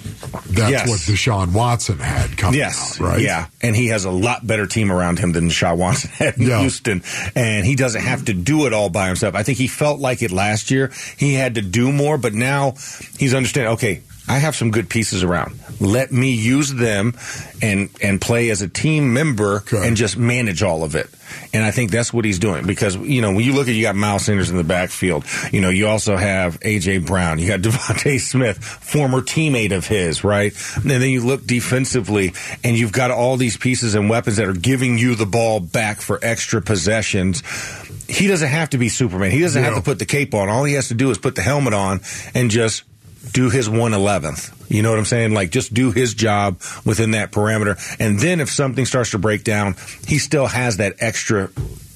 That's 0.51 0.71
Yes. 0.71 0.87
what 0.89 0.99
Deshaun 0.99 1.51
Watson 1.53 1.97
had 1.97 2.37
coming 2.37 2.59
Yes, 2.59 2.99
out, 3.01 3.05
right? 3.07 3.21
Yeah, 3.21 3.47
and 3.61 3.75
he 3.75 3.87
has 3.87 4.05
a 4.05 4.11
lot 4.11 4.45
better 4.45 4.67
team 4.67 4.91
around 4.91 5.17
him 5.19 5.31
than 5.31 5.49
Deshaun 5.49 5.77
Watson 5.77 6.09
had 6.13 6.37
in 6.37 6.47
Yeah. 6.47 6.59
Houston, 6.61 7.01
and 7.35 7.65
he 7.65 7.75
doesn't 7.75 8.01
have 8.01 8.25
to 8.25 8.33
do 8.33 8.65
it 8.67 8.73
all 8.73 8.89
by 8.89 9.07
himself. 9.07 9.33
I 9.35 9.43
think 9.43 9.57
he 9.57 9.67
felt 9.67 9.99
like 9.99 10.21
it 10.21 10.31
last 10.31 10.69
year. 10.71 10.91
He 11.17 11.33
had 11.33 11.55
to 11.55 11.61
do 11.61 11.91
more, 11.91 12.17
but 12.17 12.33
now 12.33 12.75
he's 13.17 13.33
understanding. 13.33 13.73
Okay, 13.73 14.01
I 14.31 14.37
have 14.37 14.55
some 14.55 14.71
good 14.71 14.89
pieces 14.89 15.23
around. 15.23 15.59
Let 15.81 16.13
me 16.13 16.31
use 16.31 16.73
them 16.73 17.15
and 17.61 17.89
and 18.01 18.21
play 18.21 18.49
as 18.49 18.61
a 18.61 18.69
team 18.69 19.13
member 19.13 19.61
and 19.73 19.97
just 19.97 20.15
manage 20.15 20.63
all 20.63 20.85
of 20.85 20.95
it. 20.95 21.09
And 21.53 21.65
I 21.65 21.71
think 21.71 21.91
that's 21.91 22.13
what 22.13 22.23
he's 22.23 22.39
doing 22.39 22.65
because 22.65 22.95
you 22.95 23.21
know 23.21 23.33
when 23.33 23.43
you 23.43 23.51
look 23.51 23.67
at 23.67 23.73
you 23.73 23.81
got 23.81 23.97
Miles 23.97 24.23
Sanders 24.23 24.49
in 24.49 24.55
the 24.55 24.63
backfield, 24.63 25.25
you 25.51 25.59
know 25.59 25.69
you 25.69 25.87
also 25.87 26.15
have 26.15 26.61
AJ 26.61 27.05
Brown, 27.05 27.39
you 27.39 27.47
got 27.49 27.59
DeVonta 27.67 28.21
Smith, 28.21 28.63
former 28.63 29.19
teammate 29.19 29.75
of 29.75 29.85
his, 29.85 30.23
right? 30.23 30.53
And 30.77 30.89
then 30.89 31.09
you 31.09 31.25
look 31.25 31.45
defensively, 31.45 32.33
and 32.63 32.77
you've 32.77 32.93
got 32.93 33.11
all 33.11 33.35
these 33.35 33.57
pieces 33.57 33.95
and 33.95 34.09
weapons 34.09 34.37
that 34.37 34.47
are 34.47 34.53
giving 34.53 34.97
you 34.97 35.15
the 35.15 35.25
ball 35.25 35.59
back 35.59 35.99
for 35.99 36.19
extra 36.21 36.61
possessions. 36.61 37.43
He 38.07 38.27
doesn't 38.27 38.47
have 38.47 38.69
to 38.69 38.77
be 38.77 38.87
Superman. 38.87 39.31
He 39.31 39.41
doesn't 39.41 39.61
have 39.61 39.75
to 39.75 39.81
put 39.81 39.99
the 39.99 40.05
cape 40.05 40.33
on. 40.33 40.47
All 40.47 40.63
he 40.63 40.75
has 40.75 40.87
to 40.87 40.93
do 40.93 41.11
is 41.11 41.17
put 41.17 41.35
the 41.35 41.41
helmet 41.41 41.73
on 41.73 41.99
and 42.33 42.49
just 42.49 42.83
do 43.31 43.49
his 43.49 43.69
one 43.69 43.93
eleventh. 43.93 44.55
You 44.71 44.81
know 44.81 44.89
what 44.89 44.99
I'm 44.99 45.05
saying? 45.05 45.33
Like 45.33 45.51
just 45.51 45.73
do 45.73 45.91
his 45.91 46.13
job 46.13 46.61
within 46.85 47.11
that 47.11 47.31
parameter. 47.31 47.77
And 47.99 48.19
then 48.19 48.39
if 48.39 48.49
something 48.49 48.85
starts 48.85 49.11
to 49.11 49.19
break 49.19 49.43
down, 49.43 49.75
he 50.07 50.17
still 50.17 50.47
has 50.47 50.77
that 50.77 50.95
extra 50.99 51.49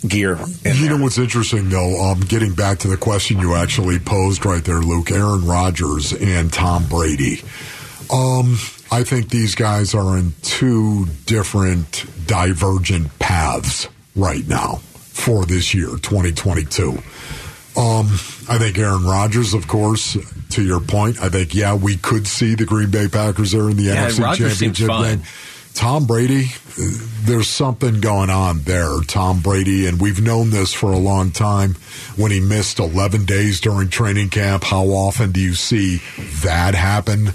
gear. 0.07 0.37
You 0.63 0.89
know 0.89 0.97
what's 1.01 1.17
interesting, 1.17 1.69
though? 1.69 2.11
Um, 2.11 2.19
getting 2.19 2.53
back 2.53 2.79
to 2.79 2.87
the 2.87 2.97
question 2.97 3.39
you 3.39 3.55
actually 3.55 3.99
posed 3.99 4.45
right 4.45 4.63
there, 4.63 4.79
Luke, 4.79 5.11
Aaron 5.11 5.45
Rodgers 5.45 6.13
and 6.13 6.51
Tom 6.51 6.85
Brady. 6.87 7.41
Um, 8.11 8.57
I 8.91 9.03
think 9.03 9.29
these 9.29 9.55
guys 9.55 9.95
are 9.95 10.17
in 10.17 10.33
two 10.41 11.07
different 11.25 12.05
divergent 12.27 13.17
paths 13.19 13.87
right 14.15 14.47
now 14.47 14.75
for 15.13 15.45
this 15.45 15.73
year, 15.73 15.87
2022. 15.87 17.01
Um, 17.77 18.07
I 18.47 18.57
think 18.57 18.77
Aaron 18.77 19.03
Rodgers, 19.03 19.53
of 19.53 19.67
course, 19.67 20.17
to 20.51 20.63
your 20.63 20.79
point, 20.79 21.21
I 21.21 21.29
think, 21.29 21.53
yeah, 21.53 21.75
we 21.75 21.97
could 21.97 22.25
see 22.25 22.55
the 22.55 22.65
Green 22.65 22.89
Bay 22.89 23.07
Packers 23.09 23.51
there 23.51 23.69
in 23.69 23.75
the 23.75 23.83
Yeah, 23.83 24.07
NFC 24.07 24.23
Rodgers 24.23 24.57
seems 24.57 24.77
Championship 24.77 25.19
game. 25.19 25.31
Tom 25.73 26.05
Brady, 26.07 26.51
there's 27.25 27.49
something 27.49 27.99
going 27.99 28.29
on 28.29 28.61
there, 28.61 29.01
Tom 29.07 29.41
Brady, 29.41 29.87
and 29.87 29.99
we've 29.99 30.21
known 30.21 30.51
this 30.51 30.71
for 30.73 30.93
a 30.93 30.97
long 30.97 31.31
time. 31.31 31.75
When 32.15 32.31
he 32.31 32.39
missed 32.39 32.79
11 32.79 33.25
days 33.25 33.59
during 33.59 33.89
training 33.89 34.29
camp, 34.29 34.63
how 34.63 34.85
often 34.85 35.33
do 35.33 35.41
you 35.41 35.53
see 35.53 35.97
that 36.43 36.75
happen? 36.75 37.33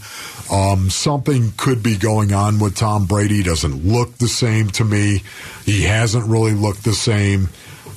Um, 0.51 0.88
something 0.88 1.53
could 1.59 1.82
be 1.82 1.99
going 1.99 2.32
on 2.32 2.59
with 2.59 2.76
Tom 2.76 3.05
Brady. 3.05 3.36
He 3.36 3.43
doesn't 3.43 3.84
look 3.84 4.16
the 4.16 4.26
same 4.28 4.68
to 4.70 4.84
me. 4.86 5.22
He 5.66 5.82
hasn't 5.82 6.26
really 6.26 6.55
looked 6.55 6.82
the 6.84 6.95
same. 6.95 7.51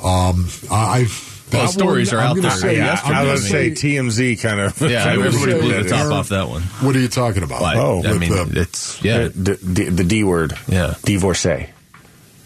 Um, 0.04 0.50
I. 0.70 1.08
Well, 1.54 1.68
stories 1.68 2.12
are 2.14 2.20
I'm 2.20 2.30
out 2.38 2.42
there. 2.42 2.52
Say, 2.52 2.78
Yeah, 2.78 3.00
I'm 3.04 3.14
I 3.16 3.24
gonna 3.26 3.38
say 3.38 3.72
TMZ 3.72 4.42
kind 4.42 4.60
of. 4.60 4.82
Yeah, 4.82 5.04
kind 5.04 5.20
of 5.22 5.26
everybody 5.26 5.52
said 5.52 5.62
blew 5.62 5.84
the 5.84 5.90
top 5.90 6.12
off 6.12 6.30
that 6.30 6.50
one. 6.50 6.62
What 6.82 6.96
are 6.96 7.00
you 7.00 7.08
talking 7.08 7.44
about? 7.44 7.62
But, 7.62 7.78
Oh, 7.78 8.02
I 8.04 8.12
with 8.12 8.20
mean, 8.22 8.30
the- 8.32 8.62
it's 8.62 9.02
yeah, 9.04 9.28
The, 9.30 9.58
the, 9.62 9.90
the 9.90 10.04
D 10.04 10.24
word. 10.24 10.54
Yeah. 10.68 10.96
Divorcee. 11.04 11.68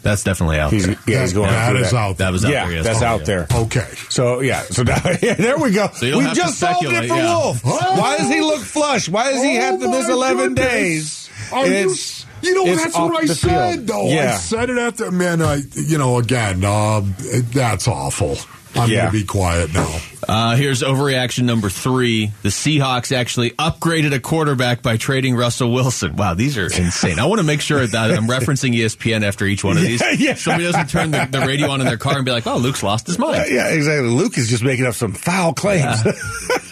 that's 0.03 0.23
definitely 0.23 0.59
out 0.59 0.71
He's, 0.71 0.85
there. 0.85 0.97
yeah, 1.07 1.21
he's 1.21 1.33
going 1.33 1.49
That 1.49 1.69
through 1.71 1.79
is 1.81 1.93
out 1.93 2.17
That 2.17 2.31
was 2.31 2.45
out 2.45 2.51
yeah, 2.51 2.65
there. 2.65 2.75
yes. 2.77 2.85
that's 2.85 3.01
Oh, 3.01 3.05
out 3.05 3.19
yeah. 3.21 3.25
there. 3.25 3.47
Okay. 3.51 3.87
So 4.09 4.39
yeah, 4.41 4.61
so 4.61 4.83
now, 4.83 5.01
yeah, 5.21 5.33
there 5.33 5.57
we 5.57 5.71
go. 5.71 5.89
So 5.93 6.17
we 6.17 6.25
just 6.33 6.59
solved 6.59 6.85
it 6.85 7.07
for 7.07 7.15
yeah. 7.15 7.35
Wolf. 7.37 7.63
Why 7.65 8.17
does 8.17 8.29
he 8.29 8.41
look 8.41 8.61
flush? 8.61 9.09
Why 9.09 9.31
does 9.33 9.43
he 9.43 9.57
Oh 9.57 9.61
have 9.61 9.79
to 9.81 9.89
miss 9.89 10.07
eleven 10.09 10.53
goodness. 10.55 10.71
days? 10.71 11.29
Are 11.51 11.65
you, 11.67 11.73
It's- 11.73 12.25
you 12.43 12.53
know, 12.53 12.71
it's 12.71 12.83
that's 12.83 12.95
what 12.95 13.23
I 13.23 13.25
said, 13.25 13.73
field. 13.77 13.87
though. 13.87 14.09
I 14.09 14.35
said 14.35 14.69
it 14.69 14.77
after, 14.77 15.09
man, 15.11 15.41
I, 15.41 15.61
you 15.73 15.97
know, 15.97 16.19
again, 16.19 16.63
um, 16.63 17.15
that's 17.51 17.87
awful. 17.87 18.37
I'm 18.79 18.89
Yeah. 18.89 19.01
going 19.03 19.13
to 19.13 19.19
be 19.19 19.23
quiet 19.25 19.73
now. 19.73 19.99
Uh, 20.27 20.55
here's 20.55 20.81
overreaction 20.83 21.43
number 21.43 21.69
three. 21.69 22.31
The 22.43 22.49
Seahawks 22.49 23.15
actually 23.15 23.51
upgraded 23.51 24.13
a 24.13 24.19
quarterback 24.19 24.81
by 24.81 24.97
trading 24.97 25.35
Russell 25.35 25.71
Wilson. 25.71 26.15
Wow, 26.17 26.33
these 26.33 26.57
are 26.57 26.65
insane. 26.65 27.17
I 27.17 27.25
want 27.27 27.39
to 27.39 27.45
make 27.45 27.61
sure 27.61 27.85
that 27.87 28.11
I'm 28.11 28.27
referencing 28.27 28.75
ESPN 28.75 29.23
after 29.23 29.45
each 29.45 29.63
one 29.63 29.77
of 29.77 29.83
these. 29.83 30.01
Yeah, 30.07 30.11
yeah. 30.17 30.33
Somebody 30.35 30.65
doesn't 30.65 30.89
turn 30.89 31.11
the, 31.11 31.27
the 31.29 31.39
radio 31.45 31.69
on 31.69 31.79
in 31.81 31.87
their 31.87 31.97
car 31.97 32.15
and 32.17 32.25
be 32.25 32.31
like, 32.31 32.45
oh, 32.47 32.57
Luke's 32.57 32.83
lost 32.83 33.07
his 33.07 33.17
mind. 33.19 33.45
yeah, 33.49 33.69
exactly. 33.69 34.09
Luke 34.09 34.37
is 34.37 34.47
just 34.49 34.63
making 34.63 34.85
up 34.85 34.93
some 34.95 35.13
foul 35.13 35.53
claims. 35.53 36.05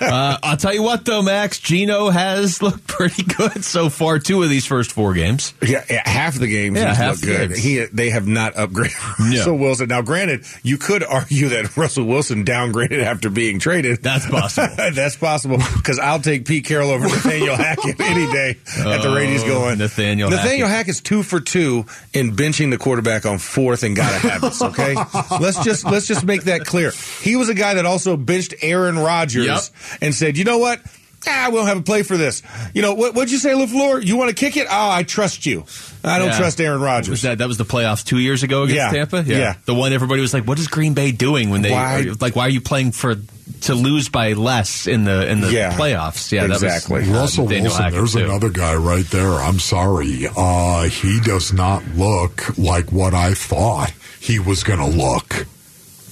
Uh, 0.01 0.37
I'll 0.43 0.57
tell 0.57 0.73
you 0.73 0.83
what, 0.83 1.05
though, 1.05 1.21
Max, 1.21 1.59
Geno 1.59 2.09
has 2.09 2.61
looked 2.61 2.85
pretty 2.87 3.23
good 3.23 3.63
so 3.63 3.89
far, 3.89 4.19
two 4.19 4.43
of 4.43 4.49
these 4.49 4.65
first 4.65 4.91
four 4.91 5.13
games. 5.13 5.53
Yeah, 5.61 5.83
yeah, 5.89 6.07
half 6.07 6.35
the 6.35 6.47
games 6.47 6.77
Yeah, 6.77 6.89
he's 6.89 6.97
half 6.97 7.09
looked 7.11 7.21
the 7.21 7.27
good. 7.27 7.49
games. 7.49 7.63
He, 7.63 7.85
they 7.93 8.09
have 8.09 8.27
not 8.27 8.53
upgraded. 8.55 8.95
Russell 9.31 9.57
Wilson. 9.57 9.87
Now, 9.87 10.01
granted, 10.01 10.43
you 10.63 10.77
could 10.77 11.03
argue 11.03 11.49
that 11.49 11.75
Russell 11.77 12.05
Wilson 12.05 12.43
downgraded 12.45 13.01
after 13.03 13.29
being 13.29 13.44
traded. 13.53 14.01
That's 14.03 14.25
possible. 14.29 14.75
That's 14.93 15.15
possible 15.15 15.57
because 15.75 15.99
I'll 15.99 16.19
take 16.19 16.45
Pete 16.45 16.65
Carroll 16.65 16.89
over 16.91 17.05
Nathaniel 17.05 17.55
Hackett 17.55 17.99
any 17.99 18.25
day 18.31 18.57
at 18.79 19.01
the 19.01 19.13
rate 19.15 19.29
he's 19.29 19.43
Oh, 19.43 19.47
going. 19.47 19.77
Nathaniel 19.77 20.29
Nathaniel 20.29 20.67
Hackett. 20.67 20.75
Hackett's 20.87 21.01
two 21.01 21.23
for 21.23 21.39
two 21.39 21.85
in 22.13 22.35
benching 22.35 22.69
the 22.71 22.77
quarterback 22.77 23.25
on 23.25 23.37
fourth 23.37 23.83
and 23.83 23.95
gotta 23.95 24.17
have 24.27 24.41
this. 24.41 24.61
Okay, 24.61 24.95
let's 25.39 25.63
just 25.63 25.85
let's 25.85 26.07
just 26.07 26.25
make 26.25 26.43
that 26.43 26.65
clear. 26.65 26.91
He 27.21 27.35
was 27.35 27.49
a 27.49 27.53
guy 27.53 27.75
that 27.75 27.85
also 27.85 28.17
benched 28.17 28.53
Aaron 28.61 28.97
Rodgers 28.99 29.45
Yep. 29.45 29.61
and 30.01 30.13
said, 30.15 30.37
you 30.37 30.43
know 30.43 30.57
what? 30.57 30.81
Ah, 31.27 31.47
we 31.49 31.57
don't 31.57 31.65
have 31.65 31.77
a 31.79 31.81
play 31.81 32.03
for 32.03 32.17
this. 32.17 32.43
You 32.75 32.83
know 32.83 32.93
what? 32.93 33.15
What'd 33.15 33.31
you 33.31 33.39
say, 33.39 33.49
LaFleur? 33.53 34.05
You 34.05 34.15
want 34.15 34.29
to 34.29 34.35
kick 34.35 34.57
it? 34.57 34.67
Oh, 34.69 34.89
I 34.91 35.01
trust 35.01 35.45
you. 35.47 35.63
I 36.07 36.17
don't 36.19 36.27
Yeah. 36.29 36.37
trust 36.37 36.61
Aaron 36.61 36.79
Was 36.79 36.85
Rodgers. 36.85 37.21
that 37.23 37.37
that 37.39 37.47
was 37.47 37.57
the 37.57 37.65
playoffs 37.65 38.03
two 38.03 38.19
years 38.19 38.43
ago 38.43 38.63
against 38.63 38.77
Yeah. 38.77 38.91
Tampa? 39.05 39.23
Yeah. 39.25 39.55
the 39.65 39.73
one 39.73 39.91
everybody 39.93 40.21
was 40.21 40.33
like, 40.33 40.47
"What 40.47 40.59
is 40.59 40.67
Green 40.67 40.93
Bay 40.93 41.11
doing 41.11 41.49
when 41.49 41.61
they 41.61 41.71
Why- 41.71 42.07
like? 42.19 42.35
Why 42.35 42.45
are 42.45 42.49
you 42.49 42.61
playing 42.61 42.91
for 42.91 43.15
to 43.61 43.73
lose 43.75 44.09
by 44.09 44.33
less 44.33 44.85
in 44.87 45.03
the 45.05 45.27
in 45.29 45.41
the 45.41 45.51
Yeah. 45.51 45.75
playoffs?" 45.77 46.31
Yeah, 46.31 46.45
Exactly. 46.45 47.01
That 47.01 47.07
was, 47.09 47.15
uh, 47.17 47.19
Russell 47.21 47.43
Nathaniel 47.45 47.63
Wilson, 47.65 47.83
Hackett, 47.83 47.97
there's 47.99 48.13
too. 48.13 48.19
another 48.25 48.49
guy 48.49 48.75
right 48.75 49.09
there. 49.09 49.33
I'm 49.33 49.59
sorry. 49.59 50.27
Uh, 50.35 50.83
he 50.83 51.19
does 51.19 51.51
not 51.53 51.83
look 51.95 52.57
like 52.57 52.91
what 52.91 53.13
I 53.13 53.33
thought 53.33 53.91
he 54.19 54.39
was 54.39 54.63
going 54.63 54.79
to 54.79 54.85
look. 54.97 55.45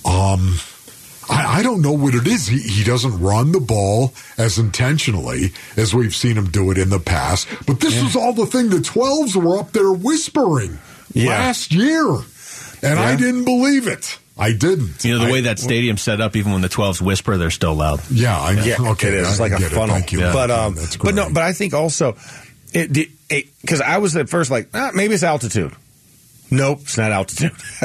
Um, 0.06 0.60
I, 1.30 1.60
I 1.60 1.64
don't 1.64 1.82
know 1.82 1.92
what 1.94 2.14
it 2.16 2.28
is. 2.28 2.48
He, 2.48 2.60
he 2.60 2.84
doesn't 2.84 3.20
run 3.20 3.52
the 3.52 3.60
ball 3.60 4.14
as 4.38 4.58
intentionally 4.58 5.54
as 5.78 5.94
we've 5.94 6.16
seen 6.16 6.38
him 6.38 6.46
do 6.50 6.72
it 6.72 6.78
in 6.78 6.90
the 6.90 7.00
past. 7.00 7.48
But 7.66 7.80
this 7.80 8.02
was 8.04 8.16
all 8.16 8.34
the 8.34 8.46
thing 8.46 8.70
the 8.70 8.78
12s 8.78 9.36
were 9.36 9.58
up 9.60 9.72
there 9.72 9.92
whispering 9.94 10.80
Yeah. 11.14 11.30
last 11.30 11.72
year. 11.74 12.06
And 12.82 13.00
I 13.00 13.16
didn't 13.16 13.46
believe 13.46 13.88
it. 13.88 14.20
I 14.38 14.52
didn't. 14.52 15.06
You 15.06 15.14
know 15.14 15.20
the 15.20 15.28
I- 15.28 15.32
way 15.32 15.42
that 15.42 15.60
stadium's 15.60 16.02
set 16.02 16.20
up, 16.20 16.36
even 16.36 16.52
when 16.54 16.62
the 16.62 16.68
12s 16.70 17.00
whisper, 17.02 17.38
they're 17.38 17.52
still 17.52 17.76
loud. 17.76 18.02
Yeah, 18.10 18.38
I 18.40 18.52
Yeah, 18.54 18.76
okay. 18.92 19.10
it 19.10 19.14
is. 19.14 19.28
I 19.28 19.32
It's 19.32 19.40
like 19.40 19.52
a 19.54 19.60
funnel. 19.70 19.96
Thank 19.96 20.12
you. 20.12 20.20
But 20.20 20.50
um, 20.52 20.74
That's 20.76 20.98
but 20.98 21.14
no, 21.16 21.30
but 21.32 21.44
I 21.44 21.54
think 21.54 21.74
also 21.74 22.18
it 22.74 22.92
because 23.62 23.80
I 23.82 24.00
was 24.00 24.16
at 24.16 24.30
first 24.30 24.50
like 24.52 24.70
ah, 24.74 24.90
maybe 24.96 25.14
it's 25.14 25.22
altitude. 25.24 25.72
Nope, 26.56 26.80
it's 26.84 26.98
not 26.98 27.12
altitude. 27.12 27.52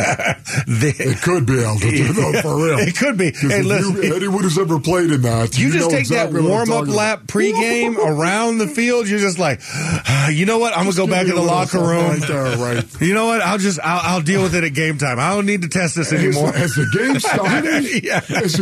The- 0.66 0.94
It 0.98 1.22
could 1.22 1.46
be 1.46 1.62
altitude, 1.62 2.14
though, 2.16 2.40
for 2.42 2.56
real. 2.56 2.78
It 2.78 2.96
could 2.96 3.16
be. 3.16 3.30
Hey, 3.32 3.62
listen, 3.62 4.02
you, 4.02 4.14
anyone 4.14 4.42
who's 4.42 4.58
ever 4.58 4.78
played 4.80 5.10
in 5.10 5.22
that, 5.22 5.58
you, 5.58 5.70
just 5.70 5.84
know 5.86 5.90
take 5.90 6.00
exactly 6.00 6.42
that 6.42 6.48
warm 6.48 6.70
up 6.72 6.86
lap 6.86 7.22
pregame 7.26 7.96
around 7.98 8.58
the 8.58 8.66
field. 8.66 9.08
You're 9.08 9.18
just 9.20 9.38
like, 9.38 9.60
"Ah, 9.72 10.28
you 10.28 10.46
know 10.46 10.58
what? 10.58 10.76
I'm 10.76 10.84
gonna 10.84 10.96
go 10.96 11.06
back 11.06 11.26
in 11.28 11.34
the 11.34 11.42
locker 11.42 11.78
room. 11.78 12.06
right 12.06 12.22
there, 12.22 12.56
right. 12.58 13.00
You 13.00 13.14
know 13.14 13.26
what? 13.26 13.40
I'll 13.40 13.58
just 13.58 13.78
I'll, 13.82 14.16
I'll 14.16 14.22
deal 14.22 14.42
with 14.42 14.54
it 14.54 14.64
at 14.64 14.74
game 14.74 14.98
time. 14.98 15.18
I 15.18 15.30
don't 15.34 15.46
need 15.46 15.62
to 15.62 15.68
test 15.68 15.96
this 15.96 16.12
As, 16.12 16.22
anymore. 16.22 16.54
as 16.54 16.74
the 16.74 16.86
game 16.96 17.18
started, 17.20 18.04
Yeah. 18.04 18.20
as, 18.28 18.60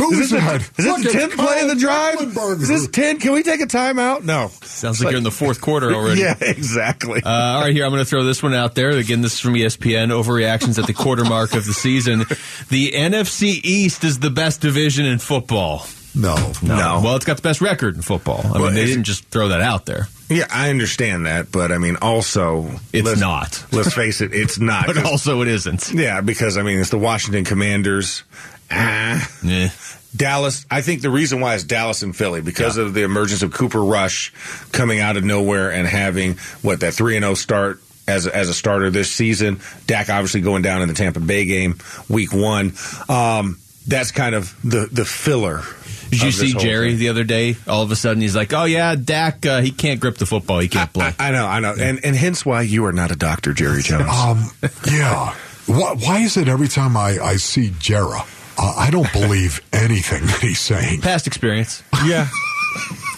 Is 0.00 0.08
who's 0.08 0.18
this, 0.18 0.30
the, 0.30 0.36
that? 0.38 0.60
is 0.62 0.70
this 0.76 0.86
Look, 0.86 1.02
the 1.30 1.36
play 1.42 1.60
of 1.62 1.68
the 1.68 1.74
drive? 1.76 2.20
Is 2.60 2.68
this 2.68 2.88
ten? 2.88 3.18
Can 3.18 3.32
we 3.32 3.42
take 3.42 3.60
a 3.60 3.66
timeout? 3.66 4.24
No. 4.24 4.48
Sounds 4.62 5.02
like, 5.02 5.12
you're 5.12 5.18
in 5.18 5.24
the 5.24 5.30
fourth 5.30 5.60
quarter 5.60 5.90
already. 5.94 6.20
Yeah, 6.20 6.36
exactly. 6.40 7.22
Uh, 7.24 7.28
all 7.30 7.60
right, 7.62 7.72
here 7.74 7.84
I'm 7.84 7.90
going 7.90 8.02
to 8.02 8.08
throw 8.08 8.24
this 8.24 8.42
one 8.42 8.54
out 8.54 8.74
there. 8.74 8.90
Again, 8.90 9.20
this 9.20 9.34
is 9.34 9.40
from 9.40 9.54
ESPN. 9.54 10.08
Overreactions 10.10 10.78
at 10.78 10.86
the 10.86 10.94
quarter 10.94 11.24
mark 11.24 11.54
of 11.54 11.64
the 11.66 11.72
season. 11.74 12.20
The 12.68 12.92
NFC 12.92 13.60
East 13.64 14.04
is 14.04 14.18
the 14.18 14.30
best 14.30 14.60
division 14.60 15.06
in 15.06 15.18
football. 15.18 15.86
No, 16.12 16.34
No. 16.60 17.00
Well, 17.04 17.14
it's 17.14 17.24
got 17.24 17.36
the 17.36 17.42
best 17.42 17.60
record 17.60 17.94
in 17.94 18.02
football. 18.02 18.40
I 18.44 18.50
Well, 18.58 18.62
mean, 18.64 18.74
they 18.74 18.84
didn't 18.86 19.04
just 19.04 19.26
throw 19.28 19.48
that 19.48 19.60
out 19.60 19.86
there. 19.86 20.08
Yeah, 20.28 20.46
I 20.50 20.70
understand 20.70 21.26
that, 21.26 21.52
but 21.52 21.70
I 21.70 21.78
mean, 21.78 21.96
also 22.02 22.68
It's 22.92 23.06
let's- 23.06 23.20
not. 23.20 23.64
Let's 23.70 23.94
face 23.94 24.20
it, 24.20 24.34
it's 24.34 24.58
not. 24.58 24.86
But 24.90 25.04
also, 25.04 25.40
it 25.42 25.46
isn't. 25.48 25.92
yeah, 25.92 26.20
because 26.20 26.58
I 26.58 26.62
mean, 26.62 26.80
it's 26.80 26.90
the 26.90 26.98
Washington 26.98 27.44
Commanders. 27.44 28.24
Ah, 28.70 29.30
Yeah. 29.42 29.70
Dallas. 30.14 30.66
I 30.70 30.80
think 30.82 31.02
the 31.02 31.10
reason 31.10 31.40
why 31.40 31.54
is 31.54 31.62
Dallas 31.64 32.02
and 32.02 32.14
Philly 32.16 32.40
because 32.40 32.76
of 32.76 32.94
the 32.94 33.02
emergence 33.04 33.42
of 33.42 33.52
Cooper 33.52 33.82
Rush 33.82 34.32
coming 34.72 34.98
out 34.98 35.16
of 35.16 35.22
nowhere 35.24 35.70
and 35.72 35.86
having 35.86 36.34
what 36.62 36.80
that 36.80 36.94
three 36.94 37.16
and 37.16 37.22
zero 37.24 37.34
start. 37.34 37.80
As, 38.08 38.26
as 38.26 38.48
a 38.48 38.54
starter 38.54 38.90
this 38.90 39.12
season, 39.12 39.60
Dak 39.86 40.10
obviously 40.10 40.40
going 40.40 40.62
down 40.62 40.82
in 40.82 40.88
the 40.88 40.94
Tampa 40.94 41.20
Bay 41.20 41.44
game, 41.44 41.78
week 42.08 42.32
one. 42.32 42.72
Um, 43.08 43.58
that's 43.86 44.10
kind 44.10 44.34
of 44.34 44.52
the 44.68 44.88
the 44.90 45.04
filler 45.04 45.62
Did 46.08 46.22
you 46.22 46.32
see 46.32 46.52
Jerry 46.54 46.90
thing. 46.90 46.98
the 46.98 47.08
other 47.10 47.22
day? 47.22 47.54
All 47.68 47.82
of 47.84 47.92
a 47.92 47.96
sudden, 47.96 48.20
he's 48.20 48.34
like, 48.34 48.52
"Oh 48.52 48.64
yeah, 48.64 48.96
Dak, 48.96 49.46
uh, 49.46 49.60
he 49.60 49.70
can't 49.70 50.00
grip 50.00 50.16
the 50.16 50.26
football. 50.26 50.58
He 50.58 50.66
can't 50.66 50.92
play." 50.92 51.12
I 51.20 51.30
know, 51.30 51.46
I 51.46 51.60
know, 51.60 51.74
and 51.78 52.04
and 52.04 52.16
hence 52.16 52.44
why 52.44 52.62
you 52.62 52.84
are 52.86 52.92
not 52.92 53.12
a 53.12 53.16
doctor, 53.16 53.52
Jerry 53.52 53.82
Jones. 53.82 54.08
Um, 54.10 54.50
yeah. 54.90 55.32
Why, 55.66 55.94
why 55.94 56.18
is 56.20 56.36
it 56.36 56.48
every 56.48 56.68
time 56.68 56.96
I, 56.96 57.18
I 57.22 57.36
see 57.36 57.68
Jera, 57.68 58.26
uh, 58.60 58.74
I 58.76 58.90
don't 58.90 59.12
believe 59.20 59.60
anything 59.72 60.26
that 60.26 60.40
he's 60.40 60.60
saying? 60.60 61.00
Past 61.00 61.26
experience. 61.26 61.82
yeah. 62.04 62.28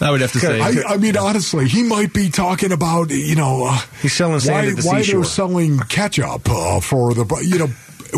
I 0.01 0.09
would 0.11 0.21
have 0.21 0.31
to 0.33 0.39
say. 0.39 0.59
I, 0.59 0.73
I 0.87 0.97
mean, 0.97 1.15
honestly, 1.15 1.67
he 1.69 1.83
might 1.83 2.11
be 2.11 2.29
talking 2.29 2.71
about 2.71 3.11
you 3.11 3.35
know 3.35 3.67
uh, 3.67 3.77
He's 4.01 4.13
selling 4.13 4.39
sand 4.39 4.65
why, 4.65 4.71
at 4.71 4.77
the 4.77 4.83
why 4.83 5.03
they're 5.03 5.23
selling 5.23 5.79
ketchup 5.79 6.49
uh, 6.49 6.79
for 6.79 7.13
the 7.13 7.23
you 7.47 7.59
know 7.59 7.67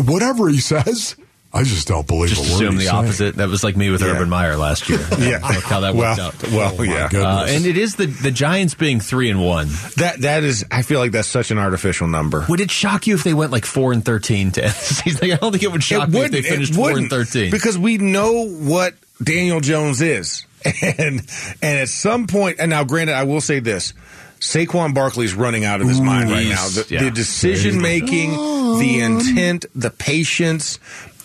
whatever 0.02 0.48
he 0.48 0.58
says. 0.58 1.14
I 1.52 1.62
just 1.62 1.88
don't 1.88 2.06
believe 2.06 2.30
just 2.30 2.42
assume 2.42 2.76
the 2.76 2.82
saying. 2.84 2.94
opposite. 2.94 3.36
That 3.36 3.48
was 3.48 3.64
like 3.64 3.76
me 3.76 3.88
with 3.90 4.02
Yeah. 4.02 4.08
Urban 4.08 4.28
Meyer 4.28 4.56
last 4.56 4.88
year. 4.90 4.98
Yeah. 5.18 5.38
Look 5.38 5.64
how 5.64 5.80
that 5.80 5.94
well, 5.94 6.10
worked 6.16 6.20
out. 6.44 6.50
Well, 6.52 6.74
Oh, 6.78 6.82
yeah. 6.82 7.08
Uh, 7.14 7.46
and 7.48 7.64
it 7.64 7.78
is 7.78 7.96
the 7.96 8.06
the 8.06 8.30
Giants 8.30 8.74
being 8.74 9.00
three 9.00 9.30
and 9.30 9.42
one. 9.42 9.68
That 9.96 10.16
that 10.20 10.44
is. 10.44 10.64
I 10.70 10.82
feel 10.82 11.00
like 11.00 11.12
that's 11.12 11.28
such 11.28 11.50
an 11.50 11.58
artificial 11.58 12.08
number. 12.08 12.44
Would 12.48 12.60
it 12.60 12.70
shock 12.70 13.06
you 13.06 13.14
if 13.14 13.24
they 13.24 13.32
went 13.34 13.52
like 13.52 13.64
four 13.64 13.92
and 13.92 14.04
thirteen 14.04 14.50
to 14.52 14.64
end 14.64 14.72
the 14.74 14.76
season? 14.78 15.30
I 15.32 15.36
don't 15.36 15.52
think 15.52 15.62
it 15.62 15.72
would 15.72 15.82
shock 15.84 16.08
me 16.10 16.20
if 16.20 16.30
they 16.30 16.42
finished 16.42 16.74
four 16.74 16.90
and 16.98 17.08
thirteen. 17.08 17.50
because 17.50 17.78
we 17.78 17.96
know 17.98 18.46
what 18.46 18.94
Daniel 19.22 19.60
Jones 19.60 20.02
is, 20.02 20.44
and 20.64 21.20
and 21.62 21.78
at 21.78 21.88
some 21.88 22.26
point, 22.26 22.56
and 22.58 22.68
now 22.70 22.84
granted, 22.84 23.14
I 23.14 23.24
will 23.24 23.40
say 23.40 23.60
this: 23.60 23.94
Saquon 24.40 24.92
Barkley's 24.94 25.34
running 25.34 25.64
out 25.64 25.80
of 25.80 25.88
his 25.88 26.00
mind 26.02 26.30
right 26.30 26.46
now. 26.46 26.66
The, 26.68 26.86
yeah. 26.90 27.04
the 27.04 27.10
decision 27.10 27.80
making, 27.80 28.32
the 28.32 29.00
intent, 29.00 29.64
the 29.74 29.90
patience, 29.90 30.78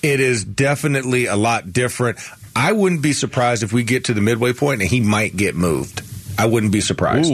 it 0.04 0.20
is 0.20 0.44
definitely 0.44 1.26
a 1.26 1.36
lot 1.36 1.72
different. 1.72 2.20
I 2.56 2.72
wouldn't 2.74 3.02
be 3.02 3.14
surprised 3.14 3.64
if 3.64 3.72
we 3.72 3.84
get 3.84 4.06
to 4.06 4.14
the 4.14 4.22
midway 4.22 4.54
point 4.54 4.82
and 4.82 4.90
he 4.90 5.00
might 5.00 5.36
get 5.36 5.56
moved. 5.56 6.02
I 6.38 6.46
wouldn't 6.46 6.72
be 6.72 6.82
surprised 6.82 7.34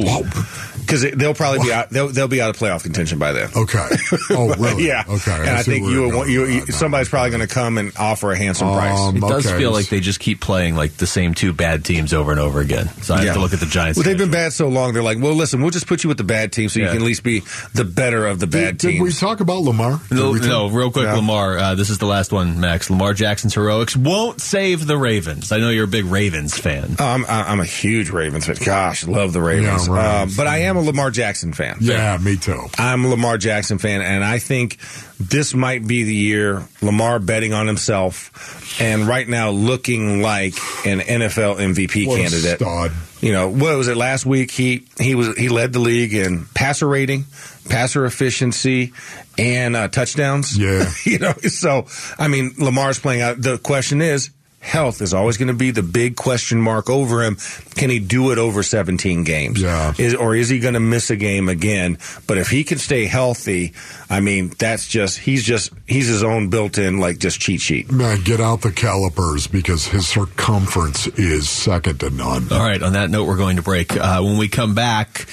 because 0.88 1.02
they'll 1.02 1.34
probably 1.34 1.60
be 1.68 1.74
out. 1.74 1.90
They'll, 1.90 2.08
they'll 2.08 2.28
be 2.28 2.42
out 2.42 2.50
of 2.50 2.58
playoff 2.58 2.84
contention 2.84 3.20
by 3.20 3.34
then. 3.34 3.50
Okay. 3.56 3.88
Oh, 4.30 4.54
really? 4.56 4.88
yeah. 4.88 5.04
Okay. 5.08 5.32
And 5.32 5.50
I, 5.50 5.62
see 5.62 5.72
think 5.72 5.86
you, 5.86 6.08
you're 6.08 6.18
would 6.18 6.28
you, 6.28 6.46
you 6.46 6.66
somebody's 6.68 7.08
probably 7.10 7.30
going 7.32 7.48
to 7.48 7.54
come 7.54 7.78
and 7.78 7.92
offer 7.98 8.32
a 8.32 8.38
handsome 8.38 8.68
price. 8.74 9.00
Um, 9.00 9.18
it 9.18 9.22
does 9.22 9.48
okay. 9.48 9.58
feel 9.58 9.72
like 9.72 9.88
they 9.88 10.00
just 10.00 10.20
keep 10.20 10.42
playing 10.42 10.76
like 10.76 10.94
the 10.94 11.08
same 11.08 11.34
two 11.34 11.54
bad 11.54 11.86
teams 11.86 12.14
over 12.14 12.32
and 12.32 12.40
over 12.40 12.60
again. 12.60 12.88
So 13.02 13.16
I 13.16 13.24
have 13.24 13.36
to 13.36 13.40
look 13.40 13.54
at 13.54 13.60
the 13.60 13.66
Giants. 13.66 13.98
Well, 13.98 14.04
they've 14.04 14.18
been 14.18 14.32
bad 14.32 14.54
so 14.54 14.68
long. 14.68 14.94
They're 14.94 15.04
like, 15.04 15.18
well, 15.20 15.34
listen, 15.34 15.62
we'll 15.62 15.72
just 15.72 15.88
put 15.88 16.04
you 16.04 16.08
with 16.08 16.18
the 16.18 16.24
bad 16.24 16.52
team 16.52 16.70
so 16.70 16.80
you 16.80 16.88
can 16.88 16.98
at 16.98 17.02
least 17.02 17.24
be 17.24 17.42
the 17.74 17.86
better 17.86 18.28
of 18.28 18.40
the 18.40 18.48
bad 18.48 18.78
Did, 18.78 18.92
did 18.92 19.02
we 19.02 19.12
talk 19.12 19.40
about 19.40 19.62
Lamar? 19.62 20.00
No, 20.12 20.34
no, 20.34 20.68
real 20.68 20.92
quick, 20.92 21.06
No. 21.06 21.16
Lamar. 21.16 21.58
Uh, 21.58 21.76
this 21.76 21.90
is 21.90 21.98
the 21.98 22.06
last 22.06 22.32
one, 22.32 22.60
Max. 22.60 22.90
Lamar 22.90 23.14
Jackson's 23.14 23.56
heroics 23.56 23.96
won't 23.96 24.42
save 24.42 24.86
the 24.86 24.98
Ravens. 24.98 25.52
I 25.52 25.58
know 25.58 25.70
you're 25.70 25.86
a 25.86 25.88
big 25.88 26.06
Ravens 26.06 26.58
fan. 26.58 26.96
Oh, 27.00 27.06
I'm, 27.06 27.26
I'm 27.26 27.60
a 27.60 27.66
huge 27.66 28.10
Ravens 28.10 28.46
fan. 28.46 28.56
Gosh, 28.88 29.06
love 29.06 29.34
the 29.34 29.42
Ravens. 29.42 29.88
Yeah, 29.88 29.94
right. 29.94 30.22
Um, 30.22 30.30
but 30.38 30.48
I 30.48 30.60
am 30.60 30.78
a 30.78 30.82
Lamar 30.82 31.12
Jackson 31.12 31.52
fan. 31.54 31.78
Yeah, 31.82 32.18
me 32.18 32.38
too. 32.38 32.62
I'm 32.78 33.04
a 33.04 33.10
Lamar 33.10 33.38
Jackson 33.38 33.78
fan, 33.80 34.02
and 34.02 34.24
I 34.24 34.40
think 34.40 34.78
this 35.20 35.54
might 35.54 35.86
be 35.86 36.04
the 36.04 36.16
year 36.16 36.64
Lamar 36.82 37.20
betting 37.20 37.52
on 37.54 37.68
himself, 37.68 38.80
and 38.82 39.08
right 39.08 39.28
now 39.28 39.50
looking 39.50 40.22
like 40.22 40.54
an 40.86 41.00
NFL 41.00 41.58
MVP 41.58 42.08
What 42.08 42.20
candidate. 42.20 42.60
stud. 42.60 42.92
You 43.20 43.32
know, 43.32 43.50
what 43.50 43.76
was 43.76 43.88
it 43.88 43.98
last 43.98 44.26
week? 44.26 44.52
He 44.52 44.86
he 45.00 45.16
was 45.16 45.36
he 45.38 45.50
led 45.50 45.74
the 45.74 45.80
league 45.80 46.14
in 46.14 46.46
passer 46.54 46.88
rating, 46.88 47.26
passer 47.68 48.06
efficiency, 48.06 48.94
and 49.38 49.76
uh, 49.76 49.88
touchdowns. 49.88 50.58
Yeah. 50.58 50.90
you 51.04 51.18
know, 51.20 51.34
so 51.34 51.88
I 52.20 52.28
mean, 52.28 52.54
Lamar's 52.58 53.00
playing 53.00 53.22
out. 53.22 53.42
The 53.42 53.58
question 53.58 54.02
is. 54.02 54.30
Health 54.68 55.02
is 55.02 55.14
always 55.14 55.38
going 55.38 55.48
to 55.48 55.54
be 55.54 55.72
the 55.72 55.82
big 55.82 56.18
question 56.18 56.62
mark 56.62 56.90
over 56.90 57.24
him. 57.24 57.38
Can 57.76 57.90
he 57.90 58.00
do 58.00 58.32
it 58.32 58.38
over 58.38 58.64
17 58.64 59.24
games? 59.24 59.62
Yeah. 59.62 59.94
Is, 59.98 60.14
or 60.14 60.36
is 60.36 60.50
he 60.50 60.60
going 60.60 60.74
to 60.74 60.82
miss 60.82 61.10
a 61.10 61.16
game 61.16 61.48
again? 61.48 61.98
But 62.28 62.38
if 62.38 62.50
he 62.50 62.66
can 62.66 62.78
stay 62.78 63.06
healthy, 63.06 63.74
I 64.10 64.22
mean, 64.22 64.54
that's 64.58 64.88
just 64.88 65.18
he's 65.20 65.44
just 65.44 65.72
he's 65.86 66.08
his 66.08 66.24
own 66.24 66.50
built-in 66.50 67.00
like 67.00 67.18
just 67.18 67.40
cheat 67.40 67.60
sheet. 67.60 67.92
Man, 67.92 68.22
get 68.24 68.40
out 68.40 68.62
the 68.62 68.72
calipers 68.72 69.48
because 69.48 69.86
his 69.88 70.08
circumference 70.08 71.08
is 71.08 71.50
second 71.50 72.00
to 72.00 72.10
none. 72.10 72.48
All 72.52 72.60
right, 72.60 72.82
on 72.82 72.94
that 72.94 73.10
note, 73.10 73.26
we're 73.26 73.38
going 73.38 73.58
to 73.58 73.62
break. 73.62 73.96
Uh, 73.96 74.22
when 74.22 74.38
we 74.38 74.48
come 74.48 74.76
back, 74.76 75.28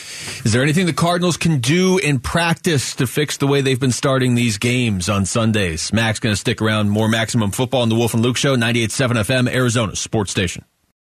is 0.44 0.52
there 0.52 0.62
anything 0.62 0.86
the 0.86 0.92
Cardinals 0.92 1.36
can 1.36 1.60
do 1.60 1.98
in 1.98 2.18
practice 2.18 2.96
to 2.96 3.06
fix 3.06 3.36
the 3.36 3.46
way 3.46 3.60
they've 3.60 3.78
been 3.78 3.92
starting 3.92 4.34
these 4.34 4.58
games 4.58 5.08
on 5.08 5.24
Sundays? 5.24 5.92
Max 5.92 6.18
going 6.18 6.32
to 6.32 6.40
stick 6.40 6.60
around. 6.60 6.90
More 6.90 7.08
Maximum 7.08 7.52
Football 7.52 7.82
on 7.82 7.88
the 7.88 7.94
Wolf 7.94 8.14
and 8.14 8.22
Luke 8.22 8.36
Show, 8.36 8.56
98.7 8.56 9.12
FM, 9.24 9.52
Arizona 9.54 9.94
Sports 9.94 10.32
Station. 10.32 10.64